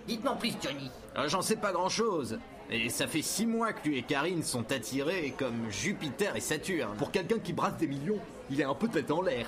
Dites-moi 0.08 0.36
plus, 0.36 0.54
Johnny. 0.62 0.90
Euh, 1.18 1.28
J'en 1.28 1.42
sais 1.42 1.58
pas 1.58 1.74
grand-chose. 1.74 2.40
Et 2.70 2.90
ça 2.90 3.08
fait 3.08 3.22
six 3.22 3.46
mois 3.46 3.74
que 3.74 3.90
lui 3.90 3.98
et 3.98 4.04
Karine 4.04 4.42
sont 4.42 4.72
attirés 4.72 5.34
comme 5.38 5.70
Jupiter 5.70 6.36
et 6.36 6.40
Saturne. 6.40 6.96
Pour 6.98 7.12
quelqu'un 7.12 7.40
qui 7.40 7.52
brasse 7.52 7.78
des 7.78 7.88
millions, 7.88 8.20
il 8.50 8.62
est 8.62 8.66
un 8.66 8.74
peu 8.74 8.88
tête 8.88 9.12
en 9.12 9.22
l'air. 9.22 9.48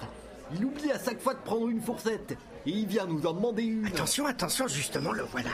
Il 0.54 0.66
oublie 0.66 0.92
à 0.92 1.00
chaque 1.04 1.22
fois 1.22 1.34
de 1.34 1.40
prendre 1.40 1.70
une 1.70 1.82
fourchette. 1.82 2.38
Et 2.66 2.72
il 2.72 2.88
vient 2.88 3.06
nous 3.06 3.26
en 3.26 3.34
demander 3.34 3.64
une. 3.64 3.88
Attention, 3.88 4.26
attention, 4.26 4.68
justement, 4.68 5.12
le 5.12 5.24
voilà. 5.24 5.52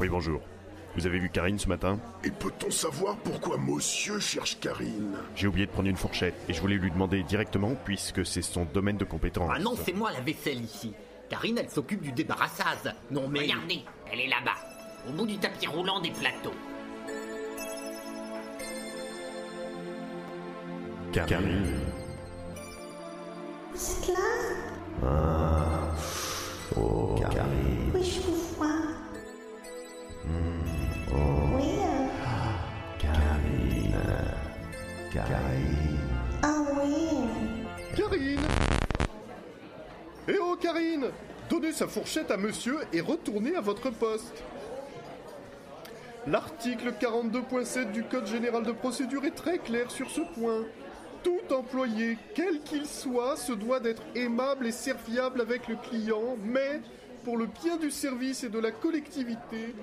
Oui, 0.00 0.08
bonjour. 0.08 0.40
Vous 0.96 1.06
avez 1.06 1.18
vu 1.18 1.28
Karine 1.28 1.58
ce 1.58 1.68
matin 1.68 1.98
Et 2.22 2.30
peut-on 2.30 2.70
savoir 2.70 3.16
pourquoi 3.16 3.58
monsieur 3.58 4.20
cherche 4.20 4.58
Karine 4.60 5.16
J'ai 5.34 5.48
oublié 5.48 5.66
de 5.66 5.72
prendre 5.72 5.88
une 5.88 5.96
fourchette 5.96 6.34
et 6.48 6.52
je 6.52 6.60
voulais 6.60 6.76
lui 6.76 6.90
demander 6.90 7.22
directement 7.24 7.74
puisque 7.84 8.24
c'est 8.24 8.42
son 8.42 8.64
domaine 8.64 8.96
de 8.96 9.04
compétence. 9.04 9.50
Ah 9.52 9.58
non, 9.58 9.74
c'est 9.84 9.92
moi 9.92 10.12
la 10.12 10.20
vaisselle 10.20 10.60
ici. 10.62 10.92
Karine, 11.28 11.58
elle 11.58 11.70
s'occupe 11.70 12.00
du 12.00 12.12
débarrassage. 12.12 12.94
Non 13.10 13.26
mais... 13.28 13.40
Regardez, 13.40 13.82
elle 14.12 14.20
est 14.20 14.28
là-bas, 14.28 14.54
au 15.08 15.12
bout 15.12 15.26
du 15.26 15.36
tapis 15.38 15.66
roulant 15.66 16.00
des 16.00 16.10
plateaux. 16.10 16.54
Karine. 21.12 21.80
Vous 23.72 23.90
êtes 23.90 24.08
là? 24.08 24.14
Ah. 25.02 25.92
Oh, 26.76 27.16
Karine. 27.20 27.90
Oui, 27.94 28.02
je 28.04 28.20
vous 28.20 28.36
vois. 28.56 28.68
Oh, 30.26 30.28
Karine. 35.14 36.00
Ah 36.42 36.64
oui. 36.74 37.28
Karine 37.94 38.40
Eh 40.26 40.38
oh, 40.40 40.56
Karine 40.60 41.06
Donnez 41.48 41.72
sa 41.72 41.86
fourchette 41.86 42.32
à 42.32 42.36
monsieur 42.36 42.78
et 42.92 43.00
retournez 43.00 43.54
à 43.54 43.60
votre 43.60 43.90
poste. 43.90 44.42
L'article 46.26 46.94
42.7 47.00 47.92
du 47.92 48.02
Code 48.02 48.26
général 48.26 48.64
de 48.64 48.72
procédure 48.72 49.24
est 49.24 49.36
très 49.36 49.58
clair 49.58 49.88
sur 49.88 50.10
ce 50.10 50.22
point. 50.34 50.64
Tout 51.22 51.54
employé, 51.54 52.18
quel 52.34 52.60
qu'il 52.62 52.86
soit, 52.86 53.36
se 53.36 53.52
doit 53.52 53.78
d'être 53.78 54.02
aimable 54.16 54.66
et 54.66 54.72
serviable 54.72 55.40
avec 55.40 55.68
le 55.68 55.76
client, 55.76 56.36
mais 56.42 56.80
pour 57.24 57.38
le 57.38 57.46
bien 57.46 57.76
du 57.78 57.90
service 57.90 58.44
et 58.44 58.50
de 58.50 58.58
la 58.58 58.70
collectivité, 58.70 59.74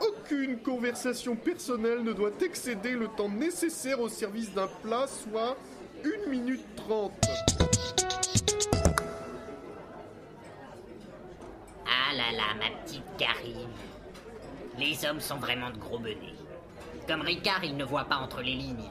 aucune 0.00 0.58
conversation 0.58 1.34
personnelle 1.34 2.02
ne 2.04 2.12
doit 2.12 2.30
excéder 2.40 2.92
le 2.92 3.08
temps 3.08 3.28
nécessaire 3.28 4.00
au 4.00 4.08
service 4.08 4.52
d'un 4.54 4.68
plat, 4.82 5.06
soit 5.06 5.56
1 6.04 6.30
minute 6.30 6.64
30. 6.76 7.12
Ah 11.86 12.14
là 12.14 12.32
là, 12.32 12.54
ma 12.58 12.70
petite 12.82 13.02
Karine. 13.18 13.68
Les 14.78 15.04
hommes 15.04 15.20
sont 15.20 15.36
vraiment 15.36 15.70
de 15.70 15.78
gros 15.78 15.98
benets. 15.98 16.34
Comme 17.08 17.22
Ricard, 17.22 17.64
il 17.64 17.76
ne 17.76 17.84
voit 17.84 18.04
pas 18.04 18.16
entre 18.16 18.40
les 18.40 18.54
lignes. 18.54 18.90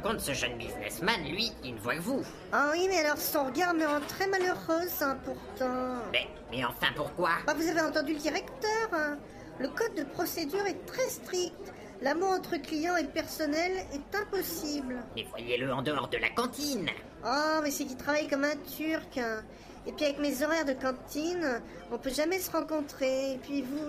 Par 0.00 0.12
contre, 0.12 0.22
ce 0.22 0.32
jeune 0.32 0.56
businessman, 0.56 1.24
lui, 1.24 1.50
il 1.64 1.74
ne 1.74 1.80
voit 1.80 1.96
que 1.96 2.00
vous. 2.00 2.22
Ah 2.52 2.68
oui, 2.72 2.86
mais 2.88 2.98
alors 2.98 3.16
son 3.18 3.46
regard 3.46 3.74
me 3.74 3.84
rend 3.84 4.00
très 4.06 4.28
malheureuse, 4.28 5.02
hein, 5.02 5.18
pourtant. 5.24 5.94
Mais, 6.12 6.28
mais 6.52 6.64
enfin, 6.64 6.88
pourquoi? 6.94 7.30
Bah, 7.46 7.54
vous 7.56 7.66
avez 7.66 7.80
entendu 7.80 8.12
le 8.12 8.20
directeur. 8.20 8.88
hein. 8.92 9.18
Le 9.58 9.68
code 9.68 9.94
de 9.96 10.04
procédure 10.04 10.64
est 10.66 10.86
très 10.86 11.08
strict. 11.08 11.72
L'amour 12.00 12.28
entre 12.30 12.56
client 12.58 12.96
et 12.96 13.04
personnel 13.06 13.72
est 13.92 14.16
impossible. 14.16 15.02
Mais 15.16 15.26
voyez-le 15.30 15.72
en 15.72 15.82
dehors 15.82 16.06
de 16.08 16.18
la 16.18 16.28
cantine. 16.30 16.88
Oh, 17.26 17.58
mais 17.64 17.72
c'est 17.72 17.84
qu'il 17.84 17.96
travaille 17.96 18.28
comme 18.28 18.44
un 18.44 18.56
turc. 18.76 19.18
hein. 19.18 19.42
Et 19.84 19.90
puis 19.92 20.04
avec 20.04 20.20
mes 20.20 20.44
horaires 20.44 20.64
de 20.64 20.74
cantine, 20.74 21.60
on 21.90 21.98
peut 21.98 22.10
jamais 22.10 22.38
se 22.38 22.52
rencontrer. 22.52 23.32
Et 23.32 23.38
puis 23.38 23.62
vous... 23.62 23.82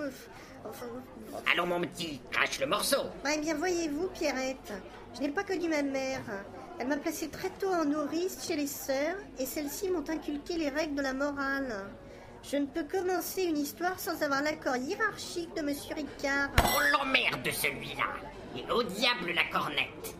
Enfin... 0.67 0.87
Allons, 1.53 1.67
mon 1.67 1.81
petit, 1.81 2.19
crache 2.31 2.59
le 2.59 2.65
morceau. 2.65 3.03
Bah, 3.23 3.29
eh 3.35 3.39
bien, 3.39 3.53
voyez-vous, 3.53 4.07
Pierrette, 4.07 4.73
je 5.15 5.21
n'ai 5.21 5.29
pas 5.29 5.43
connu 5.43 5.69
ma 5.69 5.81
mère. 5.81 6.21
Elle 6.79 6.87
m'a 6.87 6.97
placée 6.97 7.29
très 7.29 7.49
tôt 7.49 7.73
en 7.73 7.85
nourrice 7.85 8.45
chez 8.47 8.55
les 8.55 8.67
sœurs, 8.67 9.17
et 9.37 9.45
celles-ci 9.45 9.89
m'ont 9.89 10.09
inculqué 10.09 10.57
les 10.57 10.69
règles 10.69 10.95
de 10.95 11.01
la 11.01 11.13
morale. 11.13 11.89
Je 12.41 12.55
ne 12.55 12.65
peux 12.65 12.83
commencer 12.83 13.43
une 13.43 13.57
histoire 13.57 13.99
sans 13.99 14.23
avoir 14.23 14.41
l'accord 14.41 14.77
hiérarchique 14.77 15.53
de 15.57 15.61
Monsieur 15.61 15.93
Ricard. 15.93 16.49
On 16.63 16.97
l'emmerde 16.97 17.49
celui-là. 17.51 18.05
Et 18.55 18.71
au 18.71 18.81
diable 18.81 19.31
la 19.35 19.43
cornette. 19.51 20.15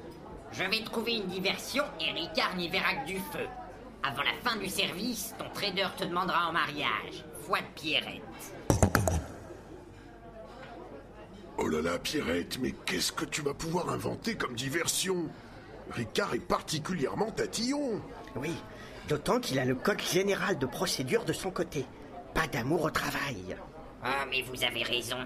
Je 0.51 0.63
vais 0.63 0.83
trouver 0.83 1.15
une 1.15 1.27
diversion 1.27 1.83
et 1.99 2.11
Ricard 2.11 2.55
n'y 2.57 2.69
verra 2.69 2.93
que 2.95 3.07
du 3.07 3.19
feu. 3.31 3.47
Avant 4.03 4.23
la 4.23 4.33
fin 4.43 4.57
du 4.57 4.67
service, 4.67 5.33
ton 5.37 5.49
trader 5.53 5.87
te 5.97 6.03
demandera 6.03 6.49
en 6.49 6.51
mariage. 6.51 7.23
Foi 7.41 7.59
de 7.59 7.65
Pierrette. 7.75 8.21
Oh 11.61 11.67
là 11.67 11.81
là, 11.81 11.99
Pierrette, 11.99 12.57
mais 12.61 12.73
qu'est-ce 12.85 13.11
que 13.11 13.25
tu 13.25 13.41
vas 13.41 13.53
pouvoir 13.53 13.89
inventer 13.89 14.35
comme 14.35 14.55
diversion? 14.55 15.27
Ricard 15.91 16.33
est 16.33 16.39
particulièrement 16.39 17.31
tatillon. 17.31 18.01
Oui, 18.37 18.51
d'autant 19.09 19.41
qu'il 19.41 19.59
a 19.59 19.65
le 19.65 19.75
code 19.75 20.01
général 20.01 20.57
de 20.57 20.65
procédure 20.65 21.25
de 21.25 21.33
son 21.33 21.51
côté. 21.51 21.85
Pas 22.33 22.47
d'amour 22.47 22.83
au 22.83 22.89
travail. 22.89 23.57
Ah, 24.01 24.25
mais 24.29 24.41
vous 24.43 24.63
avez 24.63 24.83
raison. 24.83 25.17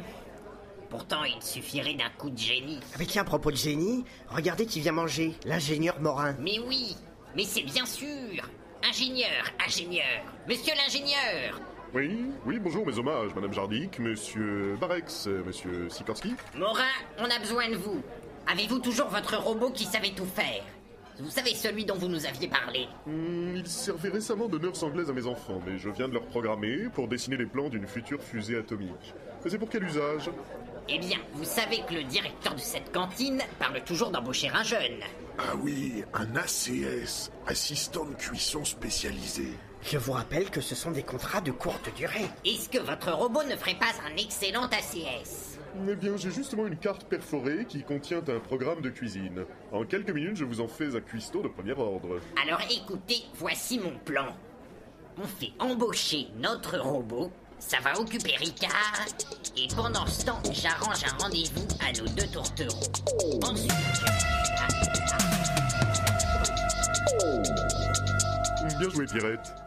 Pourtant, 0.90 1.24
il 1.24 1.42
suffirait 1.44 1.94
d'un 1.94 2.10
coup 2.18 2.32
de 2.32 2.38
génie. 2.38 2.80
Ah 2.94 2.98
mais 2.98 3.06
tiens, 3.06 3.22
à 3.22 3.26
propos 3.26 3.52
de 3.52 3.58
génie, 3.58 4.04
regardez 4.30 4.66
qui 4.66 4.80
vient 4.80 4.92
manger, 4.92 5.36
l'ingénieur 5.46 6.00
Morin. 6.00 6.36
Mais 6.40 6.58
oui, 6.68 6.96
mais 7.36 7.46
c'est 7.46 7.64
bien 7.64 7.86
sûr. 7.86 8.50
Ingénieur, 8.84 9.46
ingénieur, 9.66 10.24
monsieur 10.48 10.74
l'ingénieur. 10.76 11.62
Oui, 11.94 12.26
oui, 12.46 12.58
bonjour, 12.60 12.86
mes 12.88 12.98
hommages, 12.98 13.36
Madame 13.36 13.54
Jardic, 13.54 14.00
Monsieur 14.00 14.76
Barex, 14.82 15.28
euh, 15.28 15.44
Monsieur 15.46 15.90
Sikorski. 15.90 16.34
Morin, 16.58 16.82
on 17.20 17.26
a 17.26 17.38
besoin 17.40 17.70
de 17.70 17.76
vous. 17.76 18.02
Avez-vous 18.52 18.80
toujours 18.80 19.10
votre 19.10 19.38
robot 19.38 19.70
qui 19.70 19.86
savait 19.86 20.10
tout 20.16 20.26
faire? 20.26 20.64
Vous 21.20 21.30
savez 21.30 21.54
celui 21.54 21.86
dont 21.86 21.94
vous 21.96 22.08
nous 22.08 22.26
aviez 22.26 22.48
parlé 22.48 22.88
Hmm, 23.06 23.56
il 23.56 23.68
servait 23.68 24.10
récemment 24.10 24.48
de 24.48 24.58
nurse 24.58 24.82
anglaise 24.82 25.08
à 25.12 25.14
mes 25.14 25.28
enfants, 25.28 25.62
mais 25.68 25.78
je 25.78 25.90
viens 25.90 26.08
de 26.08 26.14
leur 26.16 26.24
programmer 26.26 26.90
pour 26.92 27.08
dessiner 27.08 27.38
les 27.38 27.46
plans 27.46 27.70
d'une 27.70 27.86
future 27.86 28.22
fusée 28.24 28.58
atomique. 28.58 29.14
Mais 29.44 29.52
c'est 29.52 29.60
pour 29.60 29.70
quel 29.70 29.84
usage? 29.84 30.32
Eh 30.90 30.98
bien, 30.98 31.20
vous 31.34 31.46
savez 31.46 31.82
que 31.88 31.94
le 31.94 32.04
directeur 32.06 32.56
de 32.56 32.60
cette 32.60 32.92
cantine 32.92 33.40
parle 33.60 33.84
toujours 33.84 34.10
d'embaucher 34.10 34.50
un 34.50 34.64
jeune. 34.64 35.00
Ah 35.38 35.56
oui, 35.62 36.04
un 36.16 36.36
ACS, 36.36 37.30
assistant 37.46 38.06
de 38.06 38.16
cuisson 38.16 38.66
spécialisé. 38.66 39.50
Je 39.86 39.98
vous 39.98 40.14
rappelle 40.14 40.50
que 40.50 40.62
ce 40.62 40.76
sont 40.76 40.92
des 40.92 41.04
contrats 41.04 41.42
de 41.42 41.52
courte 41.52 41.94
durée. 41.96 42.26
Est-ce 42.46 42.70
que 42.70 42.80
votre 42.80 43.12
robot 43.12 43.44
ne 43.44 43.56
ferait 43.56 43.76
pas 43.78 43.92
un 44.10 44.16
excellent 44.16 44.64
ACS 44.64 45.60
Eh 45.90 45.96
bien, 45.96 46.16
j'ai 46.16 46.32
justement 46.32 46.66
une 46.68 46.78
carte 46.78 47.04
perforée 47.06 47.66
qui 47.68 47.84
contient 47.84 48.22
un 48.28 48.40
programme 48.40 48.82
de 48.82 48.90
cuisine. 48.90 49.46
En 49.72 49.84
quelques 49.84 50.12
minutes, 50.12 50.38
je 50.38 50.46
vous 50.46 50.62
en 50.62 50.68
fais 50.68 50.96
un 50.96 51.02
cuistot 51.02 51.42
de 51.42 51.50
premier 51.50 51.74
ordre. 51.74 52.20
Alors 52.42 52.62
écoutez, 52.72 53.24
voici 53.36 53.78
mon 53.78 53.98
plan. 54.06 54.28
On 55.18 55.28
fait 55.28 55.52
embaucher 55.60 56.28
notre 56.38 56.80
robot, 56.80 57.32
ça 57.60 57.78
va 57.82 58.00
occuper 58.00 58.36
Ricard, 58.38 59.06
et 59.58 59.68
pendant 59.76 60.08
ce 60.08 60.26
temps, 60.26 60.42
j'arrange 60.52 61.04
un 61.04 61.24
rendez-vous 61.24 61.68
à 61.86 61.92
nos 61.92 62.08
deux 62.08 62.28
tourtereaux. 62.28 63.40
Ensuite, 63.44 63.72
Bien 68.80 68.90
joué, 68.90 69.06
Pierrette. 69.06 69.63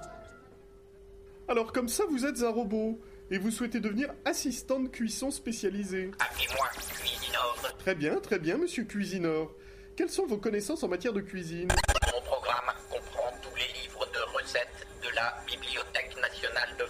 Alors, 1.49 1.72
comme 1.72 1.88
ça, 1.88 2.03
vous 2.11 2.26
êtes 2.26 2.42
un 2.42 2.51
robot, 2.51 3.01
et 3.30 3.38
vous 3.38 3.53
souhaitez 3.53 3.78
devenir 3.78 4.12
assistant 4.24 4.80
de 4.80 4.88
cuisson 4.88 5.30
spécialisé. 5.30 6.11
appelez-moi 6.18 6.68
Cuisinor. 6.99 7.57
Très 7.78 7.94
bien, 7.94 8.18
très 8.18 8.38
bien, 8.40 8.57
monsieur 8.59 8.84
Cuisinor. 8.84 9.55
Quelles 9.97 10.11
sont 10.11 10.26
vos 10.26 10.38
connaissances 10.38 10.82
en 10.82 10.88
matière 10.88 11.12
de 11.12 11.20
cuisine? 11.20 11.68
Mon 12.12 12.20
programme 12.22 12.74
comprend 12.90 13.32
tous 13.42 13.57
les 13.57 13.80
livres 13.80 14.07
de 14.12 14.36
recettes 14.36 14.86
de 15.03 15.14
la 15.14 15.34
Bibliothèque 15.47 16.16
nationale 16.20 16.68
de 16.78 16.84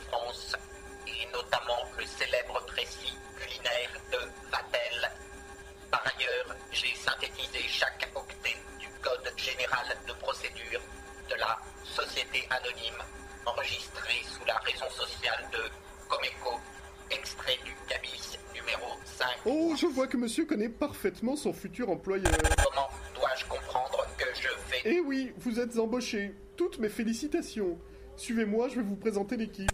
Oh, 19.48 19.74
je 19.80 19.86
vois 19.86 20.08
que 20.08 20.16
monsieur 20.16 20.44
connaît 20.44 20.68
parfaitement 20.68 21.36
son 21.36 21.52
futur 21.52 21.88
employeur. 21.88 22.32
Comment 22.32 22.88
dois-je 23.14 23.44
comprendre 23.44 24.04
que 24.18 24.24
je 24.34 24.48
vais 24.70 24.96
Eh 24.96 25.00
oui, 25.00 25.32
vous 25.38 25.60
êtes 25.60 25.78
embauché. 25.78 26.34
Toutes 26.56 26.80
mes 26.80 26.88
félicitations. 26.88 27.78
Suivez-moi, 28.16 28.68
je 28.68 28.76
vais 28.76 28.82
vous 28.82 28.96
présenter 28.96 29.36
l'équipe. 29.36 29.70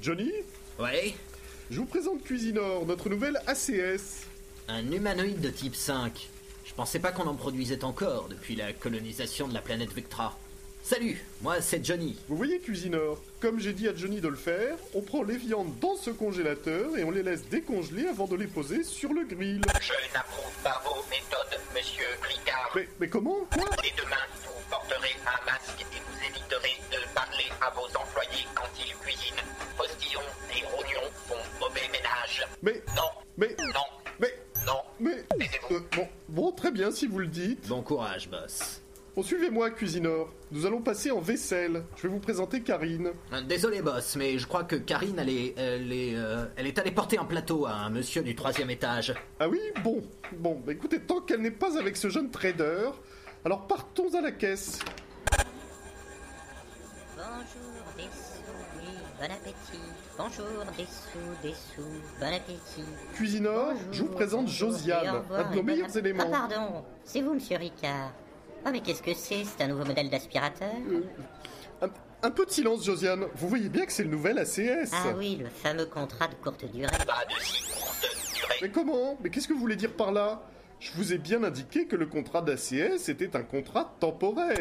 Johnny 0.00 0.32
Ouais 0.80 1.14
Je 1.70 1.78
vous 1.78 1.86
présente 1.86 2.24
Cuisinor, 2.24 2.86
notre 2.86 3.08
nouvelle 3.08 3.38
ACS. 3.46 4.26
Un 4.66 4.90
humanoïde 4.90 5.40
de 5.40 5.50
type 5.50 5.76
5. 5.76 6.28
Je 6.64 6.74
pensais 6.74 6.98
pas 6.98 7.12
qu'on 7.12 7.28
en 7.28 7.34
produisait 7.36 7.84
encore 7.84 8.26
depuis 8.28 8.56
la 8.56 8.72
colonisation 8.72 9.46
de 9.46 9.54
la 9.54 9.60
planète 9.60 9.92
Vectra. 9.92 10.36
Salut, 10.84 11.24
moi 11.40 11.62
c'est 11.62 11.82
Johnny. 11.82 12.14
Vous 12.28 12.36
voyez 12.36 12.60
Cuisinor, 12.60 13.18
comme 13.40 13.58
j'ai 13.58 13.72
dit 13.72 13.88
à 13.88 13.94
Johnny 13.94 14.20
de 14.20 14.28
le 14.28 14.36
faire, 14.36 14.76
on 14.92 15.00
prend 15.00 15.22
les 15.22 15.38
viandes 15.38 15.72
dans 15.80 15.96
ce 15.96 16.10
congélateur 16.10 16.98
et 16.98 17.04
on 17.04 17.10
les 17.10 17.22
laisse 17.22 17.48
décongeler 17.48 18.06
avant 18.06 18.26
de 18.26 18.36
les 18.36 18.46
poser 18.46 18.84
sur 18.84 19.14
le 19.14 19.24
grill. 19.24 19.62
Je 19.80 20.12
n'approuve 20.12 20.52
pas 20.62 20.82
vos 20.84 21.02
méthodes, 21.08 21.58
monsieur 21.74 22.04
Ricard. 22.20 22.70
Mais, 22.76 22.86
mais 23.00 23.08
comment? 23.08 23.46
Quoi? 23.50 23.64
Dès 23.82 23.94
demain, 23.96 24.26
vous 24.42 24.52
porterez 24.68 25.16
un 25.24 25.46
masque 25.46 25.80
et 25.80 26.02
vous 26.06 26.18
éviterez 26.22 26.76
de 26.92 27.14
parler 27.14 27.46
à 27.62 27.70
vos 27.70 27.86
employés 27.86 28.44
quand 28.54 28.68
ils 28.78 28.94
cuisinent. 28.96 29.42
Postillons 29.78 30.20
et 30.54 30.66
rognons 30.66 31.10
font 31.26 31.60
mauvais 31.60 31.88
ménage. 31.92 32.46
Mais... 32.62 32.82
Non. 32.94 33.08
Mais... 33.38 33.56
Non. 33.58 33.86
Mais... 34.20 34.34
Non. 34.66 34.82
Mais... 35.00 35.24
Euh, 35.70 35.80
bon, 35.96 36.08
bon, 36.28 36.52
très 36.52 36.70
bien 36.70 36.90
si 36.90 37.06
vous 37.06 37.20
le 37.20 37.28
dites. 37.28 37.68
Bon 37.68 37.80
courage, 37.80 38.28
boss. 38.28 38.82
Bon, 39.16 39.22
suivez-moi, 39.22 39.70
Cuisinor. 39.70 40.28
Nous 40.50 40.66
allons 40.66 40.80
passer 40.80 41.12
en 41.12 41.20
vaisselle. 41.20 41.84
Je 41.96 42.02
vais 42.02 42.08
vous 42.08 42.18
présenter 42.18 42.62
Karine. 42.62 43.12
Euh, 43.32 43.42
Désolé, 43.42 43.80
boss, 43.80 44.16
mais 44.16 44.38
je 44.38 44.46
crois 44.48 44.64
que 44.64 44.74
Karine, 44.74 45.16
elle 45.20 45.28
est, 45.28 45.54
elle 45.56 45.92
est, 45.92 46.16
euh, 46.16 46.46
elle 46.56 46.66
est 46.66 46.76
allée 46.80 46.90
porter 46.90 47.16
un 47.18 47.24
plateau 47.24 47.64
à 47.66 47.74
un 47.74 47.90
monsieur 47.90 48.22
du 48.22 48.34
troisième 48.34 48.70
étage. 48.70 49.14
Ah 49.38 49.48
oui 49.48 49.60
Bon. 49.84 50.02
Bon, 50.32 50.60
bah 50.66 50.72
écoutez, 50.72 50.98
tant 50.98 51.20
qu'elle 51.20 51.42
n'est 51.42 51.52
pas 51.52 51.78
avec 51.78 51.96
ce 51.96 52.08
jeune 52.08 52.30
trader, 52.32 52.90
alors 53.44 53.68
partons 53.68 54.12
à 54.16 54.20
la 54.20 54.32
caisse. 54.32 54.80
Bonjour, 57.16 57.84
des 57.96 58.02
sous, 58.02 58.80
oui, 58.80 58.88
bon 59.20 59.24
appétit. 59.26 59.80
Bonjour, 60.18 60.64
des 60.76 60.84
sous, 60.86 61.42
des 61.42 61.54
sous, 61.54 62.18
bon 62.18 62.34
appétit. 62.34 62.84
Cuisinor, 63.14 63.74
je 63.92 64.02
vous 64.02 64.08
présente 64.08 64.46
bonjour, 64.46 64.70
Josiane, 64.72 65.18
revoir, 65.18 65.46
un 65.46 65.50
de 65.52 65.56
nos 65.56 65.62
meilleurs 65.62 65.96
éléments. 65.96 66.24
Ah, 66.26 66.48
pardon, 66.48 66.84
c'est 67.04 67.20
vous, 67.20 67.34
monsieur 67.34 67.58
Ricard. 67.58 68.10
Ah, 68.64 68.70
mais 68.70 68.80
qu'est-ce 68.80 69.02
que 69.02 69.14
c'est 69.14 69.44
C'est 69.44 69.62
un 69.64 69.68
nouveau 69.68 69.84
modèle 69.84 70.08
d'aspirateur 70.10 70.72
Un, 71.82 71.88
un 72.22 72.30
peu 72.30 72.46
de 72.46 72.50
silence, 72.50 72.84
Josiane. 72.84 73.26
Vous 73.34 73.48
voyez 73.48 73.68
bien 73.68 73.84
que 73.84 73.92
c'est 73.92 74.04
le 74.04 74.10
nouvel 74.10 74.38
ACS. 74.38 74.90
Ah 74.92 75.12
oui, 75.16 75.36
le 75.36 75.48
fameux 75.48 75.86
contrat 75.86 76.28
de 76.28 76.34
courte 76.36 76.64
durée. 76.72 76.88
Pas 77.06 77.24
de 77.26 77.42
si 77.44 77.62
courte 77.74 78.06
durée. 78.34 78.54
Mais 78.62 78.70
comment 78.70 79.18
Mais 79.22 79.30
qu'est-ce 79.30 79.48
que 79.48 79.52
vous 79.52 79.60
voulez 79.60 79.76
dire 79.76 79.92
par 79.92 80.12
là 80.12 80.42
Je 80.80 80.92
vous 80.92 81.12
ai 81.12 81.18
bien 81.18 81.42
indiqué 81.44 81.86
que 81.86 81.96
le 81.96 82.06
contrat 82.06 82.40
d'ACS 82.40 83.08
était 83.08 83.36
un 83.36 83.42
contrat 83.42 83.94
temporaire. 84.00 84.56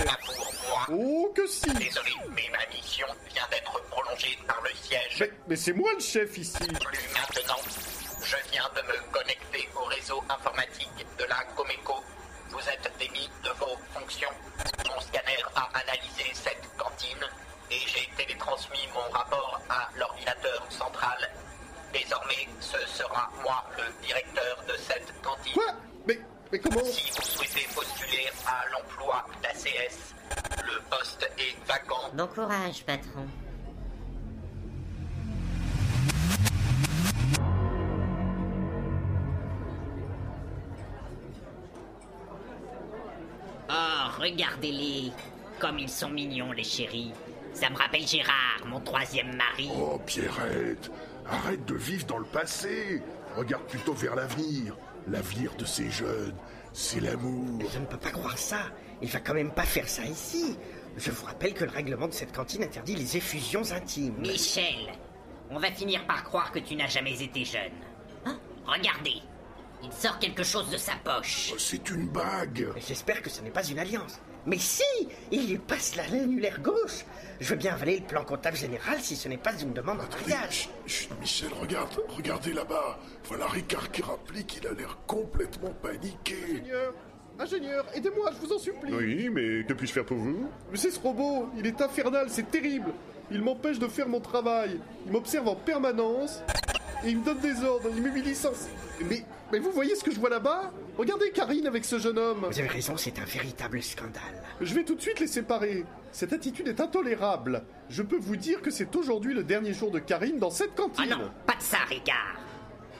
Oh, 0.91 1.31
que 1.33 1.47
si 1.47 1.61
Désolé, 1.73 2.11
mais 2.35 2.43
ma 2.51 2.75
mission 2.75 3.07
vient 3.33 3.47
d'être 3.51 3.81
prolongée 3.89 4.37
par 4.45 4.61
le 4.63 4.69
siège. 4.75 5.17
Mais, 5.21 5.31
mais 5.47 5.55
c'est 5.55 5.73
moi 5.73 5.91
le 5.93 6.01
chef 6.01 6.37
ici. 6.37 6.57
Plus 6.57 6.99
maintenant. 7.13 7.61
Je 8.21 8.35
viens 8.51 8.69
de 8.75 8.81
me 8.81 9.11
connecter 9.13 9.69
au 9.79 9.85
réseau 9.85 10.21
informatique 10.29 10.89
de 11.19 11.23
la 11.25 11.43
Comeco. 11.55 12.03
Vous 12.53 12.69
êtes 12.69 12.91
démis 12.99 13.27
de 13.43 13.49
vos 13.59 13.75
fonctions. 13.91 14.29
Mon 14.87 15.01
scanner 15.01 15.43
a 15.55 15.67
analysé 15.73 16.31
cette 16.33 16.69
cantine 16.77 17.25
et 17.71 17.79
j'ai 17.87 18.07
télétransmis 18.15 18.87
mon 18.93 19.09
rapport 19.11 19.59
à 19.69 19.89
l'ordinateur 19.97 20.63
central. 20.69 21.17
Désormais, 21.91 22.47
ce 22.59 22.77
sera 22.85 23.29
moi 23.43 23.63
le 23.75 24.05
directeur 24.05 24.63
de 24.67 24.75
cette 24.77 25.11
cantine. 25.23 25.53
Quoi? 25.53 25.73
Mais, 26.07 26.19
mais 26.51 26.59
comment? 26.59 26.83
Si 26.85 27.11
vous 27.11 27.23
souhaitez 27.23 27.67
postuler 27.73 28.29
à 28.45 28.63
l'emploi 28.71 29.25
d'ACS, 29.41 30.13
le 30.63 30.79
poste 30.89 31.27
est 31.39 31.57
vacant. 31.67 32.09
Bon 32.13 32.27
courage, 32.27 32.85
patron. 32.85 33.27
Regardez-les. 44.19 45.11
Comme 45.59 45.79
ils 45.79 45.89
sont 45.89 46.09
mignons, 46.09 46.51
les 46.51 46.63
chéris. 46.63 47.13
Ça 47.53 47.69
me 47.69 47.77
rappelle 47.77 48.07
Gérard, 48.07 48.65
mon 48.65 48.79
troisième 48.79 49.35
mari. 49.35 49.69
Oh, 49.77 49.99
Pierrette, 50.05 50.91
arrête 51.29 51.65
de 51.65 51.75
vivre 51.75 52.05
dans 52.07 52.17
le 52.17 52.25
passé. 52.25 53.01
Regarde 53.37 53.63
plutôt 53.67 53.93
vers 53.93 54.15
l'avenir. 54.15 54.75
L'avenir 55.07 55.53
de 55.55 55.65
ces 55.65 55.89
jeunes, 55.91 56.35
c'est 56.71 56.99
l'amour. 56.99 57.59
Je 57.71 57.79
ne 57.79 57.85
peux 57.85 57.97
pas 57.97 58.11
croire 58.11 58.37
ça. 58.37 58.71
Il 59.01 59.09
va 59.09 59.19
quand 59.19 59.33
même 59.33 59.51
pas 59.51 59.63
faire 59.63 59.87
ça 59.87 60.03
ici. 60.03 60.57
Je 60.97 61.11
vous 61.11 61.25
rappelle 61.25 61.53
que 61.53 61.65
le 61.65 61.71
règlement 61.71 62.07
de 62.07 62.13
cette 62.13 62.31
cantine 62.31 62.63
interdit 62.63 62.95
les 62.95 63.17
effusions 63.17 63.71
intimes. 63.71 64.15
Michel, 64.19 64.93
on 65.49 65.59
va 65.59 65.71
finir 65.71 66.05
par 66.05 66.23
croire 66.23 66.51
que 66.51 66.59
tu 66.59 66.75
n'as 66.75 66.87
jamais 66.87 67.21
été 67.21 67.43
jeune. 67.43 67.73
Hein? 68.25 68.39
Regardez, 68.65 69.21
il 69.83 69.91
sort 69.91 70.17
quelque 70.19 70.43
chose 70.43 70.69
de 70.69 70.77
sa 70.77 70.93
poche. 71.03 71.51
Oh, 71.53 71.57
C'est 71.59 71.89
une 71.89 72.07
bague. 72.07 72.67
J'espère 72.87 73.21
que 73.21 73.29
ce 73.29 73.41
n'est 73.41 73.49
pas 73.51 73.63
une 73.65 73.79
alliance. 73.79 74.19
Mais 74.45 74.57
si 74.57 74.83
Il 75.31 75.47
lui 75.49 75.57
passe 75.57 75.95
la 75.95 76.05
l'annulaire 76.07 76.59
gauche 76.61 77.05
Je 77.39 77.49
veux 77.49 77.55
bien 77.55 77.73
avaler 77.73 77.99
le 77.99 78.05
plan 78.05 78.23
comptable 78.25 78.57
général 78.57 78.99
si 78.99 79.15
ce 79.15 79.29
n'est 79.29 79.37
pas 79.37 79.53
une 79.59 79.73
demande 79.73 79.99
en 80.01 80.09
mariage. 80.27 80.69
Chut, 80.85 81.09
Michel, 81.21 81.49
regarde, 81.61 81.97
regardez 82.09 82.51
là-bas. 82.53 82.99
Voilà 83.25 83.47
Ricard 83.47 83.91
qui 83.91 84.01
rappelait 84.01 84.43
qu'il 84.43 84.67
a 84.67 84.73
l'air 84.73 84.97
complètement 85.07 85.73
paniqué. 85.81 86.35
Ingénieur, 86.43 86.93
ingénieur, 87.39 87.85
aidez-moi, 87.93 88.31
je 88.33 88.45
vous 88.47 88.53
en 88.53 88.59
supplie. 88.59 88.93
Oui, 88.93 89.29
mais 89.29 89.65
que 89.65 89.73
puis-je 89.73 89.93
faire 89.93 90.05
pour 90.05 90.17
vous? 90.17 90.49
Mais 90.71 90.77
c'est 90.77 90.91
ce 90.91 90.99
robot, 90.99 91.49
il 91.57 91.65
est 91.65 91.81
infernal, 91.81 92.27
c'est 92.29 92.49
terrible. 92.51 92.91
Il 93.31 93.41
m'empêche 93.41 93.79
de 93.79 93.87
faire 93.87 94.07
mon 94.07 94.19
travail. 94.19 94.79
Il 95.05 95.11
m'observe 95.11 95.47
en 95.47 95.55
permanence. 95.55 96.41
Et 97.05 97.09
il 97.09 97.19
me 97.19 97.25
donne 97.25 97.39
des 97.39 97.61
ordres, 97.63 97.89
il 97.93 98.01
mes 98.01 98.21
licences. 98.21 98.67
Mais, 99.09 99.25
mais 99.51 99.59
vous 99.59 99.71
voyez 99.71 99.93
ce 99.95 100.03
que 100.03 100.11
je 100.11 100.19
vois 100.19 100.29
là-bas? 100.29 100.71
Regardez 100.97 101.31
Karine 101.31 101.67
avec 101.67 101.83
ce 101.83 101.99
jeune 101.99 102.17
homme. 102.17 102.45
Vous 102.49 102.59
avez 102.59 102.69
raison, 102.69 102.95
c'est 102.95 103.19
un 103.19 103.25
véritable 103.25 103.83
scandale. 103.83 104.41
Je 104.61 104.73
vais 104.73 104.85
tout 104.85 104.95
de 104.95 105.01
suite 105.01 105.19
les 105.19 105.27
séparer. 105.27 105.83
Cette 106.13 106.31
attitude 106.31 106.67
est 106.69 106.79
intolérable. 106.79 107.65
Je 107.89 108.03
peux 108.03 108.17
vous 108.17 108.37
dire 108.37 108.61
que 108.61 108.71
c'est 108.71 108.95
aujourd'hui 108.95 109.33
le 109.33 109.43
dernier 109.43 109.73
jour 109.73 109.91
de 109.91 109.99
Karine 109.99 110.39
dans 110.39 110.49
cette 110.49 110.75
cantine. 110.75 111.09
Ah 111.11 111.15
non, 111.15 111.31
pas 111.45 111.55
de 111.55 111.61
ça, 111.61 111.79
Ricard. 111.89 112.37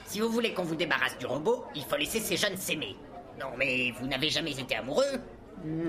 Si 0.06 0.20
vous 0.20 0.28
voulez 0.28 0.52
qu'on 0.52 0.64
vous 0.64 0.76
débarrasse 0.76 1.16
du 1.16 1.24
robot, 1.24 1.64
il 1.74 1.84
faut 1.84 1.96
laisser 1.96 2.20
ces 2.20 2.36
jeunes 2.36 2.58
s'aimer. 2.58 2.96
Non, 3.40 3.48
mais 3.56 3.92
vous 3.98 4.06
n'avez 4.06 4.28
jamais 4.28 4.52
été 4.52 4.76
amoureux 4.76 5.02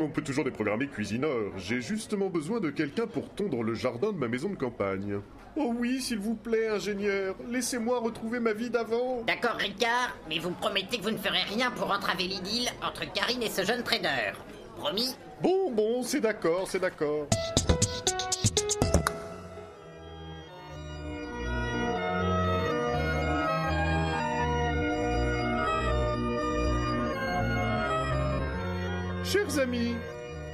On 0.01 0.07
peut 0.07 0.21
toujours 0.21 0.45
déprogrammer 0.45 0.87
cuisineur. 0.87 1.51
J'ai 1.57 1.81
justement 1.81 2.29
besoin 2.29 2.59
de 2.59 2.69
quelqu'un 2.69 3.07
pour 3.07 3.29
tondre 3.29 3.61
le 3.61 3.73
jardin 3.73 4.13
de 4.13 4.17
ma 4.17 4.27
maison 4.27 4.49
de 4.49 4.55
campagne. 4.55 5.19
Oh 5.57 5.73
oui, 5.77 6.01
s'il 6.01 6.19
vous 6.19 6.35
plaît, 6.35 6.69
ingénieur. 6.69 7.35
Laissez-moi 7.49 7.99
retrouver 7.99 8.39
ma 8.39 8.53
vie 8.53 8.69
d'avant. 8.69 9.21
D'accord, 9.27 9.57
Ricard, 9.57 10.15
mais 10.29 10.39
vous 10.39 10.49
me 10.49 10.55
promettez 10.55 10.97
que 10.97 11.03
vous 11.03 11.11
ne 11.11 11.17
ferez 11.17 11.43
rien 11.43 11.71
pour 11.71 11.91
entraver 11.91 12.23
l'idylle 12.23 12.69
entre 12.81 13.11
Karine 13.11 13.43
et 13.43 13.49
ce 13.49 13.63
jeune 13.63 13.83
trader. 13.83 14.33
Promis? 14.77 15.15
Bon, 15.41 15.71
bon, 15.71 16.03
c'est 16.03 16.21
d'accord, 16.21 16.67
c'est 16.69 16.79
d'accord. 16.79 17.27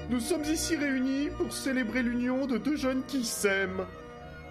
Nous 0.09 0.20
sommes 0.20 0.43
ici 0.45 0.76
réunis 0.76 1.30
pour 1.38 1.51
célébrer 1.51 2.01
l'union 2.01 2.45
de 2.45 2.57
deux 2.57 2.78
jeunes 2.78 3.03
qui 3.05 3.26
s'aiment. 3.26 3.86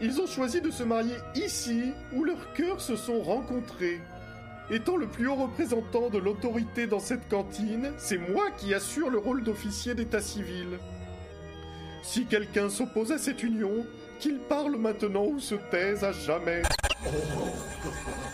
Ils 0.00 0.20
ont 0.20 0.26
choisi 0.26 0.60
de 0.60 0.70
se 0.70 0.82
marier 0.82 1.16
ici 1.34 1.92
où 2.12 2.24
leurs 2.24 2.52
cœurs 2.52 2.80
se 2.80 2.96
sont 2.96 3.20
rencontrés. 3.22 4.00
Étant 4.70 4.96
le 4.96 5.06
plus 5.06 5.28
haut 5.28 5.34
représentant 5.34 6.10
de 6.10 6.18
l'autorité 6.18 6.86
dans 6.86 7.00
cette 7.00 7.28
cantine, 7.28 7.92
c'est 7.98 8.18
moi 8.18 8.50
qui 8.58 8.74
assure 8.74 9.10
le 9.10 9.18
rôle 9.18 9.42
d'officier 9.42 9.94
d'état 9.94 10.20
civil. 10.20 10.78
Si 12.02 12.26
quelqu'un 12.26 12.68
s'oppose 12.68 13.12
à 13.12 13.18
cette 13.18 13.42
union, 13.42 13.86
qu'il 14.18 14.38
parle 14.38 14.76
maintenant 14.76 15.24
ou 15.24 15.40
se 15.40 15.54
taise 15.70 16.04
à 16.04 16.12
jamais. 16.12 16.62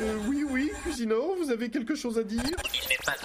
Euh, 0.00 0.16
oui, 0.28 0.44
oui, 0.48 0.70
Cuisinor, 0.82 1.36
vous 1.38 1.50
avez 1.50 1.70
quelque 1.70 1.94
chose 1.94 2.18
à 2.18 2.24
dire? 2.24 2.42
Il 2.42 2.88
n'est 2.88 3.04
pas 3.04 3.16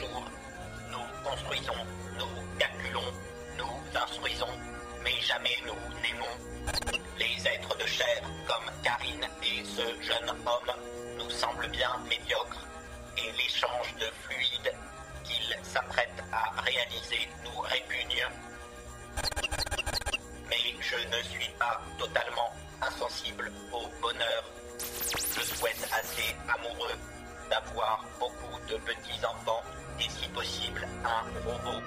Nous 0.00 1.28
construisons, 1.28 1.84
nous 2.16 2.56
calculons, 2.56 3.12
nous 3.56 3.98
instruisons, 3.98 4.46
mais 5.02 5.20
jamais 5.20 5.56
nous 5.66 6.00
n'aimons. 6.00 6.94
Les 7.18 7.48
êtres 7.48 7.76
de 7.76 7.84
chair, 7.84 8.22
comme 8.46 8.70
Karine 8.84 9.26
et 9.42 9.64
ce 9.64 9.82
jeune 10.00 10.30
homme, 10.30 10.72
nous 11.18 11.28
semblent 11.30 11.68
bien 11.70 11.90
médiocres, 12.08 12.64
et 13.16 13.32
l'échange 13.32 13.92
de 13.98 14.06
fluides 14.22 14.72
qu'ils 15.24 15.56
s'apprêtent 15.64 16.22
à 16.30 16.60
réaliser 16.60 17.28
nous 17.44 17.60
répugne. 17.60 18.24
Mais 20.48 20.74
je 20.80 21.08
ne 21.08 21.22
suis 21.24 21.50
pas 21.58 21.80
totalement 21.98 22.52
insensible 22.82 23.50
au 23.72 23.88
bonheur. 24.00 24.44
Je 25.34 25.40
souhaite 25.40 25.88
assez 25.92 26.36
amoureux 26.48 26.94
d'avoir 27.64 28.04
beaucoup 28.18 28.58
de 28.68 28.76
petits-enfants 28.76 29.62
et 29.98 30.08
si 30.08 30.28
possible 30.28 30.86
un 31.04 31.48
robot. 31.48 31.82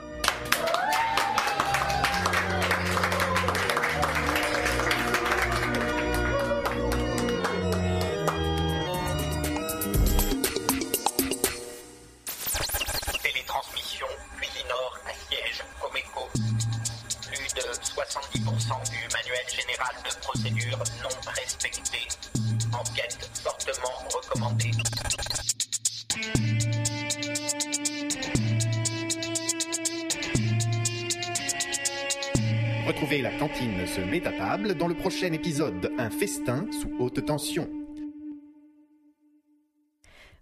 La 33.52 33.58
cantine 33.58 33.86
se 33.86 34.00
met 34.00 34.26
à 34.26 34.32
table 34.32 34.76
dans 34.76 34.88
le 34.88 34.96
prochain 34.96 35.34
épisode 35.34 35.92
Un 35.98 36.10
festin 36.10 36.66
sous 36.72 36.90
haute 37.00 37.26
tension. 37.26 37.70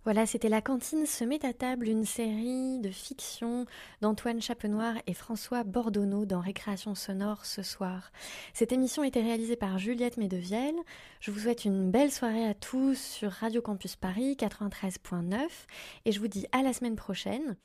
Voilà, 0.04 0.28
c'était 0.28 0.48
La 0.48 0.62
cantine 0.62 1.08
se 1.08 1.24
met 1.24 1.44
à 1.44 1.52
table, 1.54 1.88
une 1.88 2.06
série 2.06 2.78
de 2.78 2.92
fiction 2.92 3.66
d'Antoine 4.02 4.44
Chapenoir 4.44 4.94
et 5.08 5.16
François 5.16 5.64
Bordonneau 5.64 6.28
dans 6.28 6.40
Récréation 6.40 6.94
sonore 6.94 7.48
ce 7.48 7.64
soir. 7.64 8.12
Cette 8.54 8.74
émission 8.74 9.02
a 9.02 9.08
été 9.08 9.24
réalisée 9.24 9.56
par 9.56 9.80
Juliette 9.80 10.18
Medevielle. 10.18 10.78
Je 11.20 11.32
vous 11.32 11.40
souhaite 11.40 11.66
une 11.66 11.90
belle 11.90 12.12
soirée 12.12 12.46
à 12.46 12.54
tous 12.54 13.00
sur 13.00 13.32
Radio 13.32 13.64
Campus 13.64 13.96
Paris 13.96 14.38
93.9 14.40 15.48
et 16.06 16.12
je 16.12 16.20
vous 16.20 16.28
dis 16.28 16.46
à 16.52 16.62
la 16.62 16.74
semaine 16.74 16.96
prochaine. 16.96 17.58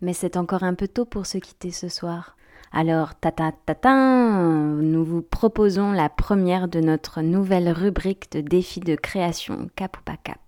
Mais 0.00 0.14
c'est 0.14 0.38
encore 0.38 0.62
un 0.62 0.74
peu 0.74 0.88
tôt 0.88 1.04
pour 1.04 1.26
se 1.26 1.36
quitter 1.36 1.70
ce 1.70 1.90
soir. 1.90 2.34
Alors, 2.72 3.16
tata 3.16 3.50
tata, 3.66 3.94
nous 3.94 5.04
vous 5.04 5.22
proposons 5.22 5.90
la 5.90 6.08
première 6.08 6.68
de 6.68 6.80
notre 6.80 7.20
nouvelle 7.20 7.68
rubrique 7.68 8.30
de 8.30 8.40
défis 8.40 8.78
de 8.78 8.94
création 8.94 9.68
Cap 9.74 9.96
ou 9.98 10.02
pas 10.02 10.16
Cap. 10.22 10.38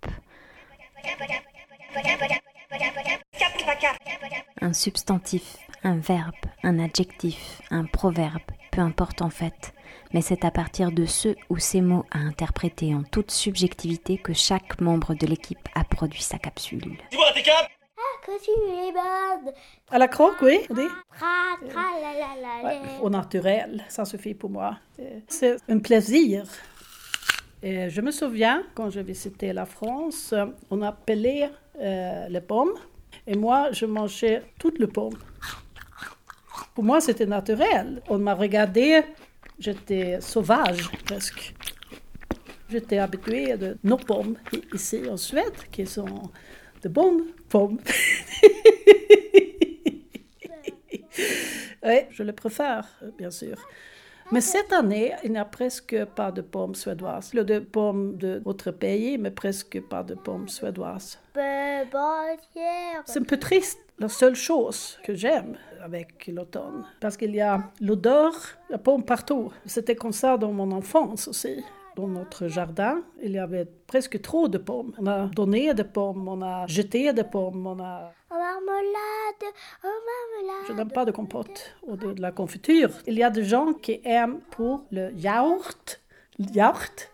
Un 4.60 4.72
substantif, 4.72 5.56
un 5.82 5.96
verbe, 5.96 6.34
un 6.62 6.78
adjectif, 6.78 7.60
un 7.70 7.84
proverbe, 7.86 8.42
peu 8.70 8.80
importe 8.80 9.20
en 9.20 9.30
fait, 9.30 9.74
mais 10.14 10.20
c'est 10.22 10.44
à 10.44 10.52
partir 10.52 10.92
de 10.92 11.06
ce 11.06 11.34
ou 11.50 11.58
ces 11.58 11.80
mots 11.80 12.06
à 12.12 12.18
interpréter 12.18 12.94
en 12.94 13.02
toute 13.02 13.32
subjectivité 13.32 14.16
que 14.16 14.32
chaque 14.32 14.80
membre 14.80 15.14
de 15.14 15.26
l'équipe 15.26 15.68
a 15.74 15.82
produit 15.82 16.22
sa 16.22 16.38
capsule. 16.38 16.98
Que 18.24 18.32
tu 18.42 18.50
es 18.50 18.92
bonne 18.92 19.52
À 19.90 19.98
la 19.98 20.08
croque, 20.08 20.40
oui, 20.42 20.60
Ouais, 22.64 22.80
au 23.02 23.10
naturel, 23.10 23.84
ça 23.88 24.04
suffit 24.04 24.34
pour 24.34 24.50
moi. 24.50 24.78
Euh, 25.00 25.18
C'est 25.28 25.56
un 25.68 25.78
plaisir. 25.78 26.44
Et 27.62 27.90
je 27.90 28.00
me 28.00 28.10
souviens, 28.10 28.64
quand 28.74 28.90
je 28.90 29.00
visitais 29.00 29.52
la 29.52 29.66
France, 29.66 30.34
on 30.70 30.82
appelait 30.82 31.50
euh, 31.80 32.28
les 32.28 32.40
pommes, 32.40 32.74
et 33.26 33.36
moi, 33.36 33.70
je 33.72 33.86
mangeais 33.86 34.42
toutes 34.58 34.78
les 34.78 34.88
pommes. 34.88 35.18
Pour 36.74 36.84
moi, 36.84 37.00
c'était 37.00 37.26
naturel. 37.26 38.02
On 38.08 38.18
m'a 38.18 38.34
regardé, 38.34 39.02
j'étais 39.58 40.20
sauvage 40.20 40.90
presque. 41.04 41.54
J'étais 42.68 42.98
habituée 42.98 43.56
de 43.56 43.76
nos 43.84 43.98
pommes 43.98 44.36
i- 44.52 44.62
ici 44.74 45.02
en 45.10 45.16
Suède, 45.16 45.52
qui 45.70 45.86
sont 45.86 46.22
de 46.82 46.88
bonnes 46.88 47.26
pommes. 47.48 47.78
oui, 51.84 52.00
je 52.10 52.22
les 52.22 52.32
préfère, 52.32 52.86
bien 53.16 53.30
sûr. 53.30 53.56
Mais 54.32 54.40
cette 54.40 54.72
année, 54.72 55.12
il 55.24 55.32
n'y 55.32 55.38
a 55.38 55.44
presque 55.44 56.04
pas 56.16 56.32
de 56.32 56.40
pommes 56.40 56.74
suédoises. 56.74 57.30
Il 57.34 57.36
y 57.36 57.40
a 57.40 57.44
des 57.44 57.60
pommes 57.60 58.16
d'autres 58.16 58.70
pays, 58.70 59.18
mais 59.18 59.30
presque 59.30 59.78
pas 59.82 60.02
de 60.02 60.14
pommes 60.14 60.48
suédoises. 60.48 61.18
C'est 63.04 63.20
un 63.20 63.24
peu 63.24 63.36
triste. 63.36 63.78
La 63.98 64.08
seule 64.08 64.34
chose 64.34 64.98
que 65.04 65.14
j'aime 65.14 65.58
avec 65.82 66.26
l'automne, 66.26 66.84
parce 66.98 67.16
qu'il 67.16 67.34
y 67.34 67.40
a 67.40 67.70
l'odeur 67.80 68.32
de 68.70 68.76
pommes 68.76 69.04
partout. 69.04 69.52
C'était 69.66 69.94
comme 69.94 70.12
ça 70.12 70.36
dans 70.38 70.50
mon 70.50 70.72
enfance 70.72 71.28
aussi. 71.28 71.62
Dans 71.96 72.08
notre 72.08 72.48
jardin, 72.48 73.02
il 73.22 73.32
y 73.32 73.38
avait 73.38 73.66
presque 73.86 74.20
trop 74.22 74.48
de 74.48 74.58
pommes. 74.58 74.94
On 74.98 75.06
a 75.06 75.26
donné 75.26 75.74
des 75.74 75.84
pommes, 75.84 76.26
on 76.26 76.40
a 76.40 76.66
jeté 76.66 77.12
des 77.12 77.24
pommes, 77.24 77.66
on 77.66 77.78
a... 77.80 78.12
Oh 78.30 78.34
marmelade, 78.34 79.54
oh 79.84 79.88
marmelade. 79.88 80.66
Je 80.68 80.72
n'aime 80.72 80.90
pas 80.90 81.04
de 81.04 81.10
compote 81.10 81.74
ou 81.82 81.96
de, 81.96 82.12
de 82.12 82.22
la 82.22 82.32
confiture. 82.32 82.90
Il 83.06 83.14
y 83.14 83.22
a 83.22 83.30
des 83.30 83.44
gens 83.44 83.74
qui 83.74 84.00
aiment 84.04 84.40
pour 84.50 84.84
le 84.90 85.12
yaourt. 85.12 86.00
Yaourt? 86.38 87.10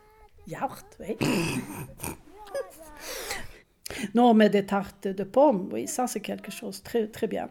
Yaourt, 0.47 0.87
oui. 1.01 1.17
non, 4.15 4.35
mais 4.35 4.49
des 4.49 4.65
tartes 4.65 5.09
de 5.09 5.25
pommes, 5.25 5.69
oui, 5.73 5.89
ça 5.89 6.07
c'est 6.07 6.21
quelque 6.21 6.51
chose 6.51 6.79
de 6.79 6.85
très, 6.85 7.07
très 7.09 7.27
bien. 7.27 7.49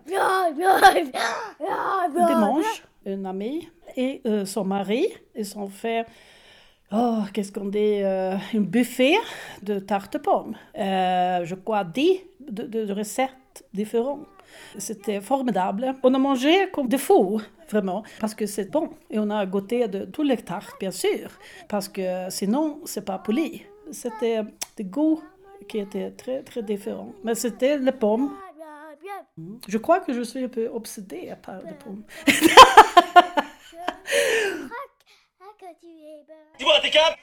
Dimanche, 2.28 2.84
une 3.06 3.26
amie 3.26 3.70
et 3.96 4.22
euh, 4.26 4.46
son 4.46 4.64
mari, 4.64 5.08
ils 5.36 5.58
ont 5.58 5.68
fait, 5.68 6.06
oh, 6.92 7.20
qu'est-ce 7.34 7.52
qu'on 7.52 7.66
dit, 7.66 8.02
euh, 8.04 8.36
un 8.54 8.60
buffet 8.62 9.16
de 9.62 9.80
tartes 9.80 10.14
de 10.14 10.18
pommes. 10.20 10.56
Euh, 10.78 11.44
je 11.46 11.56
crois 11.56 11.84
10 11.84 12.20
de, 12.40 12.64
de- 12.64 12.86
de 12.86 12.94
recettes 12.94 13.64
différentes. 13.74 14.26
C'était 14.78 15.20
formidable. 15.22 15.94
On 16.04 16.14
a 16.14 16.18
mangé 16.18 16.70
comme 16.72 16.88
des 16.88 16.98
fous, 16.98 17.42
vraiment, 17.70 18.04
parce 18.20 18.34
que 18.34 18.46
c'est 18.46 18.72
bon. 18.72 18.90
Et 19.10 19.20
on 19.20 19.30
a 19.30 19.46
goûté 19.46 19.88
de 19.88 20.06
tous 20.06 20.24
les 20.24 20.38
tartes, 20.38 20.74
bien 20.80 20.92
sûr, 20.92 21.30
parce 21.68 21.90
que 21.90 22.30
sinon, 22.30 22.80
c'est 22.86 23.04
pas 23.06 23.18
poli. 23.20 23.64
C'était 23.92 24.42
des 24.78 24.86
goûts 24.86 25.22
qui 25.68 25.80
étaient 25.80 26.12
très, 26.12 26.44
très 26.44 26.64
différents. 26.64 27.14
Mais 27.24 27.36
c'était 27.36 27.78
les 27.78 27.92
pommes. 27.92 28.32
Je 29.68 29.78
crois 29.78 30.00
que 30.00 30.14
je 30.14 30.22
suis 30.22 30.44
un 30.46 30.48
peu 30.48 30.68
obsédée 30.68 31.34
par 31.42 31.58
les 31.62 31.74
pommes. 31.74 32.04
Dis-moi, 36.58 36.80
t'es 36.82 36.92
cap 36.92 37.18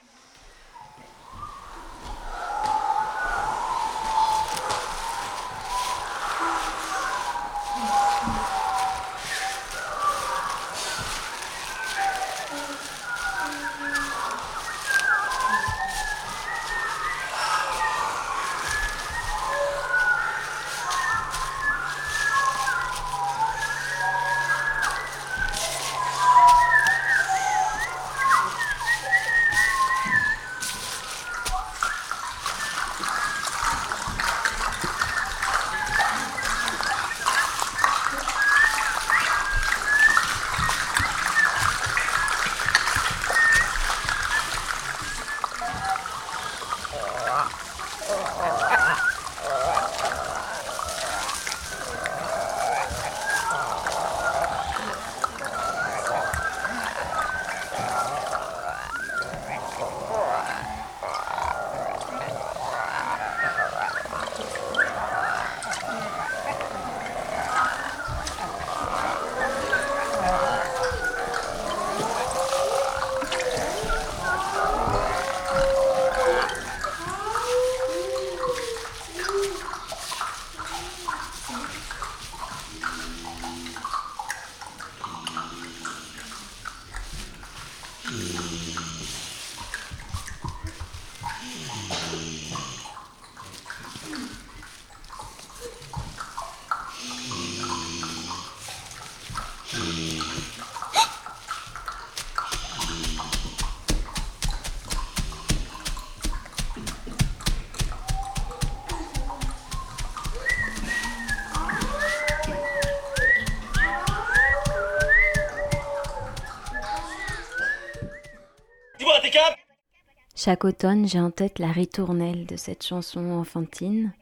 Chaque 120.45 120.63
automne, 120.63 121.07
j'ai 121.07 121.19
en 121.19 121.31
tête 121.31 121.57
la 121.57 121.71
ritournelle 121.71 122.45
de 122.45 122.55
cette 122.55 122.85
chanson 122.85 123.31
enfantine. 123.31 124.13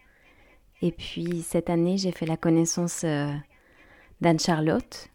Et 0.81 0.93
puis 0.93 1.41
cette 1.41 1.69
année, 1.69 1.97
j'ai 1.97 2.13
fait 2.13 2.25
la 2.25 2.37
connaissance 2.37 3.01
euh, 3.03 3.29
d'Anne-Charlotte. 4.21 5.09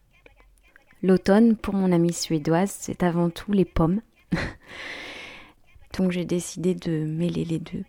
L'automne, 1.03 1.57
pour 1.57 1.73
mon 1.73 1.93
amie 1.93 2.13
suédoise, 2.13 2.77
c'est 2.79 3.03
avant 3.03 3.31
tout 3.31 3.53
les 3.53 3.65
pommes. 3.65 4.03
Donc 5.99 6.11
j'ai 6.11 6.27
décidé 6.27 6.75
de 6.75 7.07
mêler 7.07 7.47
les 7.47 7.59
deux. 7.59 7.85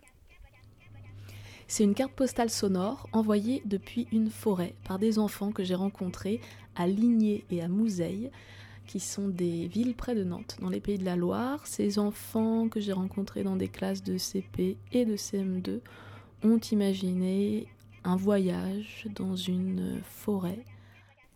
C'est 1.67 1.83
une 1.83 1.95
carte 1.95 2.13
postale 2.13 2.49
sonore 2.49 3.09
envoyée 3.11 3.61
depuis 3.65 4.07
une 4.13 4.29
forêt 4.29 4.75
par 4.87 4.97
des 4.97 5.19
enfants 5.19 5.51
que 5.51 5.65
j'ai 5.65 5.75
rencontrés 5.75 6.39
à 6.77 6.87
Ligné 6.87 7.43
et 7.51 7.61
à 7.61 7.67
Mouzeil 7.67 8.31
qui 8.89 8.99
sont 8.99 9.27
des 9.27 9.67
villes 9.67 9.93
près 9.93 10.15
de 10.15 10.23
Nantes, 10.23 10.57
dans 10.61 10.69
les 10.69 10.79
pays 10.79 10.97
de 10.97 11.05
la 11.05 11.15
Loire. 11.15 11.67
Ces 11.67 11.99
enfants 11.99 12.69
que 12.69 12.79
j'ai 12.79 12.91
rencontrés 12.91 13.43
dans 13.43 13.55
des 13.55 13.67
classes 13.67 14.01
de 14.01 14.17
CP 14.17 14.77
et 14.91 15.05
de 15.05 15.15
CM2 15.15 15.81
ont 16.43 16.57
imaginé 16.57 17.67
un 18.03 18.15
voyage 18.15 19.05
dans 19.13 19.35
une 19.35 20.01
forêt. 20.03 20.65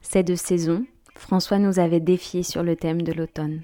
C'est 0.01 0.23
de 0.23 0.33
saison. 0.33 0.83
François 1.15 1.59
nous 1.59 1.77
avait 1.77 1.99
défié 1.99 2.41
sur 2.41 2.63
le 2.63 2.75
thème 2.75 3.03
de 3.03 3.13
l'automne. 3.13 3.61